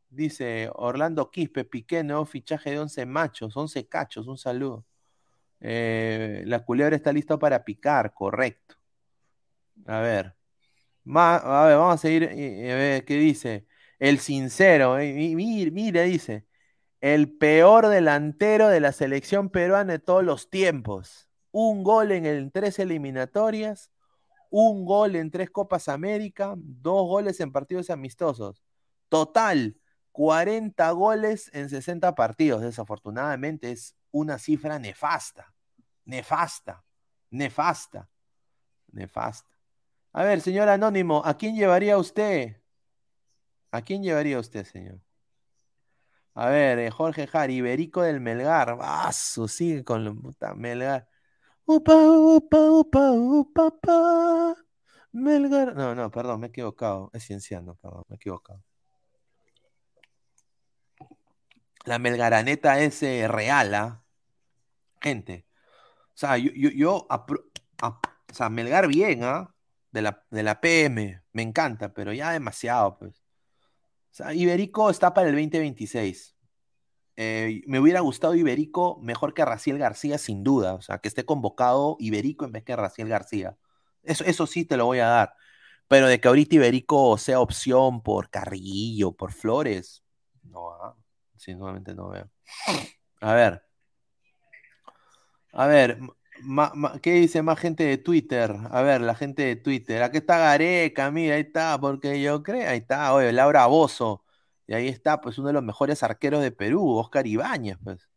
[0.09, 4.85] Dice Orlando Quispe, Piqué, nuevo fichaje de 11 machos, 11 cachos, un saludo.
[5.61, 8.75] Eh, la culebra está lista para picar, correcto.
[9.85, 10.35] A ver.
[11.15, 12.27] a ver, vamos a seguir.
[12.29, 13.67] Ver qué dice.
[13.99, 16.45] El sincero, eh, mire, dice.
[17.01, 21.29] El peor delantero de la selección peruana de todos los tiempos.
[21.51, 23.91] Un gol en, el, tres eliminatorias,
[24.49, 28.63] un gol en tres Copas América, dos goles en partidos amistosos.
[29.09, 29.78] Total,
[30.19, 32.61] 40 goles en 60 partidos.
[32.61, 35.53] Desafortunadamente es una cifra nefasta,
[36.03, 36.83] nefasta,
[37.29, 38.09] nefasta,
[38.91, 39.57] nefasta.
[40.11, 42.57] A ver, señor Anónimo, ¿a quién llevaría usted?
[43.71, 44.99] ¿A quién llevaría usted, señor?
[46.33, 48.77] A ver, eh, Jorge Jari, Iberico del Melgar.
[48.81, 51.07] Ah, sigue con la puta Melgar.
[51.63, 54.55] Upa, upa, upa, upa, upa.
[55.13, 55.73] Melgar.
[55.77, 57.09] No, no, perdón, me he equivocado.
[57.13, 58.61] Es cienciano, perdón, me he equivocado.
[61.85, 64.03] La Melgaraneta es eh, real, ¿ah?
[65.01, 65.45] Gente.
[66.09, 69.55] O sea, yo, yo, o sea, Melgar bien, ¿ah?
[69.91, 73.23] De la, de la PM, me encanta, pero ya demasiado, pues.
[74.11, 76.35] O sea, Iberico está para el 2026.
[77.15, 80.73] Eh, me hubiera gustado Iberico mejor que Raciel García, sin duda.
[80.75, 83.57] O sea, que esté convocado Iberico en vez que Raciel García.
[84.03, 85.33] Eso, eso sí te lo voy a dar.
[85.87, 90.03] Pero de que ahorita Iberico sea opción por Carrillo, por Flores,
[90.43, 90.95] no, ¿ah?
[91.47, 92.29] Nuevamente no veo.
[93.21, 93.63] A ver.
[95.51, 95.99] A ver,
[97.01, 98.55] ¿qué dice más gente de Twitter?
[98.71, 100.03] A ver, la gente de Twitter.
[100.03, 104.23] Aquí está Gareca, mira, ahí está, porque yo creo, ahí está, oye, Laura Bozo.
[104.67, 108.07] Y ahí está, pues, uno de los mejores arqueros de Perú, Oscar Ibáñez, pues.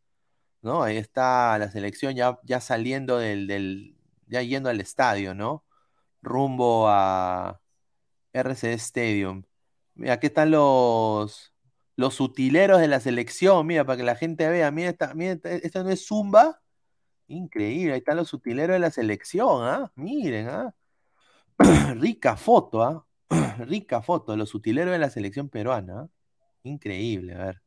[0.62, 0.82] ¿No?
[0.82, 3.96] Ahí está la selección ya, ya saliendo del, del,
[4.26, 5.64] ya yendo al estadio, ¿no?
[6.22, 7.60] Rumbo a
[8.32, 9.44] RC Stadium.
[9.94, 11.51] Mira, aquí están los,
[11.96, 15.84] los utileros de la selección, mira, para que la gente vea, mira, esta, mira, esto
[15.84, 16.60] no es Zumba.
[17.28, 19.92] Increíble, ahí están los utileros de la selección, ¿ah?
[19.96, 20.74] Miren, ¿ah?
[21.96, 23.06] Rica foto, ¿ah?
[23.66, 26.02] Rica foto, los utileros de la selección peruana.
[26.02, 26.08] ¿ah?
[26.64, 27.62] Increíble, a ver.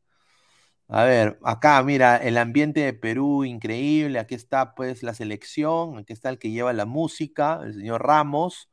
[0.88, 6.12] A ver, acá mira, el ambiente de Perú increíble, aquí está pues la selección, aquí
[6.12, 8.70] está el que lleva la música, el señor Ramos,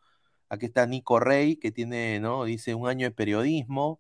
[0.50, 2.44] aquí está Nico Rey, que tiene, ¿no?
[2.46, 4.00] Dice un año de periodismo,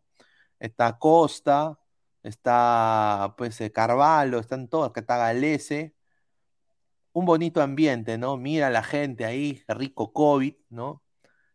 [0.65, 1.79] está Costa,
[2.23, 5.95] está pues eh, Carvalho, están todos, acá está Galese,
[7.13, 8.37] un bonito ambiente, ¿no?
[8.37, 11.03] Mira la gente ahí, rico COVID, ¿no?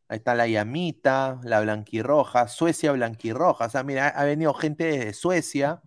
[0.09, 3.67] Ahí está la Yamita, la Blanquirroja, Suecia Blanquirroja.
[3.67, 5.83] O sea, mira, ha venido gente desde Suecia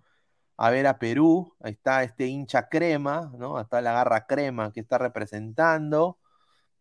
[0.57, 1.56] a ver a Perú.
[1.61, 3.60] Ahí está este hincha crema, ¿no?
[3.60, 6.19] Está la garra crema que está representando.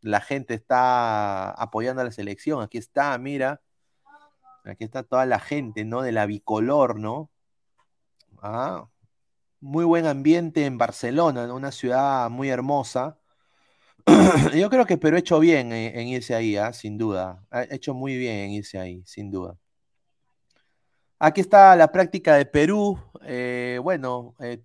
[0.02, 2.62] La gente está apoyando a la selección.
[2.62, 3.62] Aquí está, mira.
[4.64, 6.02] Aquí está toda la gente, ¿no?
[6.02, 7.30] De la bicolor, ¿no?
[8.42, 8.88] Ah,
[9.60, 13.18] muy buen ambiente en Barcelona, una ciudad muy hermosa.
[14.54, 16.72] Yo creo que Perú ha hecho bien en, irse ahí, ¿ah?
[16.72, 17.44] sin duda.
[17.50, 19.56] Ha hecho muy bien en irse ahí, sin duda.
[21.18, 22.98] Aquí está la práctica de Perú.
[23.22, 24.62] Eh, bueno, eh,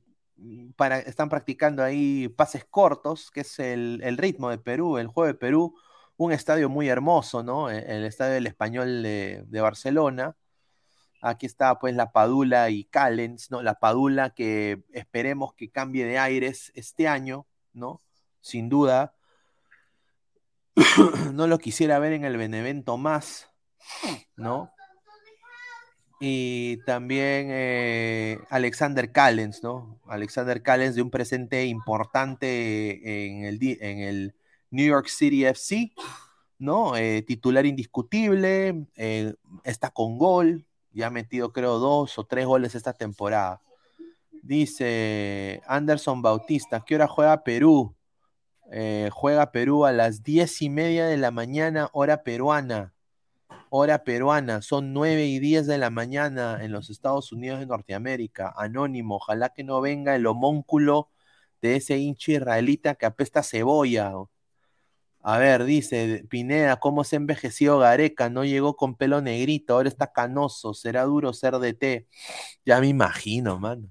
[1.05, 5.75] están practicando ahí pases cortos, que es el, ritmo de Perú, el juego de Perú.
[6.17, 7.69] Un estadio muy hermoso, ¿no?
[7.69, 10.35] E, el, estadio del Español de, Barcelona.
[11.21, 13.61] Aquí está pues la Padula y Callens, ¿no?
[13.61, 18.01] La Padula que esperemos que cambie de aires este año, ¿no?
[18.41, 19.15] Sin duda.
[21.33, 23.49] no lo quisiera ver en el Benevento más,
[24.35, 24.71] ¿no?
[26.19, 29.99] Y también eh, Alexander Callens, ¿no?
[30.07, 34.35] Alexander Callens de un presente importante en el, en el
[34.75, 35.93] New York City FC,
[36.59, 36.95] ¿no?
[36.97, 39.33] Eh, titular indiscutible, eh,
[39.63, 43.61] está con gol, ya ha metido creo dos o tres goles esta temporada.
[44.43, 47.95] Dice Anderson Bautista, ¿qué hora juega Perú?
[48.71, 52.93] Eh, juega Perú a las diez y media de la mañana, hora peruana.
[53.69, 58.53] Hora peruana, son nueve y diez de la mañana en los Estados Unidos de Norteamérica.
[58.55, 61.09] Anónimo, ojalá que no venga el homónculo
[61.61, 64.13] de ese hincha israelita que apesta cebolla.
[65.27, 68.29] A ver, dice Pineda, ¿cómo se envejeció Gareca?
[68.29, 72.07] No llegó con pelo negrito, ahora está canoso, será duro ser de té.
[72.63, 73.89] Ya me imagino, mano.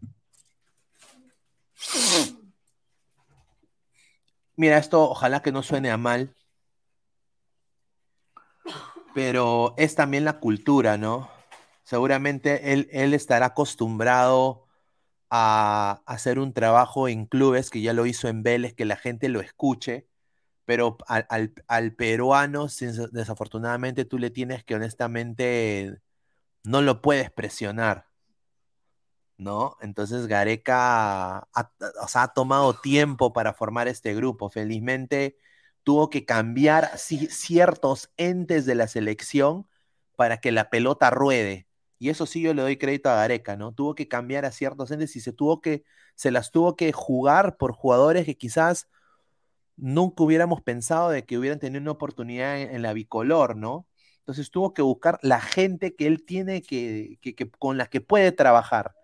[4.55, 6.32] Mira, esto ojalá que no suene a mal,
[9.12, 11.28] pero es también la cultura, ¿no?
[11.82, 14.69] Seguramente él, él estará acostumbrado
[15.31, 19.28] a hacer un trabajo en clubes, que ya lo hizo en Vélez, que la gente
[19.28, 20.06] lo escuche,
[20.65, 22.69] pero al, peruano,
[23.12, 26.01] desafortunadamente, tú le tienes que honestamente,
[26.65, 28.07] no lo puedes presionar.
[29.36, 29.77] ¿no?
[29.81, 31.73] Entonces Gareca ha,
[32.15, 34.51] ha tomado tiempo para formar este grupo.
[34.51, 35.36] Felizmente
[35.82, 39.69] tuvo que cambiar ciertos entes de la selección
[40.16, 41.69] para que la pelota ruede.
[41.99, 43.73] Y eso sí yo le doy crédito a Gareca, ¿no?
[43.73, 45.85] Tuvo que cambiar a ciertos entes y se tuvo que,
[46.15, 48.89] se las tuvo que jugar por jugadores que quizás
[49.77, 53.87] nunca hubiéramos pensado de que hubieran tenido una oportunidad en, la bicolor, ¿no?
[54.19, 58.33] Entonces tuvo que buscar la gente que él tiene que, que con la que puede
[58.33, 58.95] trabajar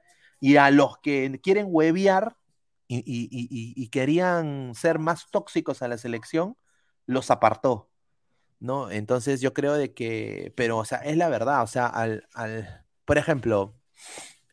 [0.40, 2.36] y a los que quieren huevear
[2.88, 6.56] y, querían ser más tóxicos a la selección,
[7.06, 7.88] los apartó.
[8.58, 8.90] ¿No?
[8.90, 12.26] Entonces yo creo de que, pero, o sea, es la verdad, o sea, al,
[13.06, 13.74] por ejemplo,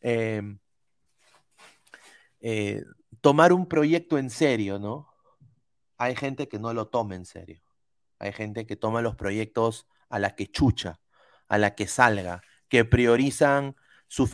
[0.00, 0.58] em,
[2.40, 2.82] eh,
[3.20, 5.08] tomar un proyecto en serio, ¿no?
[5.98, 7.60] Hay gente que no lo toma en serio.
[8.18, 11.00] Hay gente que toma los proyectos a la que chucha,
[11.48, 13.76] a la que salga, que priorizan
[14.08, 14.26] su,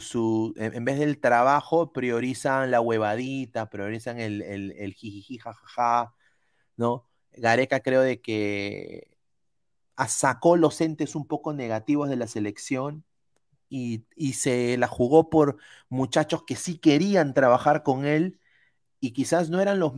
[0.00, 4.94] su, en vez del trabajo, priorizan la huevadita, priorizan el, el, el
[5.40, 6.14] jajaja,
[6.76, 7.06] ¿no?
[7.32, 9.10] Gareca creo de que
[10.08, 13.04] sacó los entes un poco negativos de la selección
[13.68, 14.04] y,
[14.34, 15.58] se la jugó por
[15.88, 18.39] muchachos que sí querían trabajar con él
[19.00, 19.92] y quizás no eran los,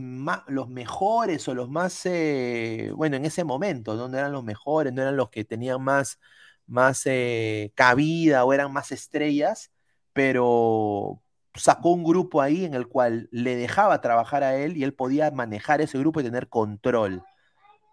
[0.47, 4.05] los mejores o los más, eh, bueno, en ese momento, ¿no?
[4.17, 6.19] eran los mejores, no eran los que tenían más
[6.67, 9.71] más eh, cabida o eran más estrellas,
[10.13, 11.21] pero
[11.55, 15.29] sacó un grupo ahí en el cual le dejaba trabajar a él y él podía
[15.31, 17.23] manejar ese grupo y tener control,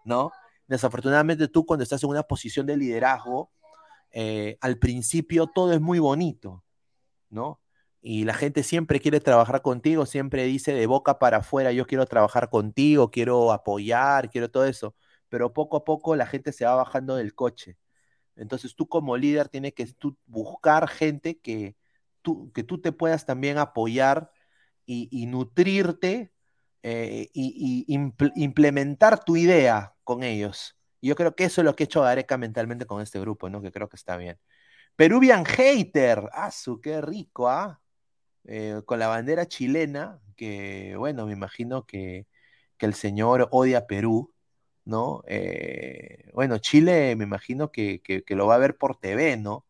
[0.05, 0.31] ¿no?
[0.67, 3.51] Desafortunadamente tú cuando estás en una posición de liderazgo,
[4.11, 6.63] eh, al principio todo es muy bonito,
[7.29, 7.60] ¿no?
[8.01, 12.05] Y la gente siempre quiere trabajar contigo, siempre dice de boca para afuera, yo quiero
[12.05, 14.95] trabajar contigo, quiero apoyar, quiero todo eso,
[15.29, 17.77] pero poco a poco la gente se va bajando del coche
[18.35, 19.87] entonces tú como líder tienes que
[20.25, 21.75] buscar gente que
[22.21, 24.31] tú, que tú te puedas también apoyar
[24.85, 26.33] y, nutrirte
[26.83, 27.85] eh, y,
[28.35, 30.77] implementar tu idea con ellos.
[31.01, 33.61] yo creo que eso es lo que he hecho Gareca mentalmente con este grupo, ¿no?
[33.61, 34.39] Que creo que está bien.
[34.95, 37.80] Peruvian Hater, ¡ah, su qué rico, ah!
[38.85, 42.27] Con la bandera chilena, que bueno, me imagino que,
[42.77, 44.33] que el señor odia a Perú,
[44.85, 45.23] ¿no?
[45.27, 49.65] Eh, bueno, Chile me imagino que, que, que lo va a ver por TV, ¿no?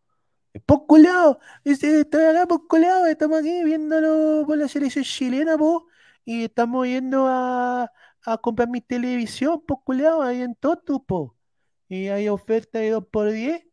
[0.65, 5.87] Poco lado, estoy acá poco lado, estamos aquí viéndolo por la selección chilena, po,
[6.25, 7.91] y estamos yendo a,
[8.25, 11.37] a comprar mi televisión, poco lado, ahí en Totu, po.
[11.87, 13.65] Y hay oferta de 2 por 10,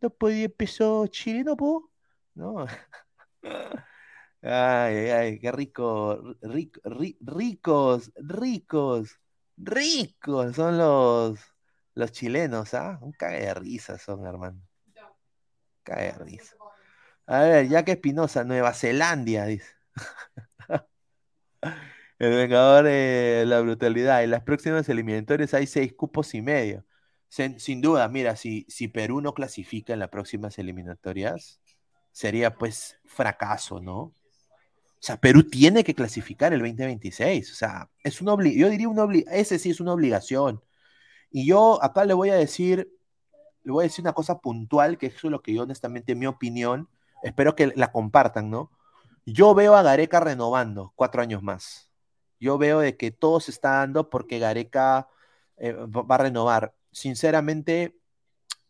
[0.00, 1.90] 2 por 10 pesos chilenos, po,
[2.34, 2.66] ¿no?
[4.42, 9.18] Ay, ay, qué rico, rico, ri- ricos, ricos,
[9.56, 11.40] ricos son los,
[11.94, 12.98] los chilenos, ¿ah?
[13.02, 14.60] Un cague de risa son, hermano.
[15.84, 16.56] Cague de risa.
[17.26, 19.74] A ver, Jack Espinosa, Nueva Zelanda, dice.
[22.18, 24.22] El vengador de la brutalidad.
[24.24, 26.84] En las próximas eliminatorias hay seis cupos y medio.
[27.28, 31.60] Sin, sin duda, mira, si, si Perú no clasifica en las próximas eliminatorias,
[32.12, 34.14] sería pues fracaso, ¿no?
[34.98, 37.52] O sea, Perú tiene que clasificar el 2026.
[37.52, 38.88] O sea, es una yo diría
[39.30, 40.62] ese sí es una obligación.
[41.30, 42.90] Y yo acá le voy a decir,
[43.64, 46.20] le voy a decir una cosa puntual, que eso es lo que yo honestamente, en
[46.20, 46.88] mi opinión,
[47.22, 48.70] espero que la compartan, ¿no?
[49.26, 51.90] Yo veo a Gareca renovando cuatro años más.
[52.40, 55.08] Yo veo de que todo se está dando porque Gareca
[55.58, 56.74] eh, va va a renovar.
[56.92, 57.98] Sinceramente,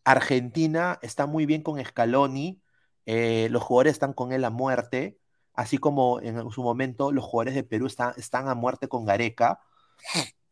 [0.04, 2.62] Argentina está muy bien con Scaloni,
[3.06, 5.18] eh, los jugadores están con él a muerte,
[5.56, 9.60] así como en su momento los jugadores de Perú están, a muerte con Gareca.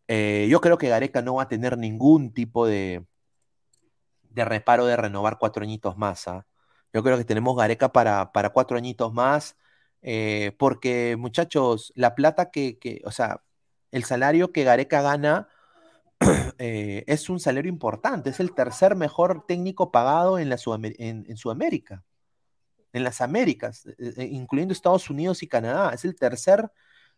[0.08, 3.04] Eh, yo creo que Gareca no va a tener ningún tipo de,
[4.22, 6.26] de reparo de renovar cuatro añitos más.
[6.26, 6.46] ¿ah?
[6.92, 9.56] Yo creo que tenemos Gareca para, para cuatro añitos más,
[10.02, 13.42] eh, porque muchachos, la plata que, que, o sea,
[13.90, 15.48] el salario que Gareca gana
[16.58, 20.56] eh, es un salario importante, es el tercer mejor técnico pagado en, la
[20.98, 22.04] en Sudamérica,
[22.94, 26.70] en las Américas, eh, eh, incluyendo Estados Unidos y Canadá, es el tercer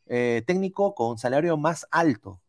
[0.06, 2.42] eh, técnico con salario más alto.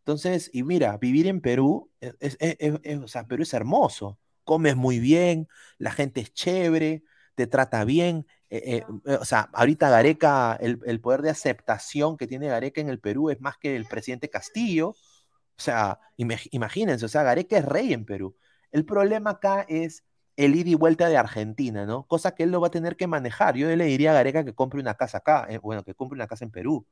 [0.00, 3.52] Entonces, y mira, vivir en Perú, es, es- es- es- es- o sea, Perú es
[3.54, 7.02] hermoso, comes muy bien, la gente es chévere,
[7.34, 8.26] te trata bien.
[8.50, 12.88] eh, eh, o sea, ahorita Gareca, el, el poder de aceptación que tiene Gareca en
[12.88, 14.90] el Perú es más que el presidente Castillo.
[14.90, 18.36] O sea, imag- imagínense, o sea, Gareca es rey en Perú.
[18.70, 20.04] El problema acá es
[20.38, 22.04] el ida y vuelta de Argentina, ¿no?
[22.06, 23.56] Cosa que él lo va a tener que manejar.
[23.56, 26.28] Yo le diría a Gareca que compre una casa acá, eh, bueno, que compre una
[26.28, 26.86] casa en Perú,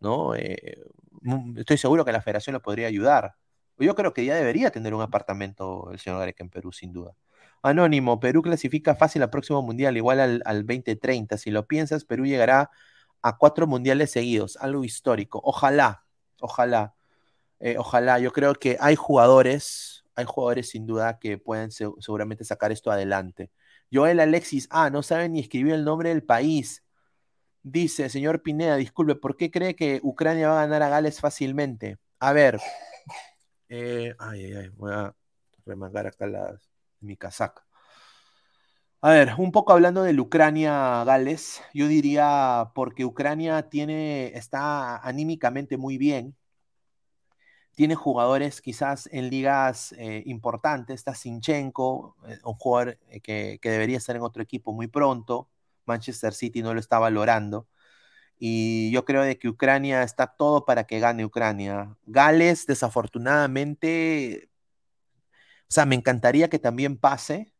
[0.00, 0.34] ¿no?
[0.34, 0.82] Eh,
[1.22, 3.36] mm, estoy seguro que la federación lo podría ayudar.
[3.78, 7.14] Yo creo que ya debería tener un apartamento el señor Gareca en Perú, sin duda.
[7.62, 11.36] Anónimo, Perú clasifica fácil al próximo mundial, igual al, al 2030.
[11.38, 12.70] Si lo piensas, Perú llegará
[13.22, 15.40] a cuatro mundiales seguidos, algo histórico.
[15.44, 16.04] Ojalá,
[16.40, 16.94] ojalá,
[17.60, 18.18] eh, ojalá.
[18.18, 22.90] Yo creo que hay jugadores, hay jugadores sin duda que pueden se- seguramente sacar esto
[22.90, 23.50] adelante.
[23.92, 26.84] Joel Alexis, ah, no sabe ni escribir el nombre del país.
[27.62, 31.98] Dice, señor Pineda, disculpe, ¿por qué cree que Ucrania va a ganar a Gales fácilmente?
[32.20, 32.60] A ver,
[33.68, 35.14] eh, ay, ay, ay, voy a
[35.66, 36.68] remangar acá las-
[37.00, 37.64] mi casaca.
[39.00, 45.98] A ver, un poco hablando del Ucrania-Gales, yo diría porque Ucrania tiene, está anímicamente muy
[45.98, 46.36] bien,
[47.78, 53.98] tiene jugadores quizás en ligas eh, importantes, está Sinchenko, eh, un jugador eh, que, debería
[53.98, 55.48] estar en otro equipo muy pronto,
[55.86, 57.68] Manchester City no lo está valorando,
[58.36, 61.96] y yo creo de que Ucrania está todo para que gane Ucrania.
[62.06, 64.50] Gales, desafortunadamente,
[65.62, 67.54] o sea, me encantaría que también pase,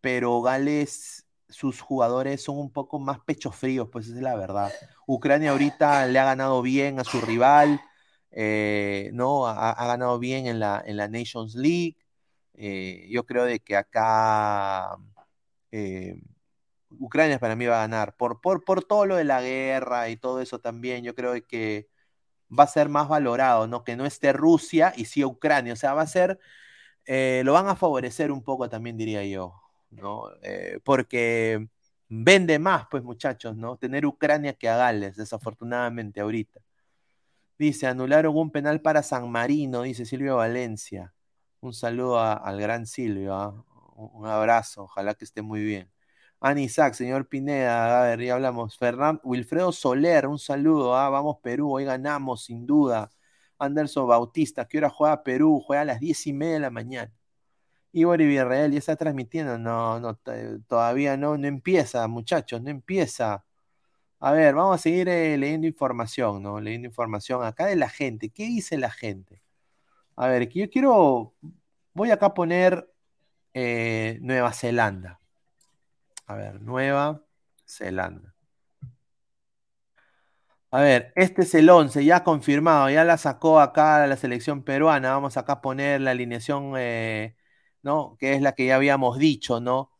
[0.00, 4.72] pero Gales, sus jugadores son un poco más pechos fríos, pues es la verdad.
[5.06, 7.80] Ucrania ahorita le ha ganado bien a su rival,
[8.32, 9.46] eh, ¿no?
[9.46, 11.96] Ha, ganado bien en la, en la Nations League.
[12.54, 14.96] Eh, yo creo de que acá
[15.72, 16.20] eh,
[16.90, 18.16] Ucrania para mí va a ganar.
[18.16, 21.88] Por, por, por todo lo de la guerra y todo eso también, yo creo que
[22.58, 23.84] va a ser más valorado, ¿no?
[23.84, 25.74] Que no esté Rusia y sí Ucrania.
[25.74, 26.38] O sea, va a ser,
[27.44, 29.54] lo van a favorecer un poco también, diría yo,
[29.90, 30.24] ¿no?
[30.84, 31.68] Porque
[32.08, 33.76] vende más, pues muchachos, ¿no?
[33.78, 36.60] Tener Ucrania que a Gales, desafortunadamente ahorita.
[37.62, 41.14] Dice, anularon un penal para San Marino, dice Silvio Valencia.
[41.60, 43.64] Un saludo al gran Silvio, ¿ah?
[43.94, 45.88] Un, abrazo, ojalá que esté muy bien.
[46.40, 48.76] Ani Isaac, señor Pineda, a ver, ya hablamos.
[48.76, 51.08] Fernando, Wilfredo Soler, un saludo, ¿ah?
[51.10, 53.10] Vamos Perú, hoy ganamos, sin duda.
[53.58, 55.62] Anderson Bautista, ¿qué hora juega Perú?
[55.64, 57.12] Juega a las diez y media de la mañana.
[57.92, 59.56] Igor Villarreal, ¿ya está transmitiendo?
[59.58, 60.16] No, no,
[60.66, 63.44] todavía no, no empieza, muchachos, no empieza.
[64.24, 66.60] A ver, vamos a seguir eh, leyendo información, ¿no?
[66.60, 68.30] Leyendo información acá de la gente.
[68.30, 69.42] ¿Qué dice la gente?
[70.16, 71.34] A ver, que yo quiero,
[71.94, 72.88] voy acá a poner
[73.54, 75.20] eh, Nueva Zelanda.
[76.26, 77.22] A ver, Nueva
[77.66, 78.34] Zelanda.
[80.70, 85.12] A ver, este es el 11, ya confirmado, ya la sacó acá la selección peruana.
[85.12, 87.36] Vamos acá a poner la alineación, eh,
[87.82, 88.16] ¿no?
[88.20, 89.90] Que es la que ya habíamos dicho, ¿no?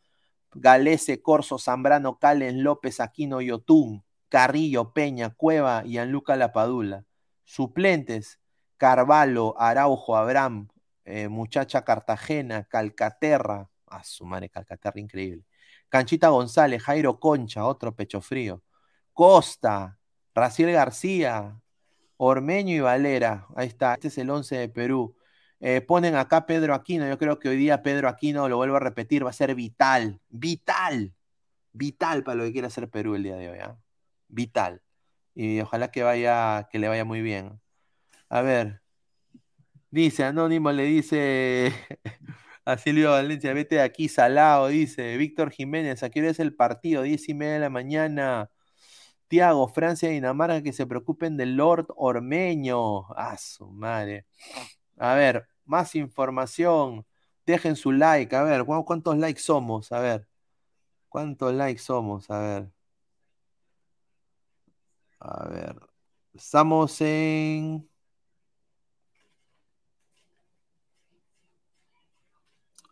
[0.55, 7.04] Galese, Corso, Zambrano, Calen, López, Aquino, Yotún, Carrillo, Peña, Cueva y Anluca Lapadula.
[7.44, 8.40] Suplentes,
[8.78, 10.68] Carvalho, Araujo, Abraham,
[11.04, 15.44] eh, Muchacha Cartagena, Calcaterra, a su madre, Calcaterra, increíble.
[15.90, 18.62] Canchita González, Jairo Concha, otro pecho frío.
[19.12, 19.98] Costa,
[20.34, 21.60] Raciel García,
[22.16, 23.46] Ormeño y Valera.
[23.54, 25.14] Ahí está, este es el 11 de Perú.
[25.60, 27.06] Eh, ponen acá Pedro Aquino.
[27.06, 30.22] Yo creo que hoy día Pedro Aquino, lo vuelvo a repetir, va a ser vital.
[30.30, 31.12] Vital.
[31.74, 33.59] Vital para lo que quiera hacer Perú el día de hoy.
[33.59, 33.76] ¿ah?
[34.32, 34.82] Vital.
[35.34, 37.60] Y ojalá que vaya, que le vaya muy bien.
[38.28, 38.82] A ver.
[39.90, 41.72] Dice, Anónimo le dice
[42.64, 45.16] a Silvio Valencia, vete de aquí salado, dice.
[45.18, 48.50] Víctor Jiménez, aquí es el partido, diez y media de la mañana.
[49.28, 53.06] Tiago, Francia y Dinamarca que se preocupen del Lord Ormeño.
[53.16, 54.26] Ah, su madre.
[54.98, 57.06] A ver, más información.
[57.46, 58.34] Dejen su like.
[58.36, 59.92] A ver, ¿cuántos likes somos?
[59.92, 60.28] A ver.
[61.09, 62.30] ¿Cuántos likes somos?
[62.30, 62.72] A ver.
[65.23, 65.77] A ver.
[66.35, 67.89] Estamos en.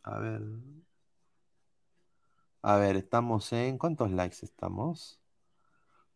[0.05, 0.43] A ver.
[2.63, 3.79] A ver, estamos en.
[3.79, 5.21] ¿Cuántos likes estamos?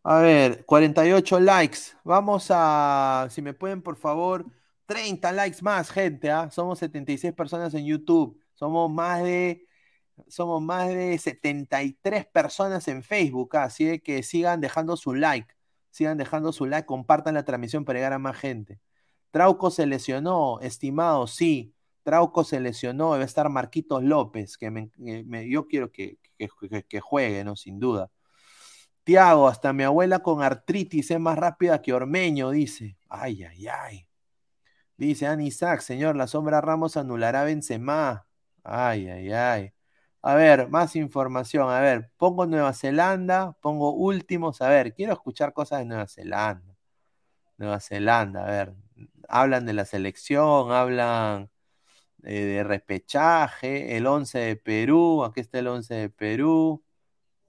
[0.05, 1.79] A ver, 48 likes.
[2.05, 3.29] Vamos a.
[3.31, 4.47] Si me pueden, por favor.
[4.87, 6.31] 30 likes más, gente.
[6.31, 6.51] ¿ah?
[6.51, 8.41] Somos 76 personas en YouTube.
[8.55, 9.67] Somos más de.
[10.29, 13.57] Somos más de 73 personas en Facebook.
[13.57, 13.65] ¿ah?
[13.65, 15.55] Así que sigan dejando su like.
[15.95, 16.87] Sigan dejando su like.
[16.87, 18.81] Compartan la transmisión para llegar a más gente.
[19.31, 21.73] Trauco se lesionó, estimado, sí.
[22.03, 24.91] Trauco se lesionó, debe estar Marquitos López, que me,
[25.49, 27.55] yo quiero que, que, juegue, ¿no?
[27.55, 28.11] Sin duda.
[29.05, 32.97] Tiago, hasta mi abuela con artritis es más rápida que Ormeño, dice.
[33.09, 34.09] Ay, ay, ay.
[34.97, 38.27] Dice Isaac, señor, la sombra Ramos anulará a Benzema.
[38.65, 39.73] Ay, ay, ay.
[40.27, 41.71] A ver, más información.
[41.71, 44.63] A ver, pongo Nueva Zelanda, pongo últimos.
[44.63, 46.75] A ver, quiero escuchar cosas de Nueva Zelanda.
[47.59, 48.75] Nueva Zelanda, a ver.
[49.29, 51.51] Hablan de la selección, hablan
[52.25, 56.85] eh, de repechaje, el 11 de Perú, aquí está el 11 de Perú.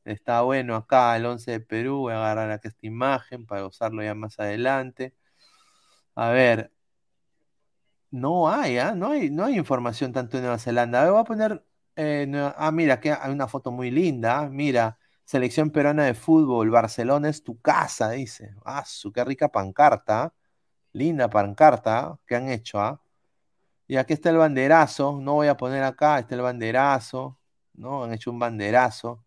[0.06, 4.03] Está bueno acá el 11 de Perú, voy a agarrar acá esta imagen para usarlo
[4.03, 5.15] ya más adelante.
[6.15, 6.72] A ver,
[8.11, 8.93] no hay, ¿ah?
[8.95, 11.02] No hay, no hay información tanto de Nueva Zelanda.
[11.02, 11.64] A ver, voy a poner.
[11.95, 12.27] Eh,
[12.57, 14.39] ah, mira, que hay una foto muy linda.
[14.39, 14.49] ¿ah?
[14.49, 16.69] Mira, selección peruana de fútbol.
[16.69, 18.53] Barcelona es tu casa, dice.
[18.65, 20.23] Ah, su qué rica pancarta.
[20.23, 20.34] ¿ah?
[20.93, 23.01] Linda pancarta que han hecho, ¿ah?
[23.88, 25.19] Y aquí está el banderazo.
[25.22, 27.39] No voy a poner acá, está el banderazo.
[27.73, 28.03] ¿No?
[28.03, 29.23] Han hecho un banderazo.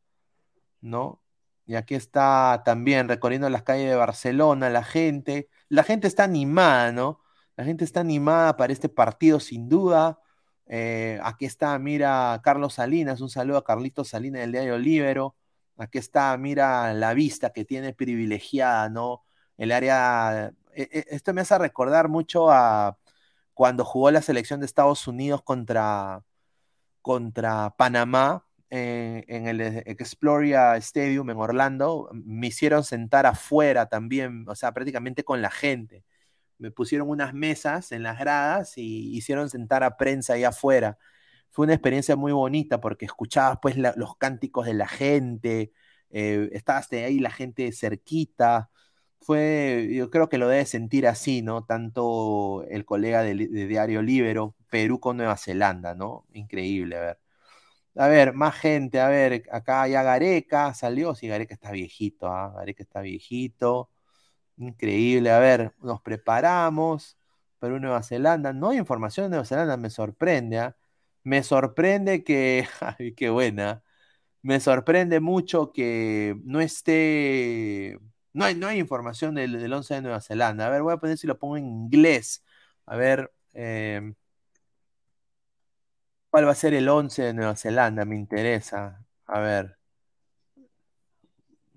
[0.81, 1.23] ¿No?
[1.67, 5.49] Y aquí está también recorriendo las calles de Barcelona, la gente.
[5.69, 7.21] La gente está animada, ¿no?
[7.57, 10.21] La gente está animada para este partido sin duda.
[10.69, 15.37] Eh, aquí está, mira, Carlos Salinas, un saludo a Carlitos Salinas del diario Libero.
[15.79, 19.25] Aquí está, mira la vista que tiene privilegiada, ¿no?
[19.57, 22.99] El área, e, e, esto me hace recordar mucho a
[23.55, 26.23] cuando jugó la selección de Estados Unidos contra,
[27.03, 32.11] contra Panamá eh, en el Exploria Stadium en Orlando.
[32.13, 36.05] Me hicieron sentar afuera también, o sea, prácticamente con la gente
[36.59, 40.99] me pusieron unas mesas en las gradas y hicieron sentar a prensa ahí afuera.
[41.51, 45.73] Fue una experiencia muy bonita porque escuchabas pues los cánticos de la gente,
[46.11, 48.71] eh, estabas ahí la gente cerquita.
[49.21, 51.65] Fue, yo creo que lo debe sentir así, ¿no?
[51.65, 56.27] Tanto el colega de, Diario Libero, Perú con Nueva Zelanda, ¿no?
[56.33, 57.21] Increíble, a ver.
[57.97, 62.53] A ver, más gente, a ver, acá ya Gareca salió, sí, Gareca está viejito, ¿ah?
[62.57, 63.91] Gareca está viejito.
[64.59, 65.31] Increíble.
[65.31, 67.17] A ver, nos preparamos.
[67.59, 68.53] Perú, Nueva Zelanda.
[68.53, 70.59] No hay información de Nueva Zelanda, me sorprende.
[70.59, 70.77] ¿ah?
[71.23, 72.67] Me sorprende que.
[72.99, 73.83] Ay, qué buena.
[74.43, 77.99] Me sorprende mucho que no esté.
[78.33, 80.67] No hay, no hay información del, del 11 de Nueva Zelanda.
[80.67, 82.45] A ver, voy a poner si lo pongo en inglés.
[82.87, 83.33] A ver.
[83.55, 84.15] Em,
[86.31, 88.05] ¿Cuál va a ser el 11 de Nueva Zelanda?
[88.05, 89.05] Me interesa.
[89.27, 89.78] A ver.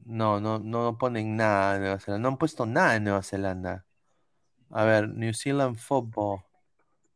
[0.06, 2.22] No, no, no ponen nada de Nueva Zelanda.
[2.24, 3.86] No han puesto nada en Nueva Zelanda.
[4.72, 6.44] A ver, New Zealand Football.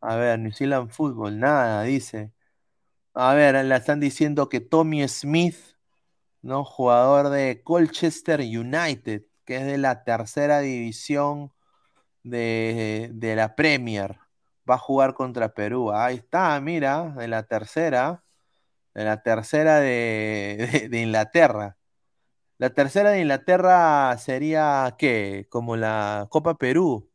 [0.02, 2.34] A ver, New Zealand Football, nada, dice.
[3.16, 5.58] A ver, le están diciendo que Tommy Smith,
[6.42, 6.66] ¿no?
[6.66, 11.54] Jugador de Colchester United, que es de la tercera división
[12.24, 14.20] de, la Premier,
[14.70, 15.92] va a jugar contra Perú.
[15.92, 18.24] Ahí está, mira, de la tercera,
[18.94, 21.78] de la tercera de, de Inglaterra.
[22.58, 25.48] La tercera de Inglaterra sería, ¿qué?
[25.50, 27.10] Como la Copa Perú.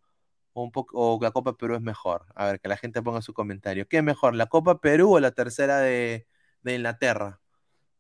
[0.53, 2.27] O, la Copa Perú es mejor.
[2.35, 3.89] A ver, que la gente ponga su comentario.
[3.89, 6.27] ¿Qué es mejor, la Copa Perú o la tercera de,
[6.63, 7.41] de Inglaterra?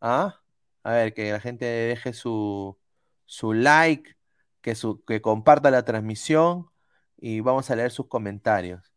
[0.00, 0.40] ¿Ah?
[0.84, 2.78] A ver, que la gente deje su,
[3.26, 4.16] su like,
[4.60, 6.70] que, su, que comparta la transmisión
[7.16, 8.92] y vamos a leer sus comentarios.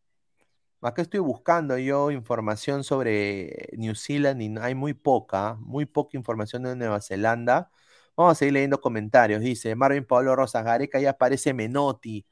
[0.81, 6.63] Acá estoy buscando yo información sobre New Zealand y hay muy poca, muy poca información
[6.63, 7.71] de Nueva Zelanda.
[8.15, 9.41] Vamos a seguir leyendo comentarios.
[9.41, 12.25] Dice Marvin Pablo Rosas, Gareca ya aparece Menotti.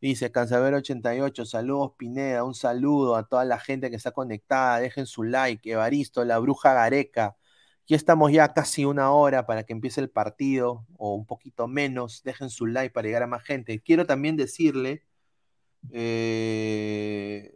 [0.00, 5.22] Dice Cansaver88, saludos Pineda, un saludo a toda la gente que está conectada, dejen su
[5.22, 7.36] like, Evaristo, la bruja Gareca.
[7.86, 12.22] Ya estamos ya casi una hora para que empiece el partido, o un poquito menos,
[12.24, 13.80] dejen su like para llegar a más gente.
[13.80, 15.04] Quiero también decirle,
[15.92, 17.54] eh,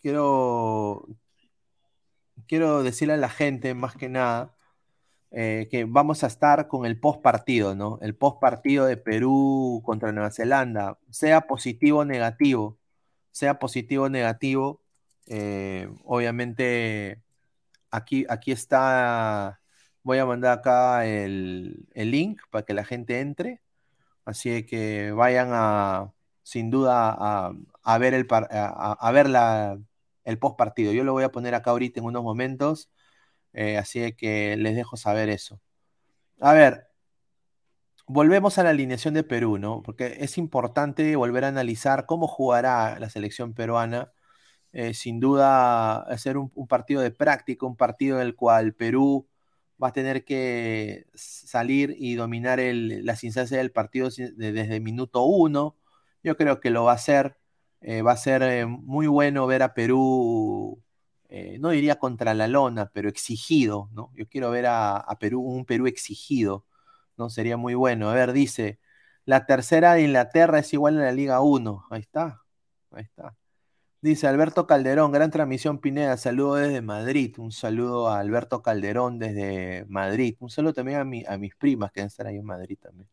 [0.00, 1.06] quiero,
[2.46, 4.54] quiero decirle a la gente, más que nada,
[5.34, 7.98] eh, que vamos a estar con el post partido, ¿no?
[8.02, 12.78] El post partido de Perú contra Nueva Zelanda, sea positivo o negativo,
[13.30, 14.82] sea positivo o negativo,
[15.26, 17.22] eh, obviamente
[17.90, 19.60] aquí, aquí está,
[20.02, 23.62] voy a mandar acá el, link para que la gente entre,
[24.26, 27.16] así que vayan a, sin duda,
[27.82, 29.78] a, ver el, a, ver la,
[30.24, 30.92] el post partido.
[30.92, 32.90] Yo lo voy a poner acá ahorita en unos momentos
[33.52, 35.60] eh, así que les dejo saber eso.
[36.40, 36.88] A ver,
[38.06, 39.82] volvemos a la alineación de Perú, ¿no?
[39.82, 44.12] Porque es importante volver a analizar cómo jugará la selección peruana.
[44.72, 49.28] Eh, sin duda, hacer un, partido de práctica, un partido en el cual Perú
[49.82, 55.76] va a tener que salir y dominar las instancias del partido desde el minuto uno.
[56.22, 57.38] Yo creo que lo va a hacer.
[57.80, 60.82] Eh, va a ser muy bueno ver a Perú
[61.34, 64.12] eh, no diría contra la lona, pero exigido, ¿no?
[64.14, 66.66] Yo quiero ver a, Perú, un Perú exigido,
[67.16, 67.30] ¿no?
[67.30, 68.10] Sería muy bueno.
[68.10, 68.80] A ver, dice,
[69.24, 71.86] la tercera de Inglaterra es igual a la Liga 1.
[71.90, 72.42] Ahí está,
[72.90, 73.34] ahí está.
[74.02, 79.86] Dice Alberto Calderón, gran transmisión Pineda, saludo desde Madrid, un saludo a Alberto Calderón desde
[79.88, 80.98] Madrid, un saludo también
[81.28, 83.08] a, a mis primas que deben estar ahí en Madrid también.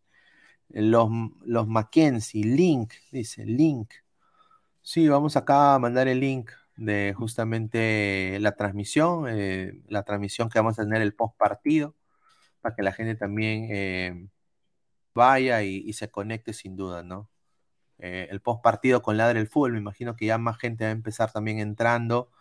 [0.69, 1.09] Los,
[1.45, 3.91] los Mackenzie, link, dice, link.
[4.81, 10.60] Sí, vamos acá a mandar el link de justamente la transmisión, eh, la transmisión que
[10.60, 11.95] vamos a tener el post partido,
[12.61, 14.27] para que la gente también eh,
[15.14, 17.30] vaya y, se conecte sin duda, ¿no?
[17.99, 20.89] Eh, el post partido con Ladre el Fútbol, me imagino que ya más gente va
[20.91, 22.31] a empezar también entrando.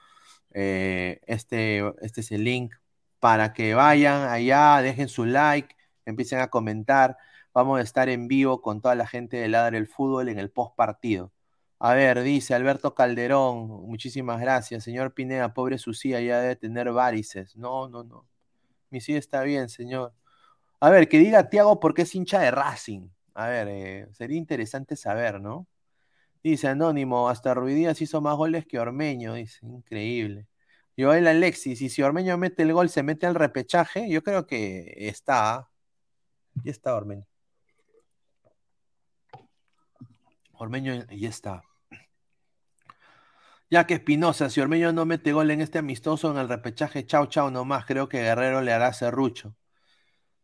[0.53, 2.75] este, este es el link
[3.21, 7.19] para que vayan allá, dejen su like, empiecen a comentar.
[7.55, 10.51] Vamos a estar en vivo con toda la gente de Ladre el Fútbol en el
[10.51, 11.33] post partido.
[11.81, 14.83] A ver, dice Alberto Calderón, muchísimas gracias.
[14.85, 17.57] Señor Pineda, pobre Sucía, ya debe tener varices.
[17.57, 18.27] No, no, no.
[18.91, 20.15] Mi sí está bien, señor.
[20.81, 23.09] A ver, que diga Tiago porque es hincha de Racing.
[23.35, 25.69] A ver, eh, sería interesante saber, ¿no?
[26.43, 30.49] Dice Anónimo, hasta Ruidías hizo más goles que Ormeño, dice, increíble.
[30.99, 34.95] Joel Alexis, y si Ormeño mete el gol, se mete al repechaje, yo creo que
[34.99, 35.71] está.
[36.65, 37.27] Ya está Ormeño.
[40.55, 41.68] Ormeño ya está.
[43.71, 47.27] Ya que Espinosa, si Ormeño no mete gol en este amistoso en el repechaje, chao,
[47.27, 49.55] chao nomás, creo que Guerrero le hará serrucho.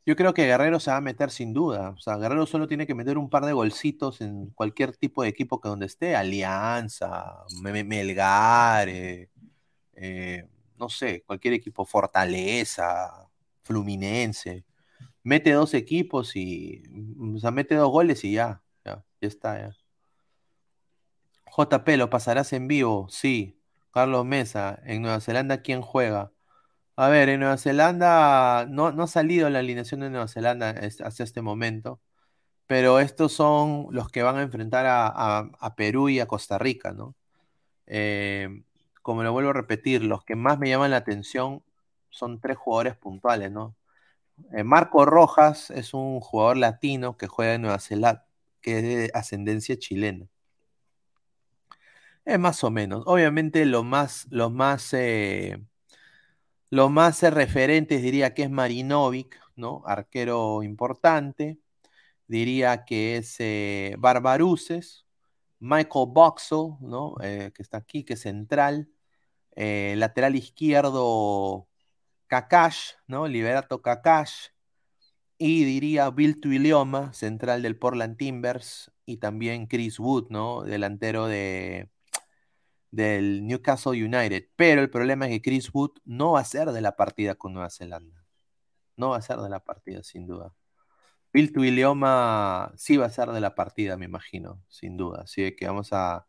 [0.07, 1.91] Yo creo que Guerrero se va a meter sin duda.
[1.91, 5.31] O sea, Guerrero solo tiene que meter un par de golcitos en cualquier tipo de
[5.31, 6.15] equipo que donde esté.
[6.17, 9.31] Alianza, Melgar, eh,
[9.95, 10.49] eh,
[10.79, 13.31] no sé, cualquier equipo, Fortaleza,
[13.63, 14.65] Fluminense.
[15.25, 16.83] Mete dos equipos y,
[17.37, 19.84] o sea, mete dos goles y ya, ya, ya está, ya.
[21.57, 23.07] JP, ¿lo pasarás en vivo?
[23.11, 23.61] Sí.
[23.93, 26.33] Carlos Mesa, en Nueva Zelanda, ¿quién juega?
[26.97, 31.25] A ver, en Nueva Zelanda no, no ha salido la alineación de Nueva Zelanda hasta
[31.25, 32.01] este momento,
[32.67, 37.17] pero estos son los que van a enfrentar a, Perú y a Costa Rica, ¿no?
[37.87, 38.65] Eh,
[39.03, 41.65] como lo vuelvo a repetir, los que más me llaman la atención
[42.11, 43.77] son tres jugadores puntuales, ¿no?
[44.53, 48.27] Eh, Marco Rojas es un jugador latino que juega en Nueva Zelanda,
[48.63, 50.29] que es de ascendencia chilena.
[52.25, 53.03] Es más o menos.
[53.07, 55.59] Obviamente lo más, lo más, eh,
[56.71, 59.83] más eh, referentes diría que es Marinovic, ¿no?
[59.87, 61.59] Arquero importante.
[62.27, 65.07] Diría que es eh, Barbaruces,
[65.61, 67.15] Michael Boxel, ¿no?
[67.21, 68.89] que está aquí, que es central.
[69.57, 71.69] lateral izquierdo,
[72.29, 73.29] Kakash, ¿no?
[73.29, 74.49] Liberato Kakash.
[75.39, 78.91] Y diría Bill Tuilioma, central del Portland Timbers.
[79.07, 80.63] Y también Chris Wood, ¿no?
[80.63, 81.91] Delantero de,
[82.95, 84.49] del Newcastle United.
[84.57, 87.53] Pero el problema es que Chris Wood no va a ser de la partida con
[87.53, 88.25] Nueva Zelanda.
[88.97, 90.55] No va a ser de la partida, sin duda.
[91.33, 95.23] Piltu Ileoma sí va a ser de la partida, me imagino, sin duda.
[95.23, 96.27] Así que vamos a.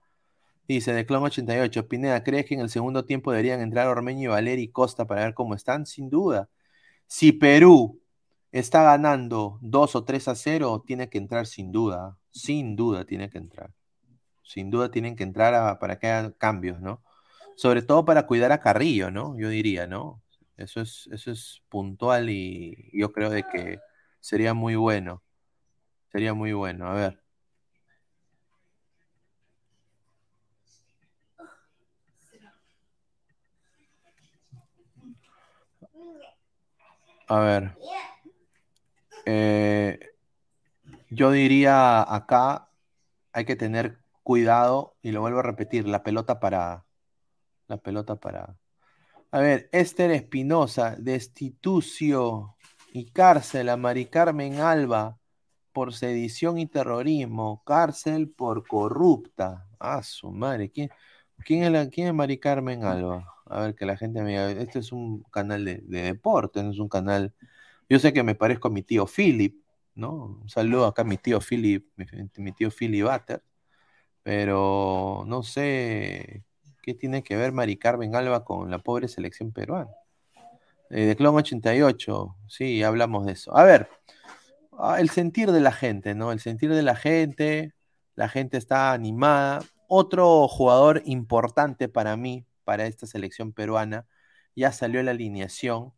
[0.68, 4.28] Dice de Clon 88, Pineda, ¿crees que en el segundo tiempo deberían entrar Ormeño y
[4.28, 5.86] Valeri Costa para ver cómo están?
[5.86, 6.50] Sin duda.
[7.08, 8.02] Si Perú
[8.52, 12.18] está ganando 2 o 3 a 0, tiene que entrar sin duda.
[12.32, 13.72] Sin duda tiene que entrar.
[14.46, 17.04] Sin duda tienen que entrar para que hagan cambios, ¿no?
[17.56, 19.38] Sobre todo para cuidar a Carrillo, ¿no?
[19.38, 20.22] Yo diría, ¿no?
[20.58, 23.80] Eso es, eso es puntual y yo creo de que
[24.20, 25.24] sería muy bueno.
[26.12, 26.88] Sería muy bueno.
[26.88, 27.22] A ver.
[37.28, 37.78] A ver.
[39.26, 40.00] Eh,
[41.10, 42.70] yo diría acá
[43.34, 46.84] hay que tener cuidado y lo vuelvo a repetir, la pelota para
[47.68, 48.57] la pelota para
[49.31, 52.56] a ver, Esther Espinosa, destitucio
[52.93, 55.19] y cárcel a Mari Carmen Alba
[55.73, 59.68] por sedición y terrorismo, cárcel por corrupta.
[59.77, 60.89] Ah, su madre, ¿quién,
[61.43, 63.27] quién, es, quién es Mari Carmen Alba?
[63.45, 66.80] A ver, que la gente me diga, este es un canal de, deporte, no es
[66.80, 67.34] un canal...
[67.89, 69.61] Yo sé que me parezco a mi tío Philip,
[69.95, 70.39] ¿no?
[70.41, 71.85] Un saludo acá a mi tío Philip,
[72.38, 73.43] mi, tío Philip Butter,
[74.26, 76.43] pero no sé
[76.85, 79.89] ¿Qué tiene que ver Mari Carmen Alba con la pobre selección peruana?
[80.91, 83.57] Eh, de Clon 88, sí, hablamos de eso.
[83.57, 83.89] A ver,
[84.77, 86.31] ah, el sentir de la gente, ¿no?
[86.31, 87.73] El sentir de la gente,
[88.14, 89.64] la gente está animada.
[89.88, 94.06] Otro jugador importante para mí, para esta selección peruana,
[94.56, 95.91] ya salió la alineación,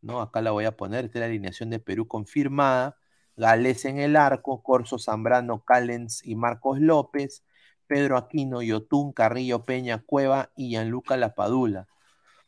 [0.00, 0.22] ¿no?
[0.22, 2.96] Acá la voy a poner, esta es la alineación de Perú confirmada.
[3.36, 7.44] Gales en el arco, Corso Zambrano, Callens y Marcos López.
[7.90, 11.88] Pedro Aquino, Yotún, Carrillo, Peña, Cueva y Gianluca Lapadula.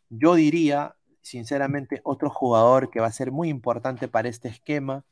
[0.09, 5.05] Yo diría, sinceramente, otro jugador que va a ser muy importante para este esquema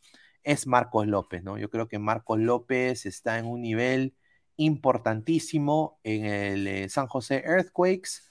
[0.45, 1.59] es Marcos López, ¿no?
[1.59, 4.15] Yo creo que Marcos López está en un nivel
[4.57, 8.31] importantísimo en el eh, San José Earthquakes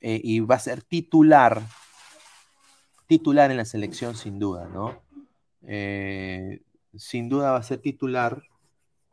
[0.00, 1.62] eh, y va a ser titular,
[3.06, 5.00] titular en la selección sin duda, ¿no?
[5.62, 6.62] Eh,
[6.96, 8.42] sin duda va a ser titular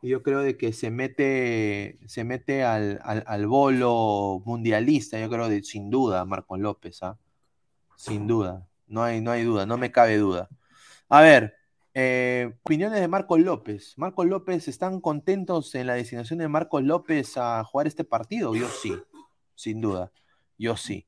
[0.08, 5.90] yo creo de que se mete, se mete al, bolo mundialista, yo creo de sin
[5.90, 7.18] duda, Marco López, ¿ah?
[7.96, 10.48] Sin duda, no hay, no hay duda, no me cabe duda.
[11.08, 11.54] A ver,
[11.94, 13.94] eh, opiniones de Marco López.
[13.96, 18.54] Marco López, ¿están contentos en la designación de Marco López a jugar este partido?
[18.54, 18.94] Yo sí,
[19.54, 20.12] sin duda,
[20.58, 21.06] yo sí.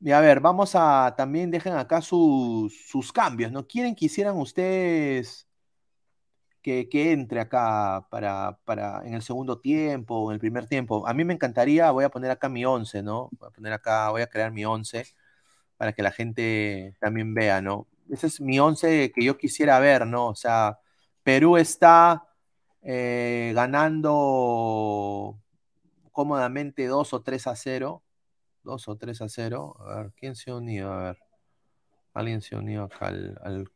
[0.00, 3.66] Y a ver, vamos a, también dejen acá sus, sus cambios, ¿no?
[3.66, 5.47] ¿Quieren que hicieran ustedes
[6.90, 11.06] que, entre acá para, para, en el segundo tiempo en el primer tiempo.
[11.06, 13.28] A mí me encantaría, voy a poner acá mi 11, ¿no?
[13.32, 15.06] Voy a poner acá, voy a crear mi 11
[15.76, 17.86] para que la gente también vea, ¿no?
[18.10, 20.28] Ese es mi 11 que yo quisiera ver, ¿no?
[20.28, 20.78] O sea,
[21.22, 22.28] Perú está
[22.82, 25.38] eh, ganando
[26.12, 28.02] cómodamente 2 o 3 a 0.
[28.64, 29.76] 2 o 3 a 0.
[29.80, 30.92] A ver, ¿quién se unido?
[30.92, 31.18] A ver.
[32.14, 33.70] Alguien se unido acá al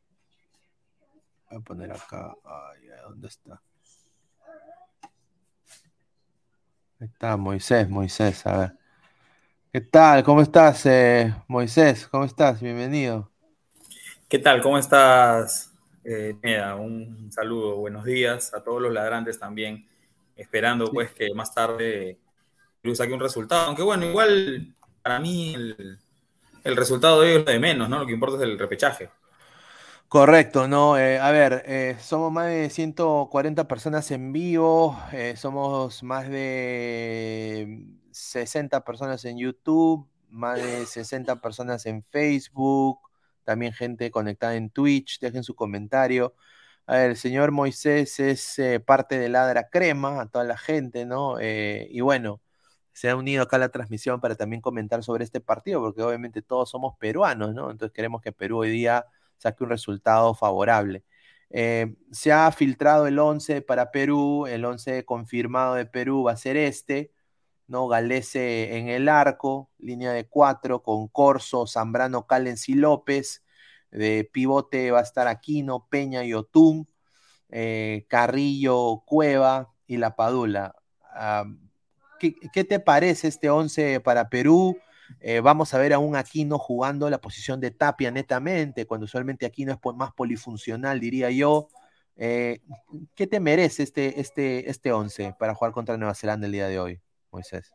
[1.52, 2.34] Voy a poner acá.
[2.46, 3.60] Ay, ¿dónde está?
[6.98, 8.72] Ahí está, Moisés, Moisés, a ver.
[9.70, 10.24] ¿Qué tal?
[10.24, 12.08] ¿Cómo estás, eh, Moisés?
[12.08, 12.62] ¿Cómo estás?
[12.62, 13.30] Bienvenido.
[14.30, 14.62] ¿Qué tal?
[14.62, 15.70] ¿Cómo estás?
[16.04, 19.86] Eh, mira, un saludo, buenos días a todos los ladrantes también,
[20.34, 22.18] esperando pues que más tarde
[22.80, 25.98] Perú saque un resultado, aunque bueno, igual para mí el,
[26.64, 27.98] el resultado de ellos es lo de menos, ¿no?
[27.98, 29.10] Lo que importa es el repechaje.
[30.12, 36.02] Correcto, no, eh, a ver, eh, somos más de 140 personas en vivo, eh, somos
[36.02, 42.98] más de 60 personas en YouTube, más de 60 personas en Facebook,
[43.44, 46.34] también gente conectada en Twitch, dejen su comentario.
[46.86, 51.40] El señor Moisés es parte de Ladra Crema, a toda la gente, ¿no?
[51.40, 52.42] y bueno,
[52.92, 56.42] se ha unido acá a la transmisión para también comentar sobre este partido, porque obviamente
[56.42, 57.70] todos somos peruanos, ¿no?
[57.70, 59.06] Entonces queremos que Perú hoy día
[59.42, 61.04] saque un resultado favorable.
[61.50, 66.36] Eh, se ha filtrado el 11 para Perú, el 11 confirmado de Perú va a
[66.36, 67.12] ser este,
[67.66, 67.88] ¿no?
[67.88, 73.44] Galese en el arco, línea de cuatro con Corso, Zambrano, Callens y López.
[73.90, 76.88] De pivote va a estar Aquino, Peña y Otún,
[77.50, 80.74] eh, Carrillo, Cueva y La Padula.
[81.14, 81.44] Ah,
[82.18, 84.78] ¿qué, ¿qué, te parece este 11 para Perú?
[85.20, 89.46] Eh, vamos a ver a un Aquino jugando la posición de Tapia netamente, cuando usualmente
[89.46, 91.68] Aquino es más polifuncional, diría yo.
[92.16, 92.60] Eh,
[93.14, 96.78] ¿Qué te merece este, este, este 11 para jugar contra Nueva Zelanda el día de
[96.78, 97.72] hoy, Moisés?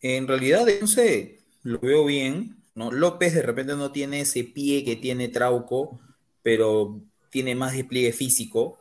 [0.00, 2.56] En realidad, el 11 lo veo bien.
[2.74, 2.92] ¿no?
[2.92, 5.98] López de repente no tiene ese pie que tiene Trauco,
[6.42, 7.00] pero
[7.30, 8.78] tiene más despliegue físico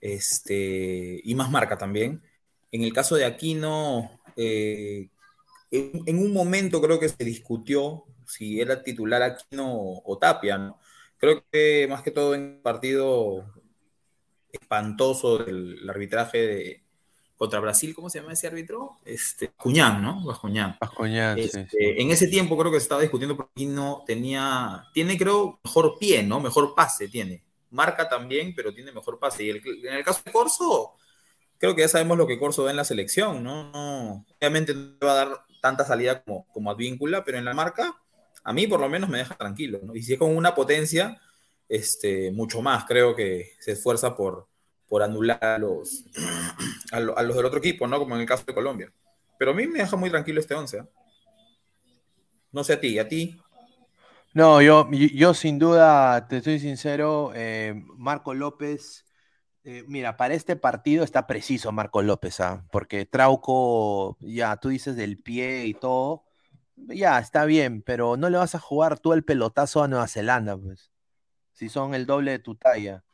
[0.00, 2.22] este, y más marca también.
[2.70, 5.08] En el caso de Aquino, eh,
[5.72, 10.78] en, un momento creo que se discutió si era titular Aquino o Tapia, ¿no?
[11.16, 13.44] Creo que más que todo en un partido
[14.52, 16.82] espantoso del arbitraje de,
[17.36, 18.98] contra Brasil, ¿cómo se llama ese árbitro?
[19.04, 20.22] Este, Cuñán, ¿no?
[20.24, 20.76] Bascuñán.
[21.38, 25.96] Este, en ese tiempo creo que se estaba discutiendo porque Aquino tenía, tiene creo mejor
[25.98, 26.40] pie, ¿no?
[26.40, 27.42] Mejor pase tiene.
[27.70, 29.44] Marca también, pero tiene mejor pase.
[29.44, 30.92] Y en el caso de Corso,
[31.58, 34.24] creo que ya sabemos lo que Corso da en la selección, ¿no?
[34.38, 37.96] obviamente no va a dar tanta salida como, como Advíncula, pero en la marca,
[38.44, 39.80] a mí por lo menos me deja tranquilo.
[39.94, 41.18] Y si es con una potencia,
[41.68, 44.48] este, mucho más, creo que se esfuerza por,
[44.88, 46.04] por anular a los,
[46.92, 47.98] a, los del otro equipo, ¿no?
[47.98, 48.92] Como en el caso de Colombia.
[49.38, 50.78] Pero a mí me deja muy tranquilo este 11.
[50.78, 50.82] ¿eh?
[52.50, 53.40] No sé a ti, a ti.
[54.34, 59.04] No, yo, yo sin duda, te estoy sincero, eh, Marco López,
[59.64, 62.64] eh, mira, para este partido está preciso Marco López, ¿ah?
[62.72, 66.24] porque Trauco, ya tú dices del pie y todo,
[66.76, 70.56] ya está bien, pero no le vas a jugar tú el pelotazo a Nueva Zelanda,
[70.56, 70.90] pues,
[71.52, 73.04] si son el doble de tu talla.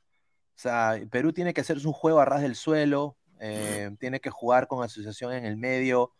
[0.57, 4.31] O sea, Perú tiene que hacerse un juego a ras del suelo, eh, tiene que
[4.31, 6.13] jugar con asociación en el medio,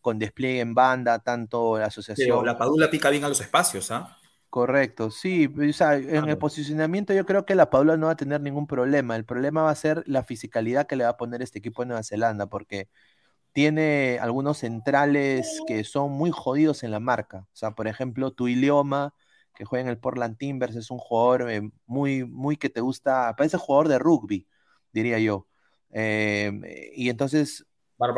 [0.00, 2.44] con despliegue en banda, tanto la asociación.
[2.44, 4.19] la Padula pica bien a los espacios, ¿ah?
[4.50, 8.16] Correcto, sí, o sea, en el posicionamiento yo creo que la Paula no va a
[8.16, 9.14] tener ningún problema.
[9.14, 11.86] El problema va a ser la fisicalidad que le va a poner este equipo de
[11.86, 12.88] Nueva Zelanda, porque
[13.52, 17.46] tiene algunos centrales que son muy jodidos en la marca.
[17.52, 19.14] O sea, por ejemplo, tu idioma
[19.54, 23.34] que juega en el Portland Timbers, es un jugador eh, muy, muy que te gusta,
[23.36, 24.48] parece jugador de rugby,
[24.92, 25.46] diría yo.
[25.90, 26.62] Em,
[26.96, 27.64] y entonces,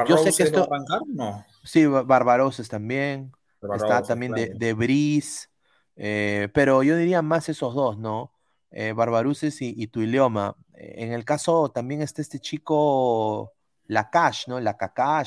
[0.09, 0.67] yo sé que esto,
[1.09, 1.45] no?
[1.63, 3.33] Sí, Barbaroses también.
[3.75, 5.52] Está también de, de Brice.
[5.97, 8.33] Eh, pero yo diría más esos dos, ¿no?
[8.71, 10.57] Eh, Barbaruces y, y Tuileoma.
[10.75, 13.53] En el caso también está este chico
[13.87, 14.61] Lakash, ¿no?
[14.61, 14.77] La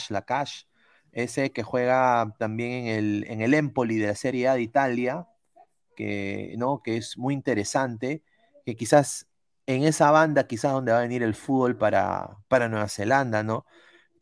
[0.09, 0.63] Lakash,
[1.11, 5.27] ese que juega también en el, en el Empoli de la Serie A de Italia,
[5.95, 6.81] que, ¿no?
[6.83, 8.23] que es muy interesante,
[8.65, 9.27] que quizás
[9.67, 13.65] en esa banda, quizás donde va a venir el fútbol para, para Nueva Zelanda, ¿no?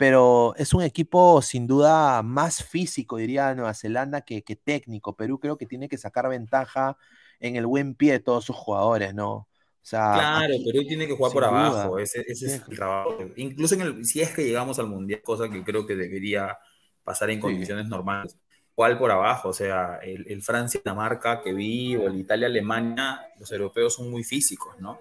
[0.03, 5.15] Pero es un equipo sin duda más físico, diría Nueva Zelanda, que, técnico.
[5.15, 6.97] Perú creo que tiene que sacar ventaja
[7.39, 9.31] en el buen pie de todos sus jugadores, ¿no?
[9.33, 9.47] O
[9.81, 13.17] sea, claro, Perú tiene que jugar por abajo, ese, es el trabajo.
[13.37, 16.57] Incluso en el, si es que llegamos al Mundial, cosa que creo que debería
[17.05, 18.37] pasar en condiciones normales,
[18.75, 23.93] cuál por abajo, o sea, el, el Francia-Dinamarca que vi, o el Italia-Alemania, los europeos
[23.93, 24.99] son muy físicos, ¿no?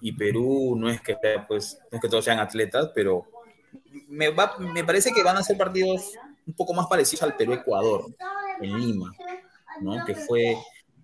[0.00, 1.16] Y Perú no es que,
[1.46, 3.28] pues, no es que todos sean atletas, pero
[4.08, 6.12] me, va, me parece que van a ser partidos
[6.46, 8.06] un poco más parecidos al Perú-Ecuador,
[8.60, 9.12] en Lima,
[9.80, 10.04] ¿no?
[10.04, 10.56] Que fue,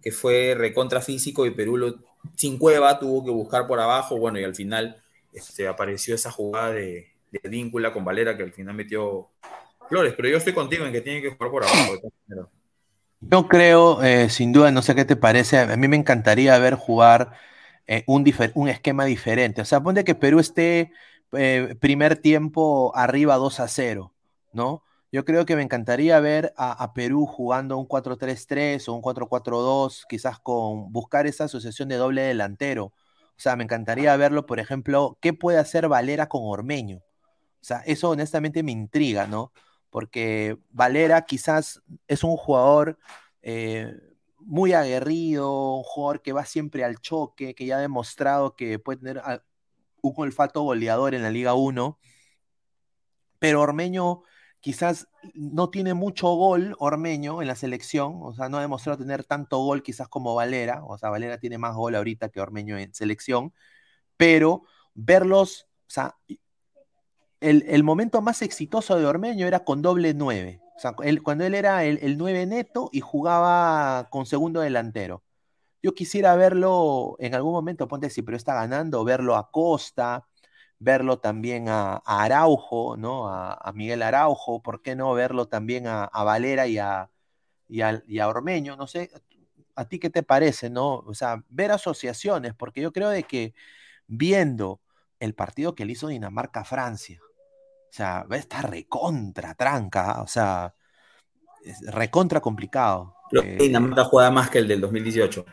[0.03, 2.01] que fue recontra físico y Perú
[2.36, 6.73] sin cueva tuvo que buscar por abajo, bueno, y al final este, apareció esa jugada
[6.73, 9.28] de, de víncula con Valera que al final metió
[9.89, 11.95] Flores, pero yo estoy contigo en que tiene que jugar por abajo.
[13.20, 16.74] Yo creo, eh, sin duda, no sé qué te parece, a mí me encantaría ver
[16.74, 17.32] jugar
[17.86, 19.62] eh, un, un esquema diferente.
[19.62, 20.93] O sea, ponte que Perú esté
[21.33, 24.15] eh, primer tiempo arriba 2 a 0,
[24.53, 24.83] ¿no?
[25.11, 30.39] Yo creo que me encantaría ver a, Perú jugando un 4-3-3 o un 4-4-2, quizás
[30.39, 32.87] con buscar esa asociación de doble delantero.
[32.87, 36.99] O sea, me encantaría verlo, por ejemplo, qué puede hacer Valera con Ormeño.
[36.99, 39.53] O sea, eso honestamente me intriga, ¿no?
[39.91, 42.99] Porque Valera quizás es un jugador
[43.43, 43.95] eh,
[44.41, 48.99] muy aguerrido, un jugador que va siempre al choque, que ya ha demostrado que puede
[48.99, 49.23] tener
[50.09, 51.99] un olfato goleador en la Liga 1,
[53.39, 54.23] pero Ormeño
[54.61, 59.25] quizás no tiene mucho gol Ormeño en la selección, o sea, no ha demostrado tener
[59.25, 62.95] tanto gol quizás como Valera, o sea, Valera tiene más gol ahorita que Ormeño en
[62.95, 63.53] selección,
[64.17, 64.65] pero
[64.95, 66.17] verlos, o sea,
[67.41, 71.85] el, momento más exitoso de Ormeño era con doble 9, o sea, cuando él era
[71.85, 75.23] el, el 9 neto y jugaba con segundo delantero.
[75.83, 80.27] Yo quisiera verlo en algún momento, ponte si pero está ganando, verlo a Costa,
[80.79, 83.29] verlo también a, Araujo, ¿no?
[83.29, 87.11] A, Miguel Araujo, ¿por qué no verlo también a, Valera y a,
[87.69, 88.77] y a, Ormeño?
[88.77, 89.11] No sé,
[89.75, 90.97] ¿a ti qué te parece, no?
[91.07, 93.55] O sea, ver asociaciones, porque yo creo de que
[94.07, 94.81] viendo
[95.21, 100.75] el partido que le hizo Dinamarca-Francia, o sea, va a estar recontra tranca, o sea,
[101.87, 103.15] recontra complicado.
[103.33, 105.45] Eh, Dinamarca juega más que el del 2018.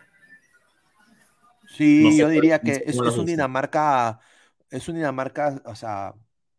[1.78, 4.20] Sí, yo diría que es, un Dinamarca,
[4.70, 6.14] es un Dinamarca, o sea,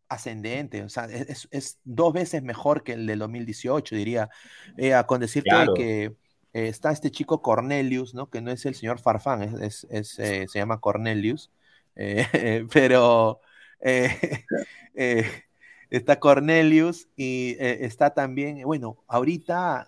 [0.09, 4.29] ascendente, o sea, es, dos veces mejor que el del 2018, diría,
[4.77, 8.29] eh, con decirte que eh, está este chico Cornelius, ¿no?
[8.29, 10.03] Que no es el señor Farfán, es, eh,
[10.47, 11.51] se llama Cornelius,
[11.95, 13.41] Eh, pero
[15.89, 19.87] está Cornelius y está también, bueno, ahorita,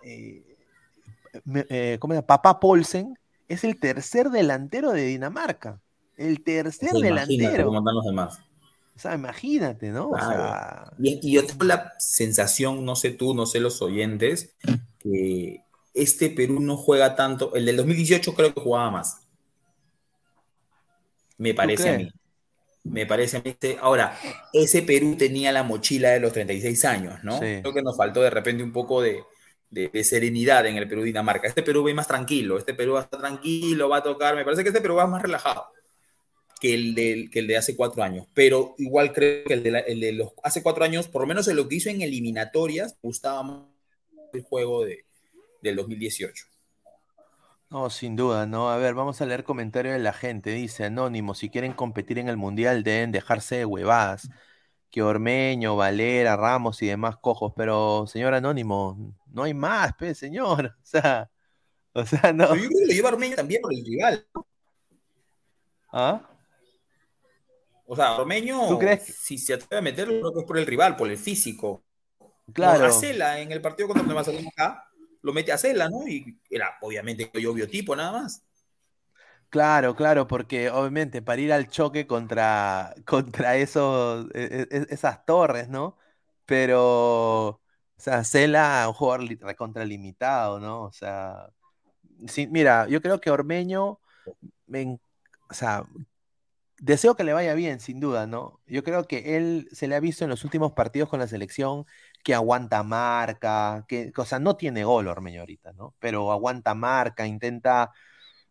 [1.45, 1.65] me-
[1.99, 2.27] ¿cómo se llama?
[2.27, 3.18] Papá Polsen
[3.49, 5.81] es el tercer delantero de Dinamarca.
[6.15, 7.65] El tercer delantero.
[7.65, 8.39] cómo están los demás.
[8.95, 10.09] O sea, imagínate, ¿no?
[10.09, 14.55] O sea, Y, y yo tengo la sensación, no sé tú, no sé los oyentes,
[14.99, 15.63] que
[15.93, 17.55] este Perú no juega tanto.
[17.55, 19.21] El del 2018 creo que jugaba más.
[21.38, 22.11] Me parece a mí.
[22.84, 23.49] Me parece a mí.
[23.51, 24.17] Este- Ahora,
[24.53, 27.34] ese Perú tenía la mochila de los 36 años, ¿no?
[27.39, 27.61] Sí.
[27.61, 29.23] Creo que nos faltó de repente un poco de,
[29.69, 31.47] de- de serenidad en el Perú-Dinamarca.
[31.47, 34.35] Este Perú va más tranquilo, este Perú va a estar tranquilo, va a tocar.
[34.35, 35.67] Me parece que este Perú va más relajado
[36.61, 38.27] que el, del- que el de hace cuatro años.
[38.33, 41.55] Pero igual creo que el de, de los hace cuatro años, por lo menos en
[41.57, 43.63] lo que hizo en eliminatorias, gustaba más
[44.33, 45.05] el juego de,
[45.61, 46.45] del 2018.
[47.69, 48.69] no, sin duda, ¿no?
[48.71, 50.51] A ver, vamos a leer comentarios de la gente.
[50.51, 54.29] Dice Anónimo, si quieren competir en el Mundial deben dejarse de huevadas.
[54.91, 57.53] Que Ormeño, Valera, Ramos y demás cojos.
[57.57, 60.76] Pero, señor Anónimo, no hay más, pues, señor.
[60.81, 61.30] O sea,
[61.93, 62.49] o sea, no.
[62.49, 64.27] Pero yo creo que lo lleva Ormeño también por el rival.
[65.91, 66.22] ¿Ah?
[67.85, 70.57] O sea, Ormeño, ¿Tú crees que- si se atreve a meterlo, creo que es por
[70.57, 71.84] el rival, por el físico.
[72.53, 72.80] Claro.
[72.80, 74.89] No, a Cela en el partido contra Nueva acá,
[75.22, 76.07] lo mete a Cela, ¿no?
[76.07, 78.43] Y era obviamente yo biotipo nada más.
[79.49, 85.69] Claro, claro, porque obviamente para ir al choque contra, contra esos, e- e- esas torres,
[85.69, 85.97] ¿no?
[86.45, 87.60] Pero,
[87.99, 90.84] o sea, Cela, un jugador li- recontralimitado, ¿no?
[90.85, 91.49] O sea,
[92.49, 93.99] mira, yo creo que Ormeño,
[95.49, 95.84] o sea,
[96.80, 98.61] deseo que le vaya bien, sin duda, ¿no?
[98.67, 101.85] Yo creo que él se le ha visto en los últimos partidos con la selección
[102.23, 105.95] que aguanta marca, que, o sea, no tiene gol Ormeño ahorita, ¿no?
[105.99, 107.91] Pero aguanta marca, intenta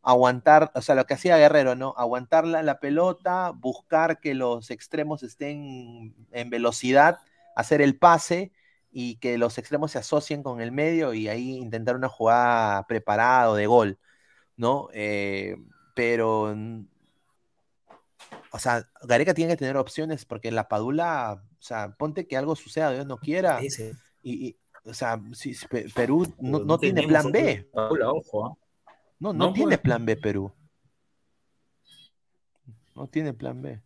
[0.02, 1.94] aguantar, o sea, lo que hacía Guerrero, ¿no?
[1.98, 7.18] Aguantar la, la pelota, buscar que los extremos estén en velocidad,
[7.56, 8.52] hacer el pase
[8.90, 13.50] y que los extremos se asocien con el medio y ahí intentar una jugada preparada
[13.50, 13.98] o de gol,
[14.56, 14.88] ¿no?
[14.92, 15.56] Eh,
[15.94, 16.54] pero,
[18.50, 22.56] o sea, Gareca tiene que tener opciones porque la Padula, o sea, ponte que algo
[22.56, 23.60] suceda, Dios no quiera,
[24.22, 27.68] y, y, o sea, si, si Pe- Perú no, tiene plan B.
[27.72, 28.54] ojo, ¿ah?
[29.20, 29.80] No, no, No, tiene pues.
[29.80, 30.52] plan B Perú.
[32.94, 33.80] No tiene plan B.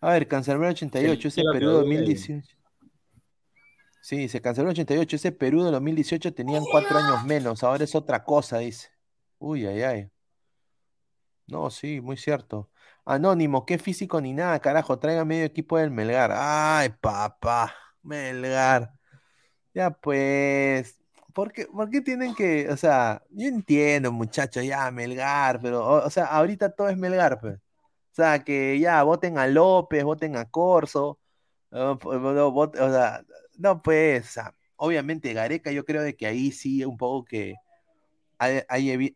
[0.00, 2.56] A ver, Cancerbero 88, ese Perú Claudio 2018.
[4.00, 8.24] Sí, se canceló 88, ese Perú de 2018 tenían cuatro años menos, ahora es otra
[8.24, 8.88] cosa, dice.
[9.38, 10.10] Uy, ay, ay.
[11.46, 12.70] No, sí, muy cierto.
[13.04, 16.30] Anónimo, qué físico ni nada, carajo, traiga medio equipo del Melgar.
[16.34, 18.92] Ay, papá, Melgar.
[19.74, 20.98] Ya pues,
[21.34, 26.10] ¿por qué, por qué tienen que, o sea, yo entiendo, muchachos, ya, Melgar, pero, o,
[26.10, 27.56] sea, ahorita todo es Melgar, pues.
[27.58, 31.20] O sea, que ya voten a López, voten a Corso,
[31.70, 33.24] no, pues, no, vot- o sea,
[33.58, 34.38] no, pues,
[34.76, 37.56] obviamente Gareca yo creo de que ahí sí un poco que
[38.38, 38.48] ha,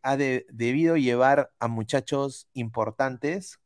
[0.02, 3.60] ha de- debido llevar a muchachos importantes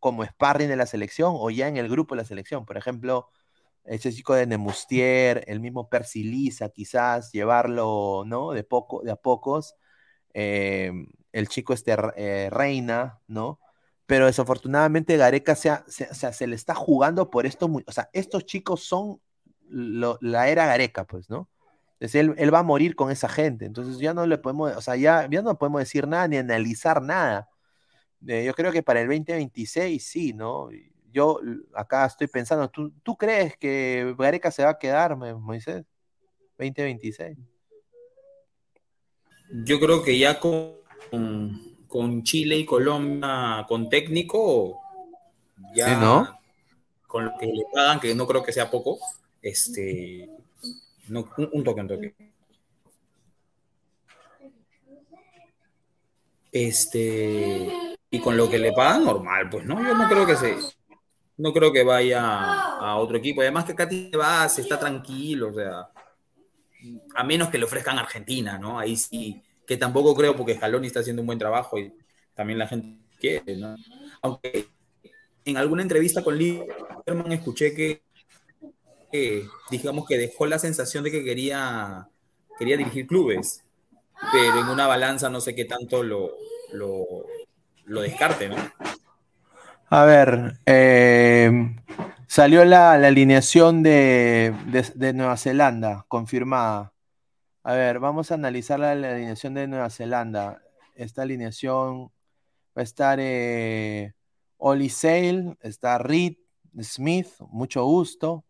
[0.00, 2.66] como sparring de la selección o ya en el grupo de la selección.
[2.66, 3.28] Por ejemplo,
[3.84, 8.52] ese chico de Nemustier, el mismo Percy Lisa, quizás llevarlo, ¿no?
[8.52, 9.76] De poco, de a pocos.
[10.34, 10.92] eh,
[11.32, 13.60] el chico este eh, Reina, ¿no?
[14.06, 18.46] Pero desafortunadamente Gareca se, se- se le está jugando por estos, mu- o sea, estos
[18.46, 19.20] chicos son
[19.68, 21.48] lo- la era Gareca, pues, ¿no?
[21.94, 24.80] Entonces él, él va a morir con esa gente, entonces ya no le podemos, o
[24.82, 27.48] sea, ya, ya no podemos decir nada ni analizar nada.
[28.26, 30.68] Eh, yo creo que para el 2026 sí, ¿no?
[31.12, 31.40] Yo
[31.74, 35.84] acá estoy pensando, ¿tú, tú crees que Gareca se va a quedar, Mo- Moisés?
[36.58, 37.38] 2026.
[39.64, 40.74] Yo creo que ya con,
[41.86, 44.80] con Chile y Colombia, con técnico,
[45.74, 46.38] ya Sí, ¿no?
[47.06, 48.98] con lo que le pagan, que no creo que sea poco,
[49.42, 50.28] este,
[51.08, 52.14] no, un, toque, un toque.
[56.52, 57.68] Este,
[58.10, 59.82] y con lo que le pagan, normal, pues, ¿no?
[59.82, 60.56] Yo no creo que se,
[61.36, 63.42] no creo que vaya a otro equipo.
[63.42, 65.88] Además que acá tiene base, está tranquilo, o sea,
[67.14, 68.78] a menos que le ofrezcan Argentina, ¿no?
[68.78, 71.92] Ahí sí, que tampoco creo porque Scaloni está haciendo un buen trabajo y
[72.34, 73.76] también la gente quiere, ¿no?
[74.22, 74.68] Aunque
[75.44, 78.02] en alguna entrevista con Lieberman escuché que,
[79.10, 82.08] que, digamos que dejó la sensación de que quería,
[82.58, 83.64] quería dirigir clubes,
[84.32, 86.32] pero en una balanza no sé qué tanto lo,
[86.72, 88.56] lo, descarte, ¿no?
[89.88, 91.50] A ver, eh,
[92.26, 94.54] salió la, la alineación de,
[94.94, 96.92] de- Nueva Zelanda, confirmada.
[97.62, 100.62] A ver, vamos a analizar la, la alineación de Nueva Zelanda.
[100.94, 102.10] Esta alineación
[102.76, 104.14] va a estar eh,
[104.58, 106.34] Oli Sale, está Reed
[106.82, 108.44] Smith, mucho gusto.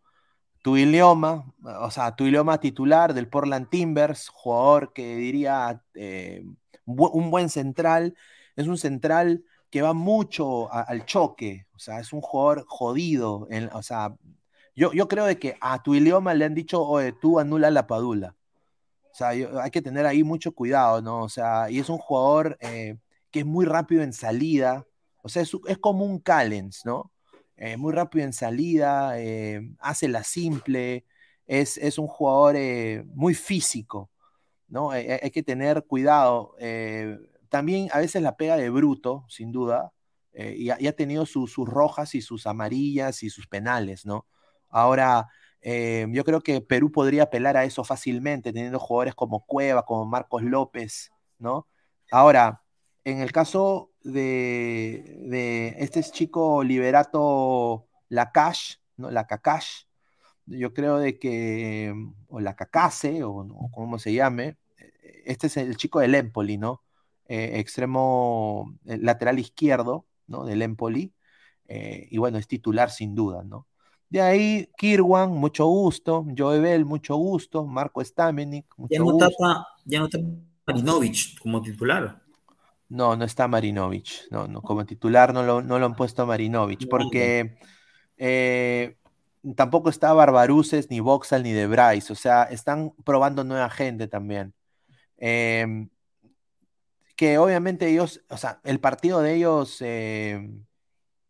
[0.66, 6.44] Tu idioma, o sea, tu idioma titular del Portland Timbers, jugador que diría eh,
[6.84, 8.16] un buen central,
[8.56, 13.82] es un central que va mucho al choque, o sea, es un jugador jodido, o
[13.84, 14.16] sea,
[14.74, 17.86] yo, yo creo de que a tu idioma le han dicho, oye, tú anula la
[17.86, 18.34] padula.
[19.12, 21.22] O sea, hay que tener ahí mucho cuidado, ¿no?
[21.22, 22.96] O sea, y es un jugador eh,
[23.30, 24.84] que es muy rápido en salida,
[25.22, 27.12] o sea, es, es como un Callens, ¿no?
[27.56, 31.04] Eh, muy rápido en salida, eh, hace la simple,
[31.46, 32.56] es, es un jugador
[33.14, 34.10] muy físico,
[34.68, 34.90] ¿no?
[34.90, 36.54] hay que tener cuidado.
[37.48, 39.92] también a veces la pega de bruto, sin duda,
[40.34, 44.26] y ha, tenido sus rojas y sus amarillas y sus penales, ¿no?
[44.68, 45.28] Ahora,
[45.68, 50.06] eh, yo creo que Perú podría apelar a eso fácilmente, teniendo jugadores como Cueva, como
[50.06, 51.66] Marcos López, ¿no?
[52.12, 52.62] Ahora,
[53.04, 59.10] en el caso de, este chico Liberato Lacash, ¿no?
[59.10, 59.84] La Cacash,
[60.46, 61.94] yo creo de que,
[62.28, 64.56] o la Cacase, o, como se llame,
[65.24, 66.82] este es el chico del Empoli, ¿no?
[67.28, 70.44] Eh, extremo eh, lateral izquierdo, ¿no?
[70.44, 71.12] Del Empoli,
[71.68, 73.66] y bueno, es titular sin duda, ¿no?
[74.08, 76.24] De ahí, Kirwan, mucho gusto.
[76.36, 77.66] Joe mucho gusto.
[77.66, 79.26] Marco Stamenik, mucho ya no gusto.
[79.26, 80.18] Está, ya no está
[80.64, 82.22] Marinovich como titular.
[82.88, 84.28] No, no está Marinovich.
[84.30, 87.58] No, no, como titular no lo, no lo han puesto a Marinovich, porque
[88.16, 88.96] eh,
[89.56, 92.12] tampoco está Barbaruces, ni Voxal, ni De Bryce.
[92.12, 94.54] O sea, están probando nueva gente también.
[95.18, 95.88] Em,
[97.16, 100.64] que obviamente ellos, o sea, el partido de ellos, em,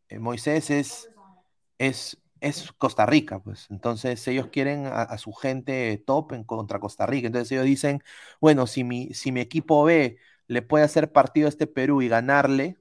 [0.09, 1.11] eh, Moisés, es,
[1.79, 3.67] es es Costa Rica, pues.
[3.71, 7.27] Entonces ellos quieren a, su gente top en contra Costa Rica.
[7.27, 8.03] Entonces ellos dicen,
[8.41, 12.09] bueno, si mi, si mi equipo B le puede hacer partido a este Perú y
[12.09, 12.79] ganarle,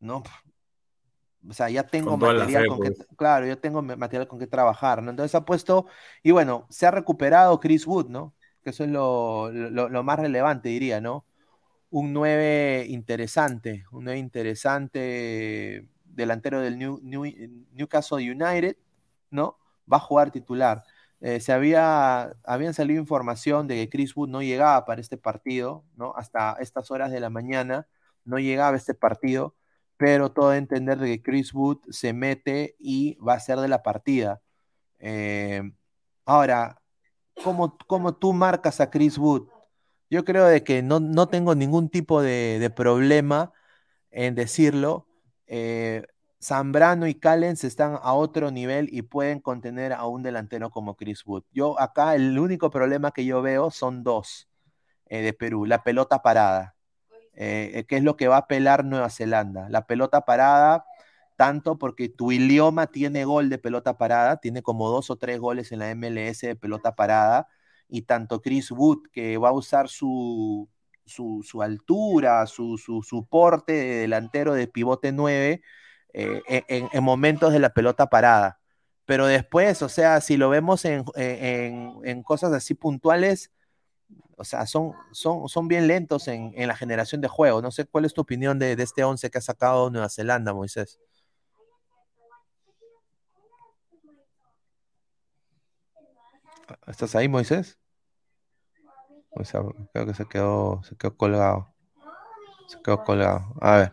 [0.00, 0.22] ¿no?
[1.48, 3.06] O sea, ya tengo material con que, pues.
[3.16, 5.10] claro, yo tengo material con que trabajar, ¿no?
[5.10, 5.86] Entonces ha puesto,
[6.22, 8.34] y bueno, se ha recuperado Chris Wood, ¿no?
[8.62, 11.26] Que eso es lo, lo más relevante, diría, ¿no?
[11.90, 18.76] Un 9 interesante, un 9 interesante delantero del Newcastle United,
[19.30, 19.58] ¿no?
[19.90, 20.82] Va a jugar titular.
[21.26, 25.82] Eh, se había, habían salido información de que Chris Wood no llegaba para este partido,
[25.96, 26.12] ¿no?
[26.16, 27.88] Hasta estas horas de la mañana
[28.26, 29.56] no llegaba este partido,
[29.96, 33.68] pero todo a entender de que Chris Wood se mete y va a ser de
[33.68, 34.42] la partida.
[34.98, 35.62] Eh,
[36.26, 36.82] ahora,
[37.42, 39.48] ¿cómo, ¿cómo, tú marcas a Chris Wood?
[40.10, 43.50] Yo creo de que no, no tengo ningún tipo de, de problema
[44.10, 45.06] en decirlo,
[45.46, 46.06] eh,
[46.44, 51.24] Zambrano y Callens están a otro nivel y pueden contener a un delantero como Chris
[51.24, 51.44] Wood.
[51.52, 54.48] Yo acá el único problema que yo veo son dos
[55.06, 55.64] eh, de Perú.
[55.64, 56.76] La pelota parada,
[57.34, 59.68] eh, que es lo que va a pelar Nueva Zelanda.
[59.70, 60.84] La pelota parada,
[61.36, 65.72] tanto porque tu idioma tiene gol de pelota parada, tiene como dos o tres goles
[65.72, 67.48] en la MLS de pelota parada,
[67.88, 70.68] y tanto Chris Wood, que va a usar su,
[71.06, 75.62] su, altura, su, su, porte de delantero de pivote 9
[76.14, 78.60] eh, en, momentos de la pelota parada.
[79.04, 81.04] Pero después, o sea, si lo vemos en,
[82.22, 83.50] cosas así puntuales,
[84.36, 87.60] o sea, son, son, son bien lentos en, la generación de juego.
[87.62, 90.54] No sé cuál es tu opinión de, de este 11 que ha sacado Nueva Zelanda,
[90.54, 91.00] Moisés.
[96.86, 97.78] ¿Estás ahí, Moisés?
[99.30, 99.62] O sea,
[99.92, 101.74] creo que se quedó, se quedó colgado.
[102.68, 103.54] Se quedó colgado.
[103.60, 103.92] A ver.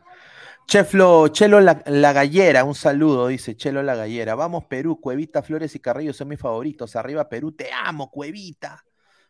[0.67, 1.73] Cheflo, Chelo la,
[2.13, 4.35] Gallera, un saludo, dice Chelo la Gallera.
[4.35, 6.95] Vamos, Perú, Cuevita, Flores y Carrillo son mis favoritos.
[6.95, 8.83] Arriba, Perú, te amo, Cuevita.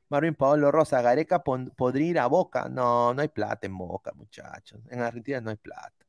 [0.10, 2.70] Marvin Paolo Rosa, Gareca podría ir a Boca.
[2.70, 4.82] No, no hay plata en Boca, muchachos.
[4.90, 6.06] En Argentina no hay plata.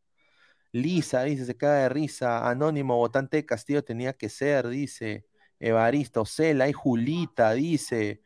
[0.73, 2.49] Lisa, dice, se caga de risa.
[2.49, 5.27] Anónimo, votante de Castillo tenía que ser, dice.
[5.61, 8.23] Evaristo, Cela y Julita, dice.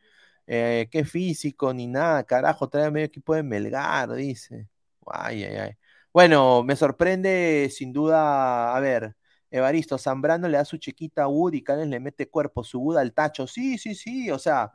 [0.47, 4.67] Eh, qué físico ni nada, carajo, trae medio equipo de Melgar, dice.
[5.05, 5.77] Ay, ay, ay.
[6.17, 9.15] Bueno, me sorprende sin duda, a ver,
[9.51, 12.97] Evaristo Zambrano le da su chiquita a Wood y Calen le mete cuerpo, su Wood
[12.97, 13.45] al tacho.
[13.45, 14.73] Sí, sí, sí, o sea,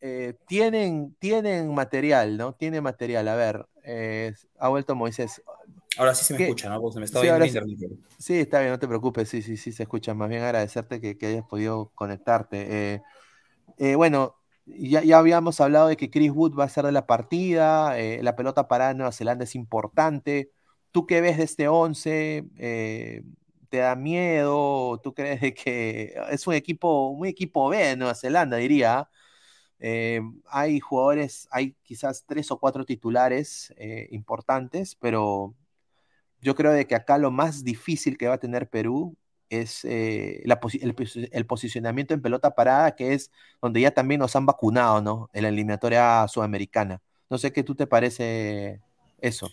[0.00, 2.54] eh, tienen, tienen material, ¿no?
[2.54, 3.28] Tienen material.
[3.28, 5.42] A ver, eh, ha vuelto Moisés.
[5.98, 6.80] Ahora sí se me escucha, ¿no?
[6.80, 7.98] Porque se me está sí, viendo internet.
[8.16, 9.28] Sí, está bien, no te preocupes.
[9.28, 10.14] Sí, sí, sí, se escucha.
[10.14, 13.02] Más bien agradecerte que, que hayas podido conectarte.
[13.76, 17.06] Eh, bueno, ya, ya, habíamos hablado de que Chris Wood va a ser de la
[17.06, 20.50] partida, eh, la pelota para Nueva Zelanda es importante.
[20.90, 22.44] ¿Tú qué ves de este 11?
[22.58, 23.22] Eh,
[23.68, 25.00] ¿Te da miedo?
[25.02, 29.08] ¿Tú crees que es un equipo, un equipo B de Nueva Zelanda, diría?
[29.80, 33.74] Eh, hay jugadores, hay quizás tres o cuatro titulares
[34.10, 35.54] importantes, pero
[36.40, 39.16] yo creo de que acá lo más difícil que va a tener Perú
[39.60, 43.30] es eh, la posi- el, posi- el posicionamiento en pelota parada, que es
[43.60, 45.30] donde ya también nos han vacunado, ¿no?
[45.32, 47.00] En la eliminatoria sudamericana.
[47.30, 48.80] No sé qué tú te parece
[49.20, 49.50] eso.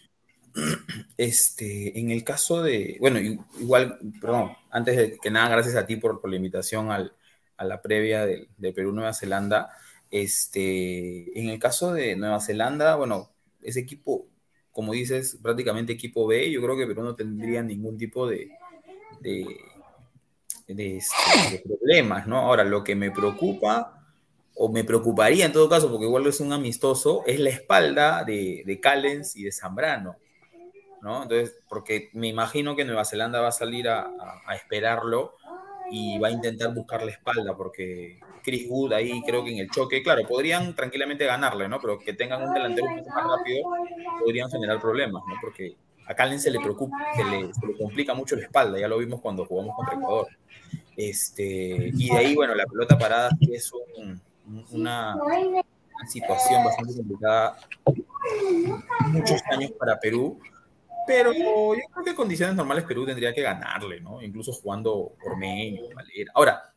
[1.18, 3.20] Este, en el caso de, bueno,
[3.60, 7.14] igual, perdón, antes de que nada, gracias a ti por, por la invitación al-
[7.58, 9.70] a la previa de, de Perú-Nueva Zelanda.
[10.12, 13.32] Este, en el caso de Nueva Zelanda, bueno,
[13.62, 14.28] ese equipo,
[14.72, 18.50] como dices, prácticamente equipo B, yo creo que Perú no tendría ningún tipo de,
[19.20, 19.46] de,
[20.78, 22.38] este, de problemas, ¿no?
[22.40, 24.04] Ahora, lo que me preocupa,
[24.56, 28.64] o me preocuparía en todo caso, porque igual es un amistoso, es la espalda de,
[28.66, 30.18] de Callens y de Zambrano.
[31.02, 31.24] ¿no?
[31.24, 35.36] Entonces, porque me imagino que Nueva Zelanda va a salir a, a- a esperarlo
[35.92, 39.70] y va a intentar buscar la espalda, porque Chris Wood ahí creo que en el
[39.72, 41.80] choque, claro, podrían tranquilamente ganarle, ¿no?
[41.80, 43.68] Pero que tengan un delantero un poco más rápido,
[44.24, 45.36] podrían generar problemas, ¿no?
[45.42, 45.76] Porque
[46.06, 48.98] a Calen se le preocupa, se le, se le complica mucho la espalda, ya lo
[48.98, 50.28] vimos cuando jugamos contra Ecuador.
[50.96, 54.22] Este, y de ahí, bueno, la pelota parada es un-
[54.72, 55.64] una, una
[56.10, 57.58] situación bastante complicada
[59.12, 60.40] muchos años para Perú,
[61.08, 64.22] pero yo creo que en condiciones normales Perú tendría que ganarle, ¿no?
[64.22, 66.32] Incluso jugando Ormeño, Valera.
[66.36, 66.74] Ahora,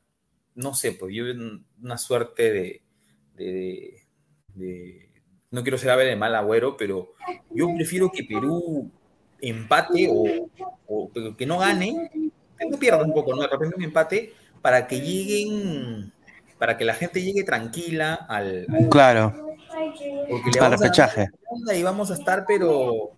[0.54, 1.24] no sé, pues yo
[1.82, 2.82] una suerte de,
[3.34, 4.02] de-
[4.54, 5.08] de-
[5.50, 7.12] no quiero ser ave de mal agüero, pero
[7.50, 8.90] yo prefiero que Perú
[9.40, 10.48] empate o,
[10.86, 12.10] o que no gane,
[12.70, 13.42] no pierda un poco, ¿no?
[13.42, 16.12] De repente un empate para que lleguen,
[16.58, 19.34] para que la gente llegue tranquila al, al- Claro,
[20.28, 21.26] porque le al vamos a repechaje.
[21.74, 23.10] y vamos a estar, pero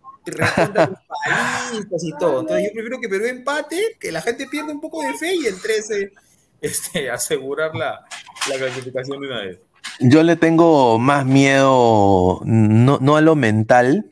[2.02, 2.40] y todo.
[2.40, 5.46] Entonces yo prefiero que Perú empate, que la gente pierda un poco de fe y
[5.46, 6.12] el 13
[6.60, 8.04] este, asegurar la,
[8.50, 9.58] la clasificación de una vez.
[10.00, 14.10] Yo le tengo más miedo, no, no a lo mental,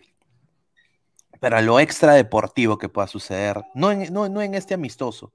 [1.43, 3.61] pero a lo extra deportivo que pueda suceder.
[3.75, 5.33] No en, no, no en este amistoso.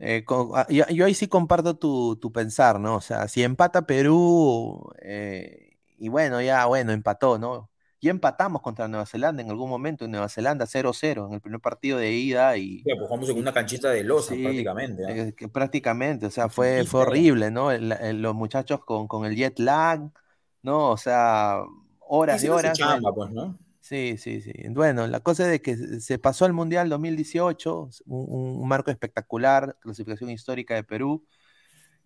[0.00, 2.96] Eh, con- ah, yo, yo ahí sí comparto tu, tu pensar, ¿no?
[2.96, 7.70] O sea, si empata Perú, eh, y bueno, ya, bueno, empató, ¿no?
[8.00, 11.60] Ya empatamos contra Nueva Zelanda en algún momento, en Nueva Zelanda 0-0, en el primer
[11.60, 12.82] partido de ida y...
[12.82, 15.04] Sea, pues jugamos en una canchita de losa Sí, prácticamente.
[15.06, 15.10] ¿ah?
[15.10, 17.72] eh, que prácticamente, o sea, fue, Sí, fue horrible, ¿no?
[17.72, 20.00] El- el- los muchachos con, con el jet lag,
[20.62, 20.90] ¿no?
[20.90, 21.62] O sea,
[22.00, 22.78] horas su horas.
[22.78, 23.56] chamba, pues, ¿no?
[23.88, 24.52] Sí, sí, sí.
[24.68, 28.26] Bueno, la cosa es de que se pasó al Mundial 2018, un,
[28.60, 31.26] un marco espectacular, clasificación histórica de Perú.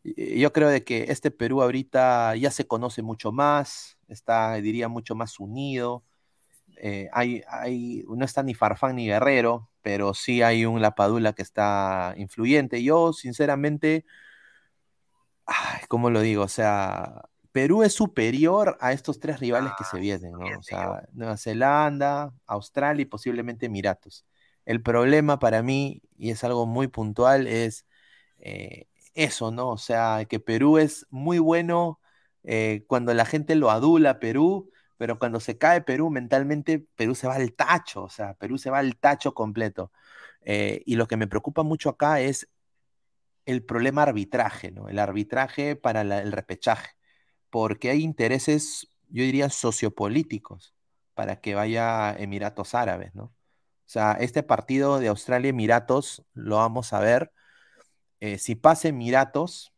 [0.04, 5.14] Yo creo de que este Perú ahorita ya se conoce mucho más, está, diría, mucho
[5.16, 6.04] más unido.
[6.78, 11.42] Eh, hay, hay, no está ni Farfán ni Guerrero, pero sí hay un Lapadula que
[11.42, 12.82] está influyente.
[12.84, 14.06] Yo, sinceramente,
[15.46, 16.44] ay, ¿cómo lo digo?
[16.44, 17.22] O sea,
[17.52, 20.58] Perú es superior a estos tres rivales que se vienen, ¿no?
[20.58, 24.26] O sea, Nueva Zelanda, Australia y posiblemente Emiratos.
[24.64, 27.86] El problema para mí, y es algo muy puntual, es
[28.38, 29.70] eh, eso, ¿no?
[29.70, 32.00] O sea, que Perú es muy bueno
[32.44, 37.14] eh, cuando la gente lo adula a Perú, pero cuando se cae Perú mentalmente, Perú
[37.14, 39.92] se va al tacho, o sea, Perú se va al tacho completo.
[40.42, 42.48] Eh, y lo que me preocupa mucho acá es
[43.46, 44.88] el problema arbitraje, ¿no?
[44.88, 46.90] El arbitraje para la- el repechaje,
[47.52, 50.74] porque hay intereses, yo diría, sociopolíticos
[51.14, 53.26] para que vaya Emiratos Árabes, ¿no?
[53.26, 53.34] O
[53.92, 57.32] sea, este partido de Australia-Emiratos lo vamos a ver.
[58.20, 59.74] eh, si pasa Emiratos,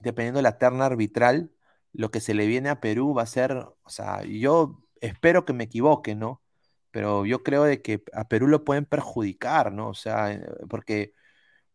[0.00, 1.52] dependiendo de la terna arbitral,
[1.92, 5.52] lo que se le viene a Perú va a ser, o sea, yo espero que
[5.52, 6.42] me equivoque, ¿no?
[6.90, 9.90] Pero yo creo de que a Perú lo pueden perjudicar, ¿no?
[9.90, 11.14] O sea, eh, porque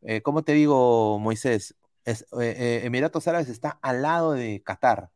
[0.01, 1.75] eh, ¿cómo te digo, Moisés?
[2.05, 5.11] Eh, Emiratos Árabes está al lado de Qatar.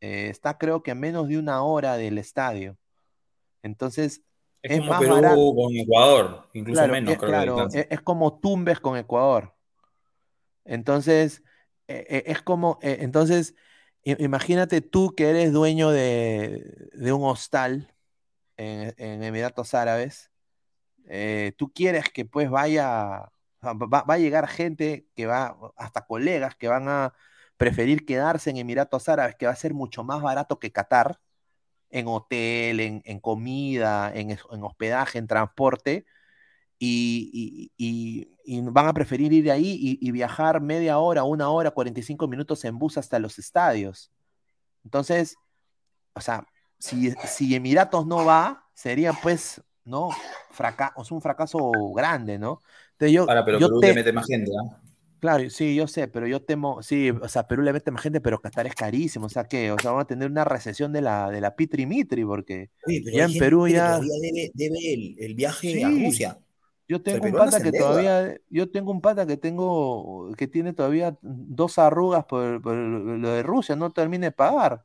[0.00, 2.78] Eh, está creo que a menos de una hora del estadio.
[3.62, 4.22] Entonces,
[4.62, 5.54] Es, es como más Perú barato.
[5.54, 7.78] con Ecuador, incluso Claro, menos, es, creo que claro, alcanza.
[7.78, 9.54] es, es como Tumbes con Ecuador.
[10.64, 11.42] Entonces,
[11.88, 13.54] eh, eh, es como, eh, entonces,
[14.04, 17.94] imagínate tú que eres dueño de, de un hostal
[18.56, 20.30] en, en Emiratos Árabes.
[21.06, 23.32] eh, tú quieres que pues vaya,
[23.62, 27.14] va, va a llegar gente que va, hasta colegas que van a
[27.60, 31.20] preferir quedarse en Emiratos Árabes, que va a ser mucho más barato que Qatar,
[31.90, 36.06] en hotel, en, en comida, en, es- en hospedaje, en transporte,
[36.78, 41.70] y, y- y- y van a preferir ir ahí y, viajar media hora, una hora,
[41.72, 44.10] 45 minutos en bus hasta los estadios.
[44.82, 45.36] Entonces,
[46.14, 46.46] o sea,
[46.78, 50.08] si, si Emiratos no va, sería pues, ¿no?
[50.50, 52.62] Fraca sea, un fracaso grande, ¿no?
[52.92, 54.80] Entonces yo, Ahora, pero yo Perú te- mete más gente, ¿ah?
[55.20, 58.20] Claro, sí, yo sé, pero yo temo, sí, o sea, Perú le mete más gente,
[58.22, 61.02] pero Qatar es carísimo, o sea, que, o sea, vamos a tener una recesión de
[61.02, 65.72] la, de la Pitri Mitri, porque ya en Perú ya, debe, debe el, el viaje
[65.74, 65.82] Sí.
[65.82, 66.38] a Rusia.
[66.88, 71.16] Yo tengo un pata que todavía, yo tengo un pata que tengo, que tiene todavía
[71.22, 74.82] dos arrugas por, por lo de Rusia, no termina de pagar.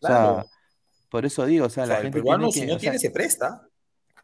[0.00, 0.46] O sea, Claro.
[1.10, 2.76] por eso digo, o sea, O la sea, el gente peruano, tiene que, si no
[2.76, 3.66] o sea, tiene, se presta.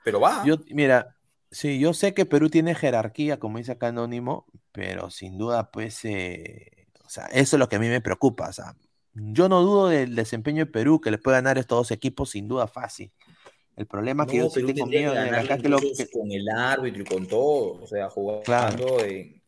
[0.04, 0.44] Pero va.
[0.44, 1.16] yo, mira,
[1.54, 6.04] sí, yo sé que Perú tiene jerarquía, como dice acá Anónimo, pero sin duda, pues,
[6.04, 8.48] eh, o sea, eso es lo que a mí me preocupa.
[8.48, 8.76] O sea,
[9.14, 12.48] yo no dudo del desempeño de Perú, que le puede ganar estos dos equipos sin
[12.48, 13.12] duda fácil.
[13.76, 16.08] El problema que No, yo sí Perú tengo miedo que de acá que lo que-
[16.12, 17.82] con el árbitro y con todo.
[17.82, 19.04] O sea, jugando Claro.
[19.04, 19.42] en,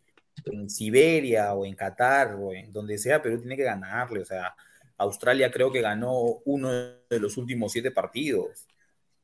[0.47, 4.21] en Siberia o en Qatar o en donde sea, Perú tiene que ganarle.
[4.21, 4.55] O sea,
[4.99, 6.13] Australia creo que ganó
[6.45, 8.66] uno de los últimos siete partidos,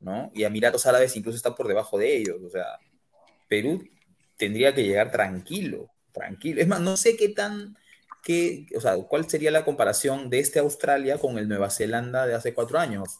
[0.03, 0.31] ¿no?
[0.33, 2.37] Y Emiratos Árabes incluso está por debajo de ellos.
[2.45, 2.65] O sea,
[3.47, 3.83] Perú
[4.37, 6.61] tendría que llegar tranquilo, tranquilo.
[6.61, 7.77] Es más, no sé qué tan,
[8.23, 12.35] qué, o sea, cuál sería la comparación de este Australia con el Nueva Zelanda de
[12.35, 13.19] hace cuatro años.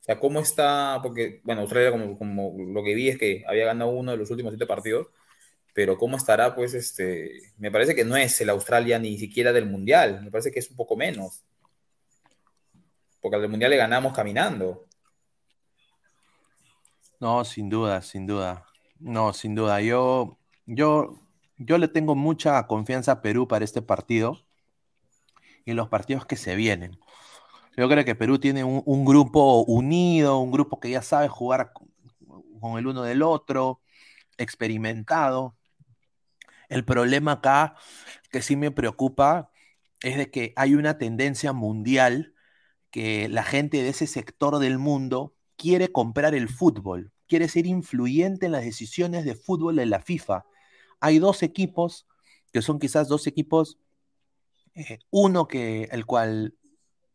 [0.00, 1.00] O sea, ¿cómo está?
[1.02, 4.30] Porque, bueno, Australia, como, como lo que vi es que había ganado uno de los
[4.30, 5.08] últimos siete partidos,
[5.74, 6.54] pero ¿cómo estará?
[6.54, 10.50] Pues, este, me parece que no es el Australia ni siquiera del Mundial, me parece
[10.50, 11.44] que es un poco menos.
[13.20, 14.86] Porque al del Mundial le ganamos caminando.
[17.20, 18.66] No, sin duda, sin duda.
[18.98, 19.80] No, sin duda.
[19.80, 21.20] Yo, yo,
[21.58, 24.38] yo le tengo mucha confianza a Perú para este partido
[25.64, 26.98] y los partidos que se vienen.
[27.76, 31.72] Yo creo que Perú tiene un, un grupo unido, un grupo que ya sabe jugar
[31.72, 31.88] con,
[32.60, 33.80] con el uno del otro,
[34.38, 35.56] experimentado.
[36.68, 37.76] El problema acá,
[38.30, 39.50] que sí me preocupa,
[40.02, 42.34] es de que hay una tendencia mundial
[42.90, 48.46] que la gente de ese sector del mundo quiere comprar el fútbol, quiere ser influyente
[48.46, 50.44] en las decisiones de fútbol de la FIFA.
[51.00, 52.06] Hay dos equipos
[52.52, 53.78] que son quizás dos equipos,
[54.74, 56.54] eh, uno que el cual,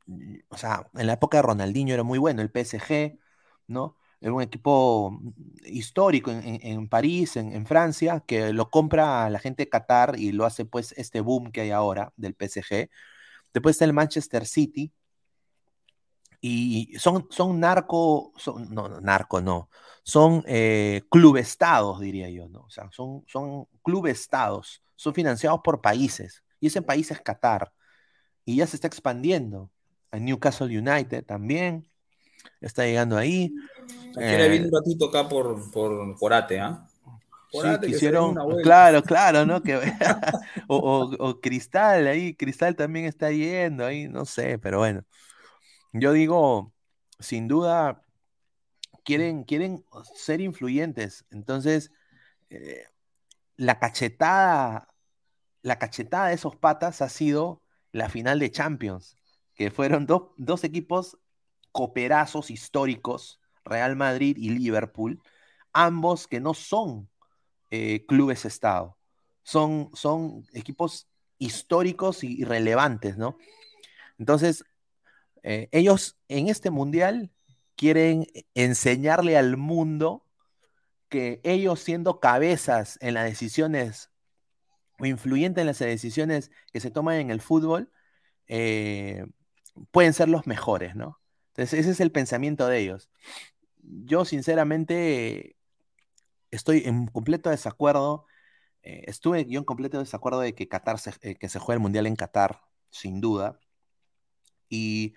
[0.07, 3.19] mm, o sea, en la época de Ronaldinho era muy bueno, el PSG,
[3.67, 3.97] ¿no?
[4.22, 5.31] Era un equipo mm,
[5.67, 10.31] histórico en, en- París, en, en Francia, que lo compra la gente de Qatar y
[10.34, 12.89] lo hace pues este boom que hay ahora del PSG.
[13.53, 14.93] Después está el Manchester City,
[16.47, 19.69] y son, son narco, son, no, no, narco no,
[20.03, 22.61] son eh, clubestados, diría yo, ¿no?
[22.61, 27.72] O sea, son, son clubestados, son financiados por países, y ese país es Qatar,
[28.45, 29.72] y ya se está expandiendo.
[30.11, 31.89] A Newcastle United también
[32.61, 33.53] está llegando ahí.
[34.15, 36.88] Vi Eh, un ratito acá por, por, por Ate, ¿ah?
[37.51, 37.67] Sí,
[38.43, 38.63] vuelta.
[38.63, 39.61] claro, claro, ¿no?
[39.63, 39.76] Que,
[40.67, 45.03] o, o- o Cristal ahí, Cristal también está yendo ahí, no sé, pero bueno.
[45.97, 46.73] Yo digo,
[47.19, 48.03] sin duda,
[49.05, 51.26] quieren, quieren ser influyentes.
[51.31, 51.89] Entonces,
[52.49, 52.84] eh,
[53.55, 54.93] la cachetada,
[55.61, 57.61] la cachetada de esos patas ha sido
[57.93, 59.17] la final de Champions,
[59.53, 61.17] que fueron dos, equipos
[61.72, 65.22] cooperazos históricos, Real Madrid y Liverpool,
[65.72, 67.09] ambos que no son
[67.72, 68.97] eh, clubes Estado,
[69.43, 71.07] son, son equipos
[71.38, 73.38] históricos y, y relevantes, ¿no?
[74.17, 74.65] Entonces,
[75.47, 77.31] eh, ellos en este mundial
[77.76, 80.26] quieren enseñarle al mundo
[81.07, 84.09] que ellos siendo cabezas en las decisiones
[84.97, 87.91] o influyentes en las decisiones que se toman en el fútbol,
[88.47, 89.27] eh,
[89.91, 91.22] pueden ser los mejores, ¿no?
[91.49, 93.11] Entonces, ese es el pensamiento de ellos.
[93.84, 95.57] Yo, sinceramente,
[96.49, 98.26] estoy en completo desacuerdo.
[98.84, 102.07] eh, estuve yo en completo desacuerdo de que Qatar se, que se juegue el mundial
[102.07, 103.59] en Qatar, sin duda.
[104.69, 105.13] Y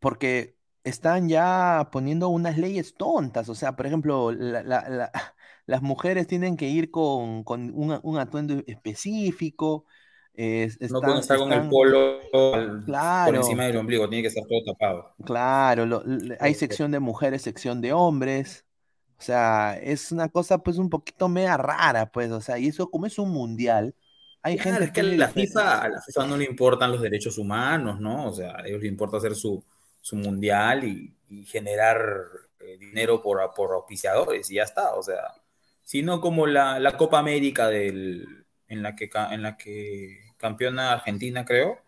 [0.00, 3.48] porque están ya poniendo unas leyes tontas.
[3.48, 5.10] O sea, por ejemplo, la- la- la-
[5.66, 9.84] las mujeres tienen que ir con, con un, un atuendo específico.
[10.34, 12.20] eh, No pueden están, estar con el polo
[12.52, 13.34] al- por Claro.
[13.34, 15.16] encima del ombligo, tiene que estar todo tapado.
[15.24, 16.02] Claro, lo-
[16.40, 18.64] hay sección de mujeres, sección de hombres.
[19.18, 22.90] O sea, es una cosa pues un poquito media rara, pues, o sea, y eso
[22.90, 23.94] como es un mundial,
[24.42, 27.00] hay Claro, gente es que a la FIFA, a la FIFA no le importan los
[27.00, 28.26] derechos humanos, ¿no?
[28.28, 29.64] O sea, a ellos les importa hacer su,
[30.00, 31.16] su mundial y,
[31.46, 32.02] generar
[32.58, 35.32] eh, dinero por, por auspiciadores y ya está, o sea,
[35.84, 41.44] sino como la, la Copa América del, en, la que, en la que campeona Argentina,
[41.44, 41.78] creo.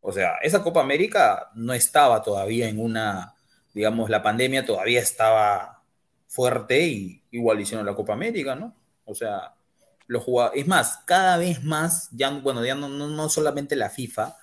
[0.00, 3.34] O sea, esa Copa América no estaba todavía en una,
[3.72, 5.82] digamos, la pandemia todavía estaba
[6.26, 8.74] fuerte y igual hicieron la Copa América, ¿no?
[9.04, 9.54] O sea,
[10.06, 13.90] los jugadores, es más, cada vez más, ya, bueno, ya no, no, no solamente la
[13.90, 14.36] FIFA,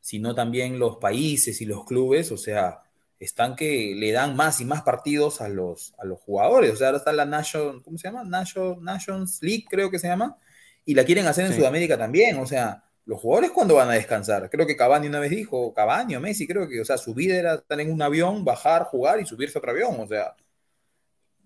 [0.00, 2.82] sino también los países y los clubes, o sea,
[3.18, 6.72] están que le dan más y más partidos a los, a los jugadores.
[6.72, 8.24] O sea, ahora está la Nation, ¿cómo se llama?
[8.24, 10.38] Nation, Nations League, creo que se llama,
[10.84, 11.58] y la quieren hacer en Sí.
[11.58, 12.38] Sudamérica también.
[12.38, 14.48] O sea, los jugadores cuándo van a descansar.
[14.50, 17.36] Creo que Cavani una vez dijo, Cavani o Messi, creo que, o sea, su vida
[17.36, 19.96] era estar en un avión, bajar, jugar y subirse a otro avión.
[20.00, 20.34] O sea,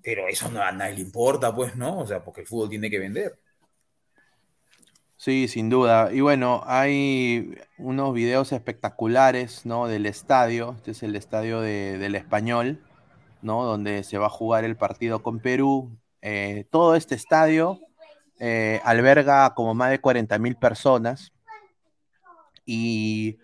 [0.02, 2.01] pero eso no, a nadie le importa, pues, ¿no?
[2.01, 3.39] O sea, porque el fútbol tiene que vender.
[5.25, 6.13] Sí, sin duda.
[6.13, 9.87] Y bueno, hay unos videos espectaculares, ¿no?
[9.87, 10.75] Del estadio.
[10.77, 12.83] Este es el estadio de- del Español,
[13.41, 13.65] ¿no?
[13.65, 15.97] Donde se va a jugar el partido con Perú.
[16.21, 17.81] Eh, todo este estadio
[18.39, 21.33] eh, alberga como más de 40 mil personas.
[22.67, 23.39] Y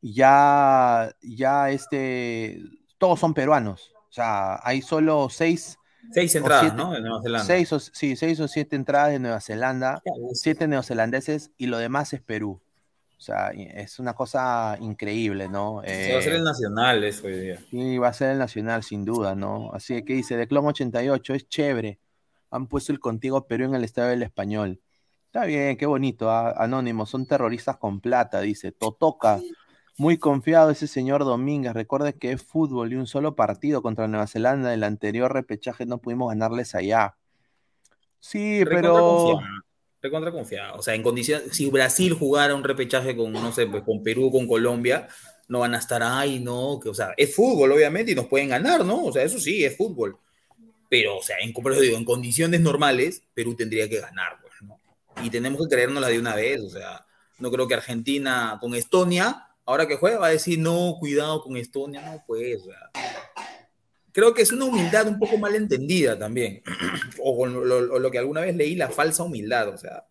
[0.00, 2.60] ya, ya este,
[2.98, 3.92] todos son peruanos.
[4.08, 5.78] O sea, hay solo seis,
[6.12, 6.92] Seis entradas, siete- ¿no?
[6.92, 7.44] De Nueva Zelanda.
[7.44, 10.02] seis o, sí, seis o siete entradas de Nueva Zelanda
[10.32, 12.60] siete neozelandeses y lo demás es Perú.
[13.16, 15.80] O sea, es una cosa increíble, ¿no?
[15.84, 17.58] Se va a hacer Eh, el nacional eso hoy día.
[17.72, 19.70] y va a ser el nacional, sin duda, ¿no?
[19.72, 21.98] Así que dice, de Clon 88, es chévere.
[22.50, 24.80] Han puesto el contigo Perú en el Estadio del Español.
[25.26, 28.72] Está bien, qué bonito, ah, Anónimo, son terroristas con plata, dice.
[28.72, 29.40] Totoca,
[29.96, 31.72] muy confiado ese señor Domínguez.
[31.72, 34.74] Recuerde que es fútbol y un solo partido contra Nueva Zelanda.
[34.74, 37.16] El anterior repechaje no pudimos ganarles allá.
[38.18, 38.94] Sí, Recontra pero...
[38.94, 39.62] confiado,
[40.02, 40.78] Recontra confiado.
[40.78, 44.30] O sea, en condiciones, si Brasil jugara un repechaje con, no sé, pues con Perú,
[44.30, 45.08] con Colombia,
[45.48, 48.48] no van a estar ahí, no, que, o sea, es fútbol, obviamente, y nos pueden
[48.48, 49.04] ganar, ¿no?
[49.04, 50.18] O sea, eso sí, es fútbol.
[50.88, 54.78] Pero, o sea, en, en condiciones normales, Perú tendría que ganar, pues, ¿no?
[55.22, 57.04] Y tenemos que creérnosla de una vez, o sea,
[57.38, 61.56] no creo que Argentina con Estonia, ahora que juega, va a decir, no, cuidado con
[61.56, 62.62] Estonia, no, pues.
[64.12, 66.62] Creo que es una humildad un poco mal entendida también.
[67.22, 70.06] o, lo, lo- lo que alguna vez leí, la falsa humildad, o sea.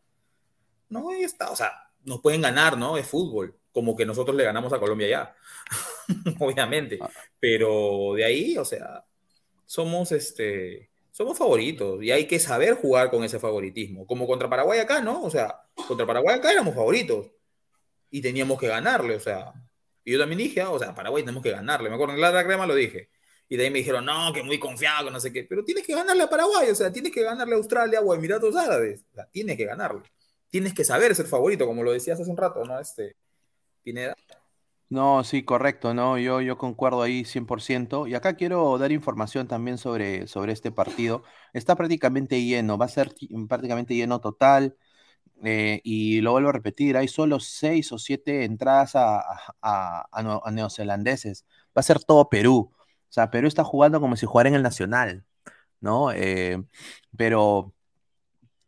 [0.90, 1.72] No, está, o sea,
[2.04, 2.98] nos pueden ganar, ¿no?
[2.98, 5.36] Es fútbol, como que nosotros le ganamos a Colombia ya,
[6.40, 7.00] obviamente.
[7.40, 9.06] Pero de ahí, o sea,
[9.66, 14.06] somos este, somos favoritos y hay que saber jugar con ese favoritismo.
[14.06, 15.24] Como contra Paraguay acá, ¿no?
[15.24, 17.32] O sea, contra Paraguay acá éramos favoritos
[18.14, 19.54] y teníamos que ganarle, o sea.
[20.06, 21.90] Y yo también dije, ah, o sea, Paraguay tenemos que ganarle.
[21.90, 23.10] Me acuerdo en la crema lo dije.
[23.50, 25.46] Y de ahí me dijeron, no, que muy confiado, que no sé qué.
[25.46, 28.16] Pero tienes que ganarle a Paraguay, o sea, tienes que ganarle a Australia o a
[28.16, 29.06] Emiratos Árabes.
[29.12, 30.04] O sea, tienes que ganarle.
[30.50, 32.80] Tienes que saber ser favorito, como lo decías hace un rato, ¿no?
[32.80, 33.16] Este,
[33.84, 34.16] Pineda.
[34.90, 36.20] No, sí, correcto, ¿no?
[36.20, 38.06] Yo, yo concuerdo ahí 100%.
[38.08, 41.24] Y acá quiero dar información también sobre, sobre este partido.
[41.54, 44.78] Está prácticamente lleno, va a ser ti- prácticamente lleno total.
[45.44, 50.08] Eh, y lo vuelvo a repetir, hay solo seis o siete entradas a, a- a-
[50.12, 51.46] a neo- a neozelandeses.
[51.78, 52.72] Va a ser todo Perú.
[52.76, 55.26] O sea, Perú está jugando como si jugara en el Nacional,
[55.82, 56.12] ¿no?
[56.14, 56.64] Eh,
[57.18, 57.74] pero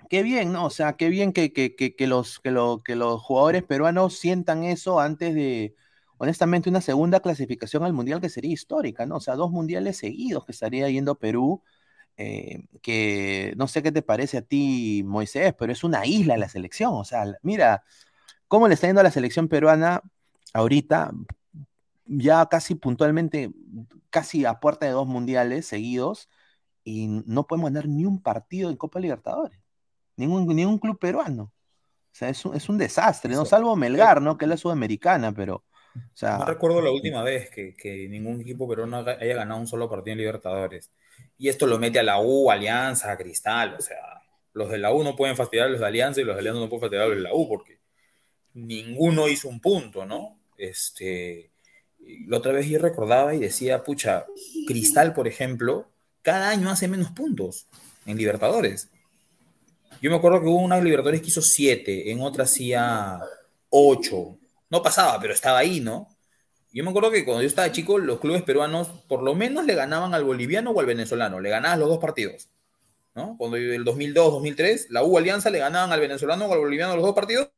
[0.10, 0.66] qué bien, ¿no?
[0.66, 4.64] O sea, qué bien que, que, que, que los, lo- que los jugadores peruanos sientan
[4.64, 5.76] eso antes de,
[6.18, 9.18] honestamente, una segunda clasificación al Mundial que sería histórica, ¿no?
[9.18, 11.64] O sea, dos mundiales seguidos que estaría yendo Perú,
[12.18, 16.50] eh, que no sé qué te parece a ti, Moisés, pero es una isla la
[16.50, 17.84] selección, o sea, mira
[18.48, 20.02] cómo le está yendo a la selección peruana
[20.54, 21.12] ahorita,
[22.06, 23.52] ya casi puntualmente,
[24.10, 26.30] casi a puerta de dos mundiales seguidos,
[26.86, 29.60] y no podemos ganar ni un partido en Copa Libertadores,
[30.16, 31.44] ningún, ningún club peruano.
[31.44, 33.44] O sea, es un, es un desastre, ¿no?
[33.44, 34.38] Salvo Melgar, ¿no?
[34.38, 35.56] Que es la sudamericana, pero,
[35.96, 39.68] o sea, No recuerdo la última vez que, que ningún equipo peruano haya ganado un
[39.68, 40.92] solo partido en Libertadores.
[41.38, 43.76] Y esto lo mete a la U, Alianza, Cristal.
[43.78, 44.22] O sea,
[44.54, 46.62] los de la U no pueden fastidiar a los de Alianza y los de Alianza
[46.62, 47.80] no pueden fastidiar a los de la U porque
[48.54, 50.40] ninguno hizo un punto, ¿no?
[50.58, 51.52] Este,
[52.28, 54.26] la otra vez yo recordaba y decía, pucha,
[54.68, 55.90] Cristal, por ejemplo,
[56.22, 57.68] cada año hace menos puntos
[58.06, 58.90] en Libertadores.
[60.02, 63.20] Yo me acuerdo que hubo una Libertadores que hizo siete, en otra hacía
[63.70, 64.38] ocho.
[64.70, 66.15] No pasaba, pero estaba ahí, ¿no?
[66.76, 69.76] Yo me acuerdo que cuando yo estaba chico, los clubes peruanos por lo menos le
[69.76, 72.50] ganaban al boliviano o al venezolano, le ganaban los dos partidos.
[73.14, 73.38] ¿no?
[73.38, 77.06] Cuando el 2002, 2003, la U Alianza le ganaban al venezolano o al boliviano los
[77.06, 77.50] dos partidos,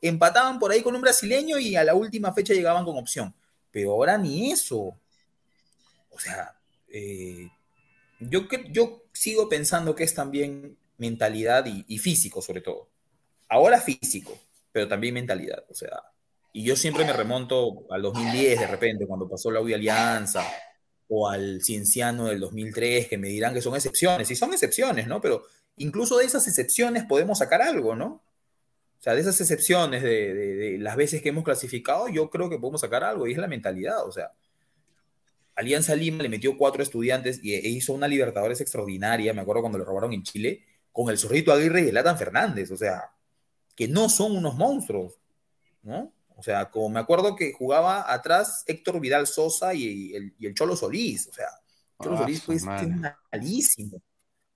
[0.00, 3.34] empataban por ahí con un brasileño y a la última fecha llegaban con opción.
[3.72, 4.96] Pero ahora ni eso.
[6.10, 6.56] O sea,
[6.90, 7.48] eh,
[8.20, 12.88] yo, yo sigo pensando que es también mentalidad y físico, sobre todo.
[13.48, 14.38] Ahora físico,
[14.70, 15.64] pero también mentalidad.
[15.68, 16.13] O sea,
[16.56, 20.44] y yo siempre me remonto al 2010 de repente, cuando pasó la U y Alianza,
[21.08, 25.20] o al Cienciano del 2003, que me dirán que son excepciones, y son excepciones, ¿no?
[25.20, 25.42] Pero
[25.78, 28.06] incluso de esas excepciones podemos sacar algo, ¿no?
[28.06, 32.82] O sea, de esas excepciones de, las veces que hemos clasificado, yo creo que podemos
[32.82, 34.30] sacar algo, y es la mentalidad, o sea.
[35.56, 39.78] Alianza Lima le metió cuatro estudiantes y e hizo una Libertadores extraordinaria, me acuerdo cuando
[39.78, 43.10] lo robaron en Chile, con el Zorrito Aguirre y el Atan Fernández, o sea,
[43.74, 45.18] que no son unos monstruos,
[45.82, 46.12] ¿no?
[46.36, 50.54] O sea, como me acuerdo que jugaba atrás Héctor Vidal Sosa y el, y el
[50.54, 51.48] Cholo Solís, o sea,
[52.00, 52.94] Cholo Ah, Solís su pues madre.
[52.94, 52.96] es
[53.32, 54.02] malísimo,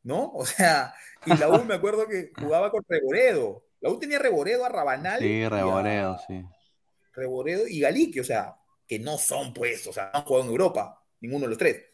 [0.05, 0.33] ¿no?
[0.35, 0.95] O sea,
[1.25, 5.43] y la U me acuerdo que jugaba con Reboredo, la U tenía Reboredo a Rabanal
[5.49, 6.45] sí, a- Reboredo, sí.
[7.15, 8.57] Reboredo y Galique, o sea,
[8.87, 11.85] que no son pues, o sea, no han jugado en Europa, ninguno de los tres.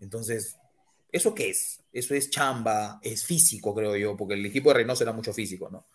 [0.00, 0.56] Entonces,
[1.12, 1.82] ¿Eso qué es?
[1.92, 5.68] Eso es chamba, es físico, creo yo, porque el equipo de Reynoso era mucho físico,
[5.70, 5.86] ¿no?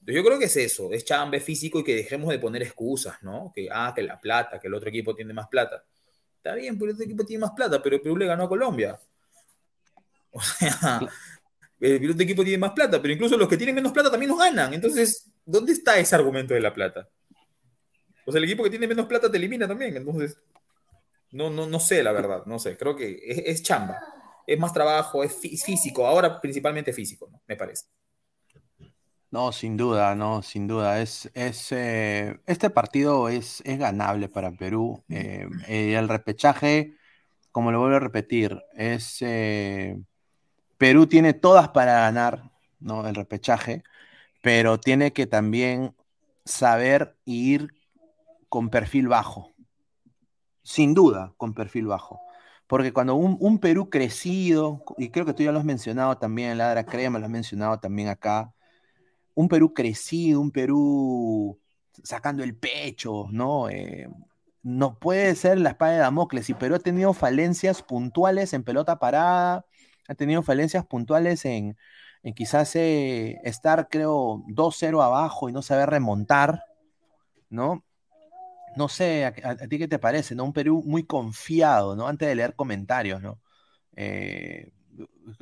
[0.00, 3.22] Yo creo que es eso, es chamba, es físico y que dejemos de poner excusas,
[3.22, 3.52] ¿no?
[3.54, 5.84] Que, ah, que la plata, que el otro equipo tiene más plata.
[6.36, 8.98] Está bien, pero el otro equipo tiene más plata, pero Perú le ganó a Colombia.
[10.30, 11.00] O sea,
[11.80, 14.38] el otro equipo tiene más plata, pero incluso los que tienen menos plata también nos
[14.38, 14.74] ganan.
[14.74, 17.08] Entonces, ¿dónde está ese argumento de la plata?
[18.26, 19.96] O sea, el equipo que tiene menos plata te elimina también.
[19.96, 20.36] Entonces,
[21.30, 22.76] no, no, no sé, la verdad, no sé.
[22.76, 23.98] Creo que es, es chamba.
[24.46, 26.06] Es más trabajo, es físico.
[26.06, 27.40] Ahora principalmente físico, ¿no?
[27.46, 27.86] me parece.
[29.30, 31.00] No, sin duda, no, sin duda.
[31.02, 35.04] Es, es, eh, este partido es, es ganable para Perú.
[35.10, 36.96] Eh, eh, el repechaje,
[37.52, 39.22] como lo vuelvo a repetir, es
[40.78, 42.50] Perú tiene todas para ganar,
[42.80, 43.06] ¿no?
[43.06, 43.82] El repechaje,
[44.42, 45.94] pero tiene que también
[46.44, 47.74] saber ir
[48.48, 49.52] con perfil bajo.
[50.62, 52.20] Sin duda, con perfil bajo.
[52.66, 56.58] Porque cuando un, un Perú crecido, y creo que tú ya lo has mencionado también,
[56.58, 58.54] Ladra Crema, lo has mencionado también acá,
[59.38, 61.60] un Perú crecido, un Perú
[62.02, 63.70] sacando el pecho, ¿no?
[63.70, 64.08] Eh,
[64.64, 66.50] no puede ser la espada de Damocles.
[66.50, 69.64] Y Perú ha tenido falencias puntuales en pelota parada,
[70.08, 71.76] ha tenido falencias puntuales en,
[72.34, 76.64] quizás eh, estar, creo, 2-0 abajo y no saber remontar,
[77.48, 77.84] ¿no?
[78.74, 79.32] No sé, a,
[79.68, 80.46] ti qué te parece, ¿no?
[80.46, 82.08] Un Perú muy confiado, ¿no?
[82.08, 83.40] Antes de leer comentarios, ¿no?
[83.94, 84.72] Eh,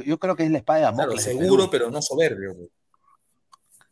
[0.05, 1.23] yo creo que es la espada de Damocles.
[1.23, 2.69] seguro, pero no soberbio.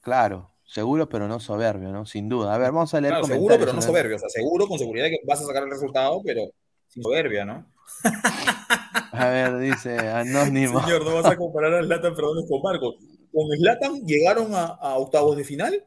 [0.04, 2.04] Claro, seguro pero no soberbio, ¿no?
[2.04, 2.54] Sin duda.
[2.54, 5.06] A ver, vamos a leer claro, Seguro pero no soberbio, o sea, seguro con seguridad
[5.06, 6.42] que vas a sacar el resultado, pero
[6.88, 7.66] sin soberbia, ¿no?
[9.12, 10.82] a ver, dice Anónimo.
[10.82, 12.96] Señor, no vas a comparar a Zlatan Fernández con Marcos.
[13.32, 15.84] ¿Con Zlatan llegaron a, octavos de final?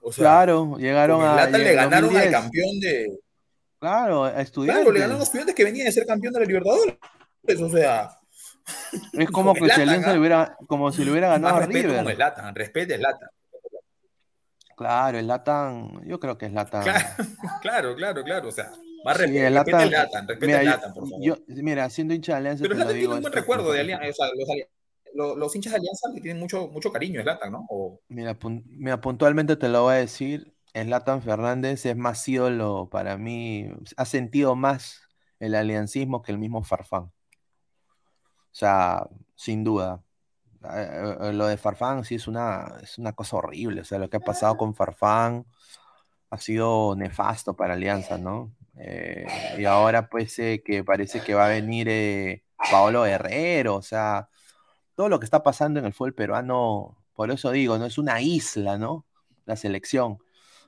[0.00, 1.34] O sea, claro, llegaron a.
[1.34, 3.20] Zlatan le ganaron al campeón de.
[3.78, 4.84] Claro, a estudiantes.
[4.84, 6.96] Claro, le ganaron a estudiantes que venían de ser campeón de la Libertadores.
[7.60, 8.08] O sea.
[9.12, 11.96] Es como que si Alianza le hubiera, como si le hubiera ganado a River.
[11.96, 13.28] Como el Latan, respete el Latan.
[14.76, 16.84] Claro, el Latan, yo creo que es Latan.
[17.62, 18.72] Claro, claro, claro, o sea,
[19.04, 21.24] más sí, el Latan, el Latan, respete mira, el Latan, por favor.
[21.24, 22.62] Yo, mira, siendo hincha de Alianza.
[22.62, 24.28] Pero Latan tiene un buen recuerdo de Alianza, o sea,
[25.14, 27.66] los, los, hinchas de Alianza le tienen mucho, mucho cariño a Latan, ¿no?
[27.68, 28.00] O...
[28.08, 33.16] Mira, mira, puntualmente te lo voy a decir, el Latan Fernández es más ídolo para
[33.18, 35.02] mí, ha sentido más
[35.38, 37.12] el aliancismo que el mismo Farfán.
[38.52, 40.02] O sea, sin duda.
[40.64, 43.80] Eh, eh, lo de Farfán sí es una, es una cosa horrible.
[43.82, 45.46] O sea, lo que ha pasado con Farfán
[46.30, 48.52] ha sido nefasto para Alianza, ¿no?
[48.76, 49.26] Eh,
[49.58, 54.28] y ahora pues que parece que va a venir Paolo Herrero, o sea,
[54.94, 58.20] todo lo que está pasando en el fútbol peruano, por eso digo, no es una
[58.20, 59.06] isla, ¿no?
[59.46, 60.18] La selección.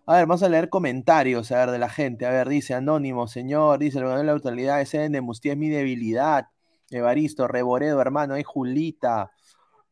[0.06, 2.26] A ver, vamos a leer comentarios, a ver, de la gente.
[2.26, 5.70] A ver, dice Anónimo, señor, dice, el de la autoridad, ese de Mustía es mi
[5.70, 6.48] debilidad.
[6.94, 9.32] Evaristo, Reboredo, hermano, hay Julita.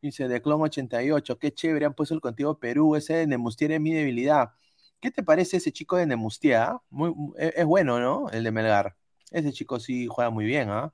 [0.01, 3.81] Dice, de Clon 88, qué chévere, han puesto el contigo Perú, ese de Nemustier es
[3.81, 4.51] mi debilidad.
[4.99, 6.57] ¿Qué te parece ese chico de Nemustier?
[6.57, 6.81] Ah?
[6.89, 8.29] Muy, e, es, bueno, ¿no?
[8.29, 8.95] El de Melgar.
[9.31, 10.93] Ese chico sí juega muy bien, ¿ah?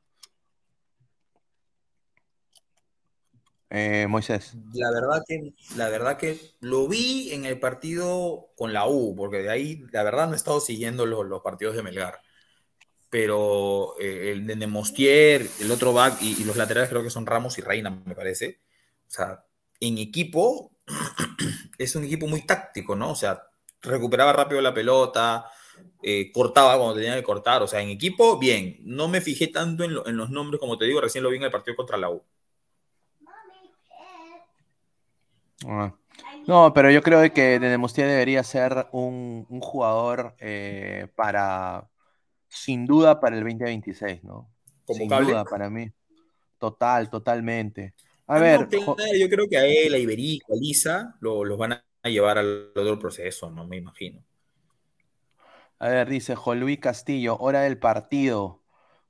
[3.72, 4.56] Eh, Moisés.
[4.74, 9.44] La verdad que, la verdad que lo vi en el partido con la U, porque
[9.44, 12.20] de ahí, la verdad, no he estado siguiendo los partidos de Melgar
[13.10, 17.58] pero eh, el de Nemostier, el otro back y, los laterales creo que son Ramos
[17.58, 18.62] y Reina, me parece.
[19.08, 19.46] O sea,
[19.80, 20.72] en equipo
[21.78, 23.12] es un equipo muy táctico, ¿no?
[23.12, 23.42] O sea,
[23.82, 25.46] recuperaba rápido la pelota,
[26.04, 27.64] eh, cortaba cuando tenía que cortar.
[27.64, 28.78] O sea, en equipo, bien.
[28.84, 31.52] No me fijé tanto en, los nombres, como te digo, recién lo vi en el
[31.52, 32.24] partido contra la U.
[35.68, 35.94] Ah.
[36.48, 41.90] No, pero yo creo que Nemostier debería ser un, jugador eh, para
[42.50, 44.50] sin duda para el 2026, ¿no?
[44.88, 45.90] sin duda para mí.
[46.58, 47.94] Total, totalmente.
[48.28, 48.68] A ver.
[48.70, 53.00] yo creo que a él, a Iberico, a Lisa, los van a llevar al otro
[53.00, 53.66] proceso, ¿no?
[53.66, 54.24] Me imagino.
[55.80, 58.59] A ver, dice Juan Luis Castillo, hora del partido.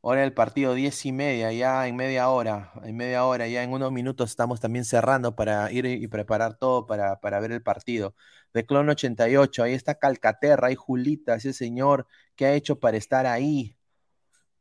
[0.01, 3.73] Hora del partido, diez y media, ya en media hora, en media hora, ya en
[3.73, 8.15] unos minutos estamos también cerrando para ir y preparar todo para, para ver el partido.
[8.53, 13.25] De Clon 88, ahí está Calcaterra, ahí Julita, ese señor que ha hecho para estar
[13.25, 13.75] ahí.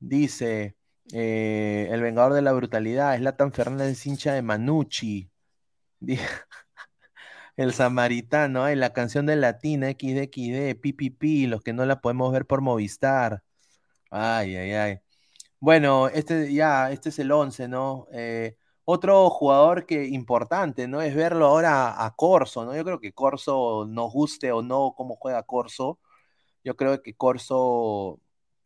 [0.00, 0.76] Dice,
[1.12, 5.30] eh, el vengador de la brutalidad, es Latan Fernández, hincha de Manucci.
[7.56, 12.46] el samaritano, ay, la canción de Latina, XDXD, PPP, los que no la podemos ver
[12.46, 13.42] por Movistar.
[14.10, 15.00] Ay, ay, ay.
[15.60, 18.06] Bueno, este ya, este es el 11, ¿no?
[18.12, 21.02] Eh, otro jugador que importante, ¿no?
[21.02, 22.76] Es verlo ahora a Corso, ¿no?
[22.76, 25.98] Yo creo que Corso, nos guste o no cómo juega Corso,
[26.64, 28.20] yo creo que Corso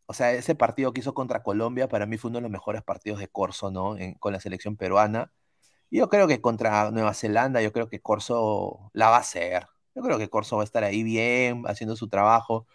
[0.05, 2.83] o sea, ese partido que hizo contra Colombia para mí fue uno de los mejores
[2.83, 3.95] partidos de Corso, ¿no?
[4.19, 5.31] Con la selección peruana.
[5.89, 9.67] Y yo creo que contra Nueva Zelanda, yo creo que Corso la va a hacer.
[9.95, 12.67] Yo creo que Corso va a estar ahí bien, haciendo su trabajo.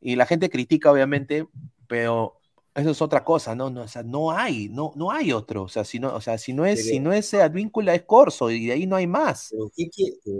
[0.00, 1.48] Y la gente critica, obviamente,
[1.88, 2.37] pero
[2.80, 3.70] eso es otra cosa, ¿no?
[3.70, 5.64] No, o sea, no hay, no, no hay otro.
[5.64, 8.02] O sea, si no, o sea, si no es, Pero- si no es Advíncula, es
[8.02, 9.48] Corso, y de ahí no hay más.
[9.50, 9.70] ¿Pero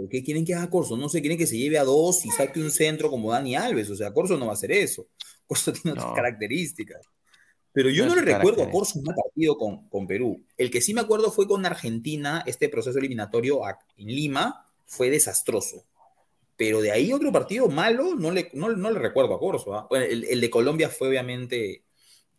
[0.09, 0.97] qué, quieren que haga Corso?
[0.97, 3.89] No sé, quieren que se lleve a dos y saque un centro como Dani Alves.
[3.89, 5.07] O sea, Corso no va a hacer eso.
[5.47, 7.05] Corso tiene otras características.
[7.71, 8.71] Pero yo No le recuerdo a.
[8.71, 10.43] Corso un partido con, con Perú.
[10.57, 13.61] El que sí me acuerdo fue con Argentina, este proceso eliminatorio
[13.97, 15.85] en Lima, fue desastroso.
[16.57, 19.73] Pero de ahí otro partido malo, no le, no, no le recuerdo a Corso.
[19.75, 19.87] ¿ah?
[19.89, 21.83] Bueno, el, el de Colombia fue obviamente,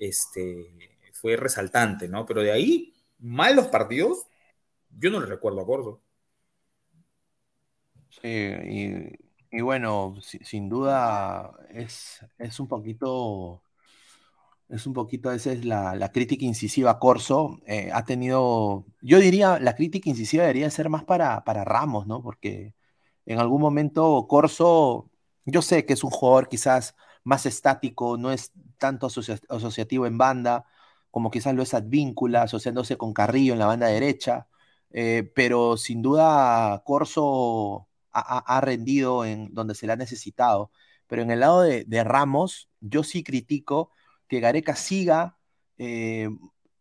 [0.01, 2.27] este, fue resaltante, ¿no?
[2.27, 4.27] Pero de ahí, malos partidos,
[4.99, 6.03] yo no le recuerdo a Corso.
[8.09, 8.29] Sí,
[9.51, 13.62] y, bueno, si- sin duda es, es un poquito,
[14.69, 17.59] es un poquito a veces la, la crítica incisiva Corso.
[17.67, 22.23] eh, ha tenido, yo diría, la crítica incisiva debería ser más para, para Ramos, ¿no?
[22.23, 22.75] Porque
[23.27, 25.11] en algún momento Corso,
[25.45, 26.95] yo sé que es un jugador quizás
[27.31, 30.67] más estático, no es tanto asocia- asociativo en banda,
[31.10, 34.49] como quizás lo es Advíncula, asociándose con Carrillo en la banda derecha.
[34.92, 40.70] Eh, pero sin duda Corso ha, rendido en donde se le ha necesitado.
[41.07, 43.91] Pero en el lado de, de Ramos, yo sí critico
[44.28, 45.36] que Gareca siga
[45.78, 46.28] eh,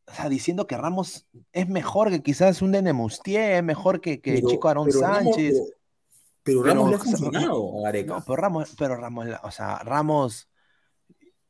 [0.07, 4.33] o sea, diciendo que Ramos es mejor que quizás un Denemustier, es mejor que, que
[4.33, 5.73] Pero- chico Aarón Ramos- Sánchez.
[6.43, 8.15] Pero, pero Pero, Ramos le ha funcionado a Gareca.
[8.15, 10.49] No, pero Ramos, pero Ramos, o sea, Ramos,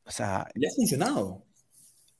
[0.04, 1.46] o sea, Le ha funcionado.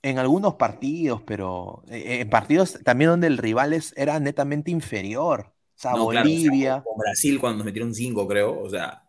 [0.02, 5.52] en algunos partidos, pero eh, en partidos también donde el rival es, era netamente inferior.
[5.76, 6.82] O sea, No, claro, o sea, Bolivia.
[6.84, 8.60] con Brasil cuando nos metieron cinco, creo.
[8.62, 9.04] O sea,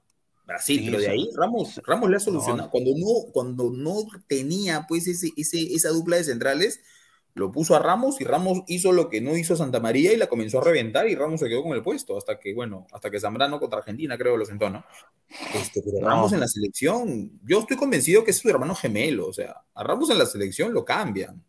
[0.45, 2.25] Brasil, Sí, pero de ahí Ramos, Ramos le ha no.
[2.25, 2.69] solucionado.
[2.69, 6.81] Cuando no, cuando no tenía pues ese, ese, esa dupla de centrales,
[7.33, 10.27] lo puso a Ramos y Ramos hizo lo que no hizo Santa María y la
[10.27, 13.19] comenzó a reventar y Ramos se quedó con el puesto hasta que, bueno, hasta que
[13.19, 14.83] Zambrano contra Argentina creo lo sentó, ¿no?
[15.53, 16.07] Este, pero No.
[16.07, 19.83] Ramos en la selección, yo estoy convencido que es su hermano gemelo, o sea, a
[19.83, 21.41] Ramos en la selección lo cambian,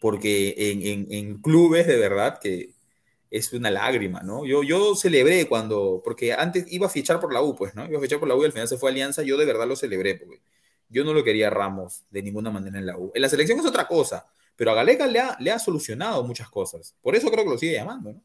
[0.00, 2.74] porque en, en- en clubes de verdad que
[3.30, 4.44] es una lágrima, ¿no?
[4.44, 7.86] Yo, yo celebré cuando, porque antes iba a fichar por la U, pues, ¿no?
[7.86, 9.46] Iba a fichar por la U y al final se fue a Alianza, yo de
[9.46, 10.42] verdad lo celebré, porque
[10.90, 13.10] yo no lo quería a Ramos de ninguna manera en la U.
[13.14, 14.26] En la selección es otra cosa,
[14.62, 16.94] pero a Galega le ha, le ha solucionado muchas cosas.
[17.02, 18.22] Por eso creo que lo sigue llamando, ¿no?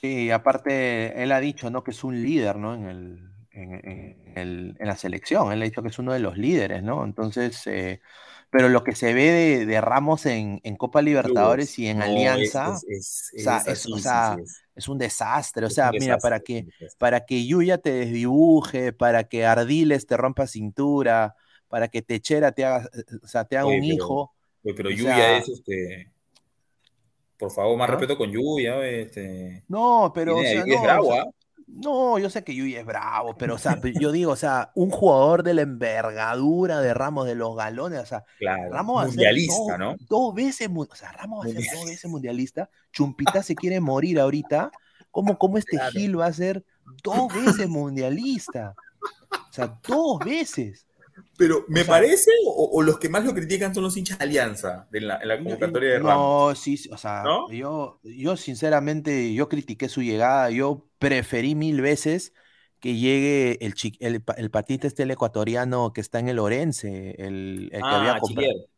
[0.00, 1.84] Sí, aparte, él ha dicho, ¿no?
[1.84, 2.74] Que es un líder, ¿no?
[2.74, 5.52] En el, en, en el- en la selección.
[5.52, 7.04] Él ha dicho que es uno de los líderes, ¿no?
[7.04, 8.00] Entonces, eh,
[8.50, 12.02] pero lo que se ve de, de Ramos en, en Copa Libertadores y en No,
[12.02, 14.42] Alianza es, es- o sea, es o sea,
[14.88, 15.66] un desastre.
[15.66, 16.66] O sea, mira, desastre, para que,
[16.98, 21.36] para que Yuya te desdibuje, para que Ardiles te rompa cintura,
[21.72, 22.86] para que Techera te haga,
[23.22, 24.32] o sea, te haga Oye, un pero- hijo.
[24.62, 26.12] Oye, pero o Yuya sea- es este.
[27.38, 27.92] Por favor, más ¿Ah?
[27.92, 28.86] respeto con Yuya.
[28.86, 29.64] Este.
[29.68, 31.30] No, pero, o Tiene- sea, Yuya es no, bravo, o sea, ¿ah?
[31.66, 34.90] No, yo sé que Yuya es bravo, pero o sea, yo digo, o sea, un
[34.90, 38.70] jugador de la envergadura de Ramos de los galones, o sea, Claro.
[38.70, 39.96] Ramos va a ser Mundialista, dos, ¿no?
[40.10, 42.68] dos veces, o sea, Ramos va a ser dos veces mundialista.
[42.92, 44.70] Chumpita se quiere morir ahorita.
[45.10, 45.92] ¿Cómo, cómo este Claro.
[45.92, 46.62] Gil va a ser
[47.02, 48.74] dos veces mundialista?
[49.32, 50.86] O sea, dos veces.
[51.36, 54.18] Pero, ¿me O sea- parece o, o los que más lo critican son los hinchas
[54.18, 56.50] de Alianza en la, en la convocatoria de Ramos?
[56.50, 57.50] No, sí, o sea, ¿No?
[57.50, 62.32] yo, yo sinceramente, yo critiqué su llegada, yo preferí mil veces
[62.80, 67.70] que llegue el, el, el patita este el ecuatoriano que está en el Orense, el,
[67.72, 68.68] el que había Ah, comprado Chilier.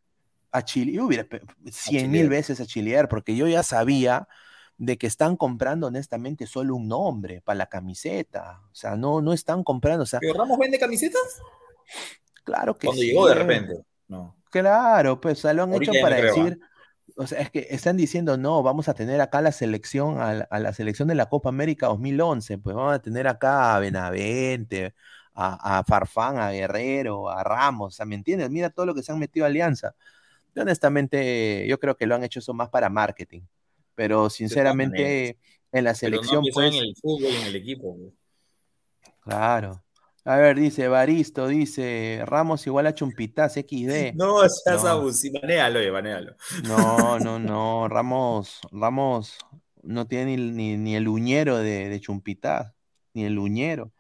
[0.53, 1.27] a Chile, yo hubiera
[1.71, 4.29] cien mil veces a Chilier, porque yo ya sabía
[4.77, 9.33] de que están comprando honestamente solo un nombre para la camiseta, o sea, no, no
[9.33, 11.41] están comprando, o sea, ¿Pero Ramos vende camisetas?
[12.45, 13.75] Claro que Cuando sí, llegó de repente.
[14.09, 14.37] No.
[14.51, 16.45] Claro, pues o sea, lo han Ahorita hecho para creo, ¿ah?
[16.45, 16.61] decir,
[17.17, 20.45] o sea, es que están diciendo, no, vamos a tener acá la selección, a, la-
[20.51, 24.95] a la selección de la Copa América 2011, pues vamos a tener acá a Benavente,
[25.35, 28.51] a, a Farfán, a Guerrero, a Ramos, o sea, ¿me entiendes?
[28.51, 29.95] Mira todo lo que se han metido a Alianza.
[30.57, 33.43] Honestamente, yo creo que lo han hecho eso más para marketing,
[33.95, 35.39] pero sinceramente
[35.73, 37.95] en la Pero no selección, pensó pues, en el fútbol y en el equipo.
[37.95, 38.13] güey.
[39.21, 39.83] claro.
[40.27, 44.15] A ver, dice Baristo, dice Ramos igual a Chumpitaz, XD.
[44.15, 44.89] No, seas No.
[44.89, 45.39] abusivo.
[45.41, 46.35] Banéalo, oye, banéalo.
[46.67, 47.89] No, no, no.
[47.89, 49.37] Ramos, Ramos
[49.83, 52.73] no tiene ni, ni, ni el uñero de, de Chumpitaz,
[53.13, 53.93] ni el uñero.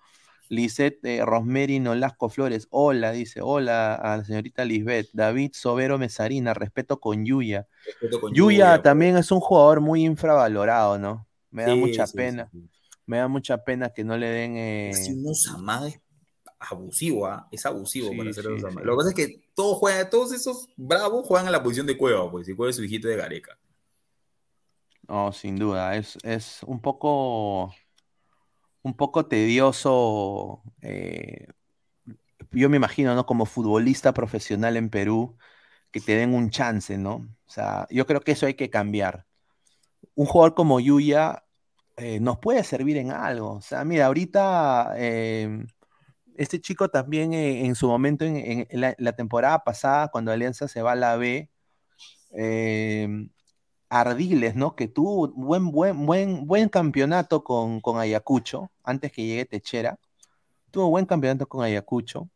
[0.48, 5.08] Lisette eh, Rosmeri Nolasco Flores, hola, dice, hola a la señorita Lisbeth.
[5.12, 7.66] David Sobero Mesarina, respeto con Yuya.
[7.86, 11.26] Respeto con Yuya Yuya, también es un jugador muy infravalorado, ¿no?
[11.50, 12.68] Me da Sí, mucha sí, pena, sí,
[13.06, 14.56] me da mucha pena que no le den...
[14.56, 14.92] eh,
[15.54, 16.00] amagues
[16.72, 17.48] abusivo, ¿ah?
[17.52, 18.68] es abusivo Sí, para hacer sí, eso.
[18.70, 18.80] sí.
[18.82, 21.96] Lo que pasa es que todos juegan, todos esos bravos juegan a la posición de
[21.98, 23.58] Cueva, pues, y Cueva es su hijito de Gareca.
[25.08, 27.74] No, sin duda, es, es un poco,
[28.82, 30.62] un poco tedioso.
[30.82, 31.46] eh,
[32.52, 33.26] yo me imagino, ¿no?
[33.26, 35.36] Como futbolista profesional en Perú,
[35.90, 37.16] que te den un chance, ¿no?
[37.46, 39.26] O sea, yo creo que eso hay que cambiar.
[40.14, 41.44] Un jugador como Yuya
[41.96, 43.54] eh, nos puede servir en algo.
[43.54, 45.66] O sea, mira, ahorita eh,
[46.36, 50.68] este chico también eh, en su momento, en, en la, la temporada pasada, cuando Alianza
[50.68, 51.50] se va a la B,
[52.32, 53.08] eh,
[53.88, 54.74] Ardiles, ¿no?
[54.74, 59.98] Que tuvo buen, buen, buen, buen campeonato con, con Ayacucho, antes que llegue Techera.
[60.70, 62.28] Tuvo buen campeonato con Ayacucho.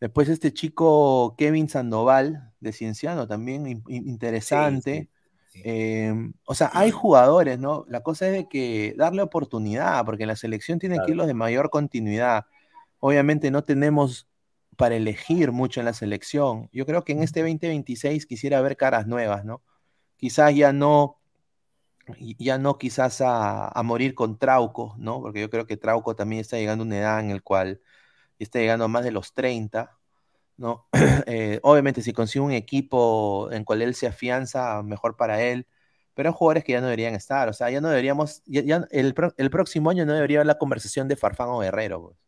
[0.00, 5.08] Después este chico Kevin Sandoval, de Cienciano, también in- in- interesante.
[5.46, 5.62] Sí, sí.
[5.64, 6.12] Eh,
[6.44, 7.84] o sea, hay jugadores, ¿no?
[7.88, 11.34] La cosa es de que darle oportunidad, porque la selección tiene que ir los de
[11.34, 12.46] mayor continuidad.
[13.04, 14.28] Obviamente no tenemos
[14.76, 16.68] para elegir mucho en la selección.
[16.72, 19.62] Yo creo que en este 2026 quisiera ver caras nuevas, ¿no?
[20.18, 21.20] Quizás ya no,
[22.38, 25.20] ya no quizás a, a morir con Trauco, ¿no?
[25.20, 27.80] Porque yo creo que Trauco también está llegando a una edad en el cual
[28.38, 29.98] está llegando a más de los 30,
[30.58, 30.88] ¿no?
[31.26, 35.66] Eh, obviamente si consigue un equipo en cual él se afianza, mejor para él,
[36.14, 39.14] pero hay jugadores que ya no deberían estar, o sea, ya no deberíamos, ya, el,
[39.38, 42.18] el próximo año no debería haber la conversación de Farfán o Guerrero, pues.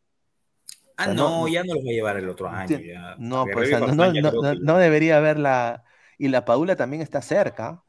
[0.97, 2.79] Ah, no, no- ya no los va a llevar el otro año.
[2.79, 3.17] Ya.
[3.19, 5.85] No, pues, y o sea, no, debería haber la...
[6.19, 7.83] Y la Paula también está cerca.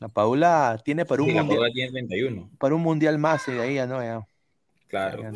[0.00, 2.50] La Paula tiene para un, Sí, la mundial, Paula tiene 31.
[2.58, 4.26] para un mundial más y de ahí ya no, ya.
[4.88, 5.22] Claro.
[5.22, 5.32] ya.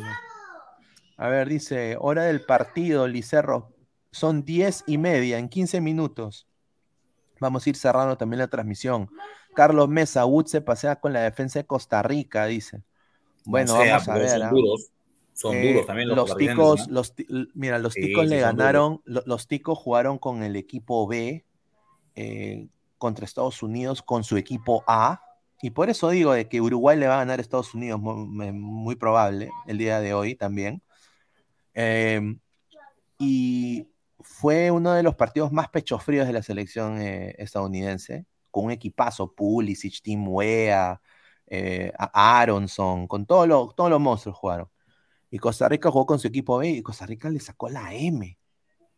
[1.17, 3.73] A ver, dice, hora del partido, Licerro.
[4.11, 6.47] Son 10 y media, en 15 minutos.
[7.39, 9.09] Vamos a ir cerrando también la transmisión.
[9.55, 12.83] Carlos Mesa, Wood se pasea con la defensa de Costa Rica, dice.
[13.45, 14.29] Bueno, vamos a pero ver.
[14.29, 14.49] Son ¿ah?
[14.49, 14.91] duros.
[15.39, 17.13] Son Eh, duros también los, los ticos, los,
[17.53, 21.45] mira, los Sí, ticos sí le ganaron, lo- los ticos jugaron con el equipo B
[22.15, 25.21] eh, contra Estados Unidos con su equipo A.
[25.61, 28.25] Y por eso digo de que Uruguay le va a ganar a Estados Unidos, mu-
[28.27, 30.83] me- muy, probable, el día de hoy también.
[31.73, 32.21] Eh,
[33.19, 33.87] y
[34.19, 39.33] fue uno de los partidos más pechofríos de la selección eh, estadounidense, con un equipazo,
[39.33, 41.01] Pulisic, Tim Wea,
[41.47, 44.69] eh, Aronson, con todos los, todos los monstruos jugaron.
[45.31, 48.37] Y Costa Rica jugó con su equipo B y Costa Rica le sacó la M.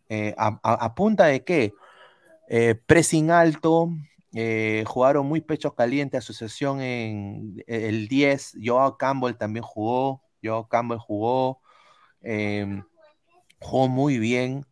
[0.10, 1.74] Eh, a, punta de qué?
[2.50, 3.90] Eh, pressing alto,
[4.34, 10.98] eh, jugaron muy pechos calientes, asociación en el 10, Joao Campbell también jugó, Joao Campbell
[11.00, 11.62] jugó,
[12.22, 12.82] eh,
[13.60, 14.66] jugó muy bien.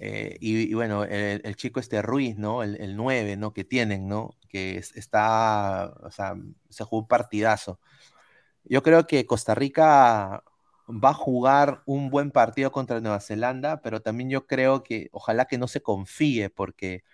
[0.00, 2.62] eh, y, bueno, el, chico este Ruiz, ¿no?
[2.62, 3.52] El, el 9, ¿no?
[3.52, 4.36] Que tienen, ¿no?
[4.48, 6.34] Que es- está, o sea,
[6.68, 7.80] se jugó un partidazo.
[8.64, 10.44] Yo creo que Costa Rica
[10.90, 15.46] va a jugar un buen partido contra Nueva Zelanda, pero también yo creo que ojalá
[15.46, 17.04] que no se confíe, porque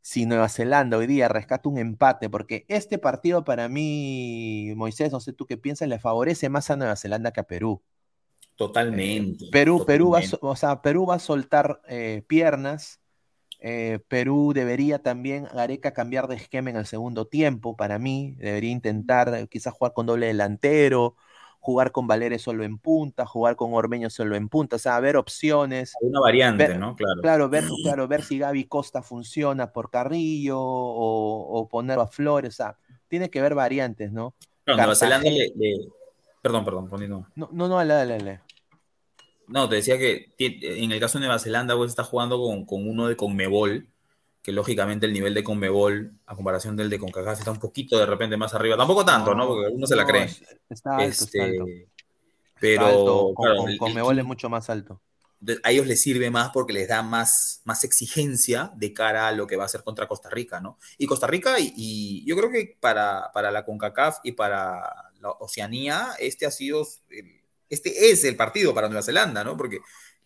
[0.00, 5.20] si Nueva Zelanda hoy día rescata un empate, porque este partido para mí, Moisés, no
[5.20, 7.82] sé tú qué piensas, le favorece más a Nueva Zelanda que a Perú.
[8.56, 9.46] Totalmente.
[9.50, 13.00] Perú, Perú va, o sea, Perú va a soltar eh, piernas.
[13.60, 18.34] eh, Perú debería también, Gareca, cambiar de esquema en el segundo tiempo, para mí.
[18.38, 21.16] Debería intentar eh, quizás jugar con doble delantero,
[21.62, 25.16] jugar con Valere solo en punta, jugar con Ormeño solo en punta, o sea, ver
[25.16, 25.94] opciones.
[26.00, 26.96] Una variante, Ver- ¿no?
[26.96, 27.20] Claro.
[27.22, 32.54] Claro, ver, claro, ver si Gaby Costa funciona por Carrillo o, o ponerlo a Flores,
[32.54, 32.76] o sea,
[33.06, 34.34] tiene que ver variantes, ¿no?
[34.64, 35.88] Claro, Nueva Zelanda le, le-
[36.42, 37.30] Perdón, perdón, continúa.
[37.36, 38.40] No, no, no, dale, dale, dale.
[39.46, 42.88] No, te decía que en el caso de Nueva Zelanda, pues está jugando con, con
[42.88, 43.86] uno de Conmebol,
[44.42, 48.06] que lógicamente el nivel de Conmebol, a comparación del de CONCACAF, está un poquito de
[48.06, 48.76] repente más arriba.
[48.76, 49.46] Tampoco tanto, ¿no?
[49.46, 50.24] Porque uno se la cree.
[50.24, 51.64] es- Está alto, Este, está alto.
[52.60, 55.00] pero Alto, con, claro, con- el- con el Mebol es mucho más alto.
[55.64, 59.44] a ellos les sirve más porque les da más, más exigencia de cara a lo
[59.48, 60.78] que va a hacer contra Costa Rica, ¿no?
[60.98, 65.30] Y Costa Rica, y, y yo creo que para, para la CONCACAF y para la
[65.40, 66.86] Oceanía, este ha sido,
[67.68, 69.56] este es el partido para Nueva Zelanda, ¿no?
[69.56, 69.80] Porque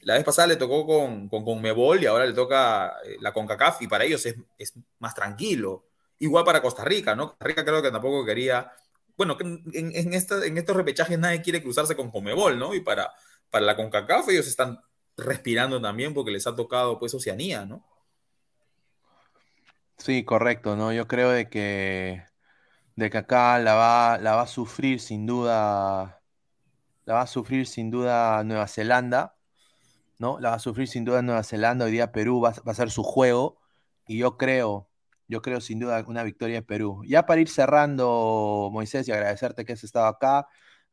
[0.07, 3.83] la vez pasada le tocó con, con Conmebol y ahora le toca eh, la CONCACAF
[3.83, 5.87] y para ellos es, es más tranquilo.
[6.21, 7.31] Igual para Costa Rica, ¿no?
[7.31, 8.73] Costa Rica creo que tampoco quería,
[9.19, 12.75] bueno, en, esta- en estos repechajes nadie quiere cruzarse con Conmebol, ¿no?
[12.75, 13.13] Y para,
[13.51, 14.81] para la CONCACAF ellos están
[15.19, 17.85] respirando también porque les ha tocado pues Oceanía, ¿no?
[19.99, 20.93] Sí, correcto, ¿no?
[20.93, 22.25] Yo creo de que,
[22.97, 26.23] de que acá la va, la va a sufrir sin duda,
[27.07, 29.36] la va a sufrir sin duda Nueva Zelanda,
[30.19, 30.39] ¿no?
[30.41, 33.03] La va a sufrir sin duda Nueva Zelanda, hoy día Perú va, a ser su
[33.03, 33.59] juego
[34.07, 34.89] y yo creo,
[35.29, 37.03] yo creo sin duda una victoria de Perú.
[37.07, 40.49] Ya para ir cerrando, Moisés, y agradecerte que has estado acá,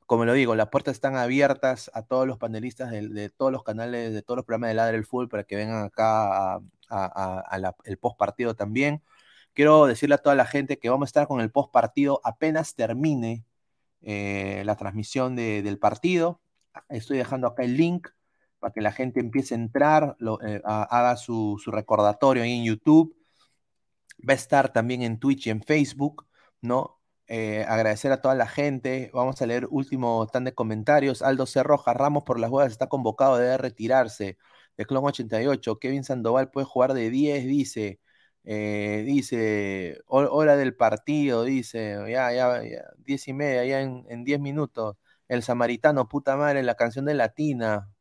[0.05, 4.13] como lo digo, las puertas están abiertas a todos los panelistas de, todos los canales,
[4.13, 6.55] de todos los programas de Ladre el Fútbol para que vengan acá
[6.89, 9.03] a, el post partido también.
[9.53, 12.75] Quiero decirle a toda la gente que vamos a estar con el post partido apenas
[12.75, 13.45] termine
[14.01, 16.41] eh, la transmisión del partido.
[16.89, 18.09] Estoy dejando acá el link
[18.63, 23.13] para que la gente empiece a entrar, eh, haga su, recordatorio ahí en YouTube.
[24.27, 26.27] Va a estar también en Twitch y en Facebook,
[26.61, 27.01] ¿no?
[27.27, 29.11] Eh, agradecer a toda la gente.
[29.13, 31.21] Vamos a leer último tan de comentarios.
[31.21, 31.61] Aldo C.
[31.61, 34.37] Rojas, Ramos por las huevas está convocado, debe retirarse.
[34.77, 37.99] De Clon 88, Kevin Sandoval puede jugar de 10, dice.
[38.45, 44.39] Eh, dice, hora del partido, dice, ya, ya, ya, 10 y media, ya en, 10
[44.39, 44.95] minutos.
[45.27, 47.92] El samaritano, puta madre, la canción de Latina.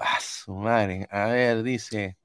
[0.00, 1.06] Ah, su madre.
[1.10, 2.18] A ver, dice.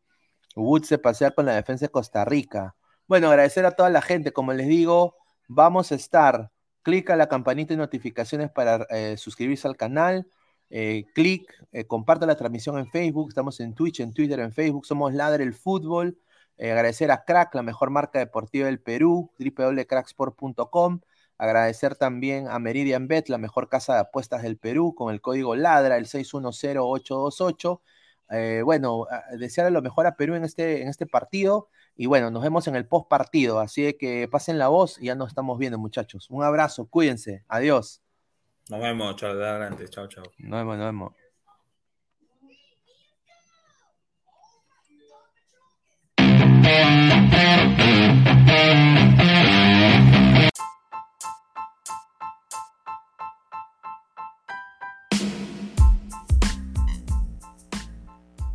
[0.55, 2.75] Wood se pasea con la defensa de Costa Rica.
[3.07, 5.15] Bueno, agradecer a toda la gente, como les digo
[5.47, 6.51] vamos a estar.
[6.81, 10.27] Clica la campanita de notificaciones para eh, suscribirse al canal.
[10.69, 13.29] Eh, clic, eh, comparte la transmisión en Facebook.
[13.29, 14.85] Estamos en Twitch, en Twitter, en Facebook.
[14.85, 16.17] Somos Ladre el Fútbol.
[16.59, 21.01] agradecer a Crack, la mejor marca deportiva del Perú, www.cracksport.com.
[21.37, 25.55] Agradecer también a Meridian Bet, la mejor casa de apuestas del Perú, con el código
[25.55, 27.81] LADRA, el 610828.
[28.63, 29.07] bueno,
[29.37, 32.75] desearle lo mejor a Perú en este, en este partido y bueno, nos vemos en
[32.75, 36.29] el post partido, así que pasen la voz y ya nos estamos viendo, muchachos.
[36.29, 38.01] Un abrazo, cuídense, adiós.
[38.69, 40.25] Nos vemos, chao, adelante, chao, chao.
[40.39, 41.13] Nos vemos, nos vemos.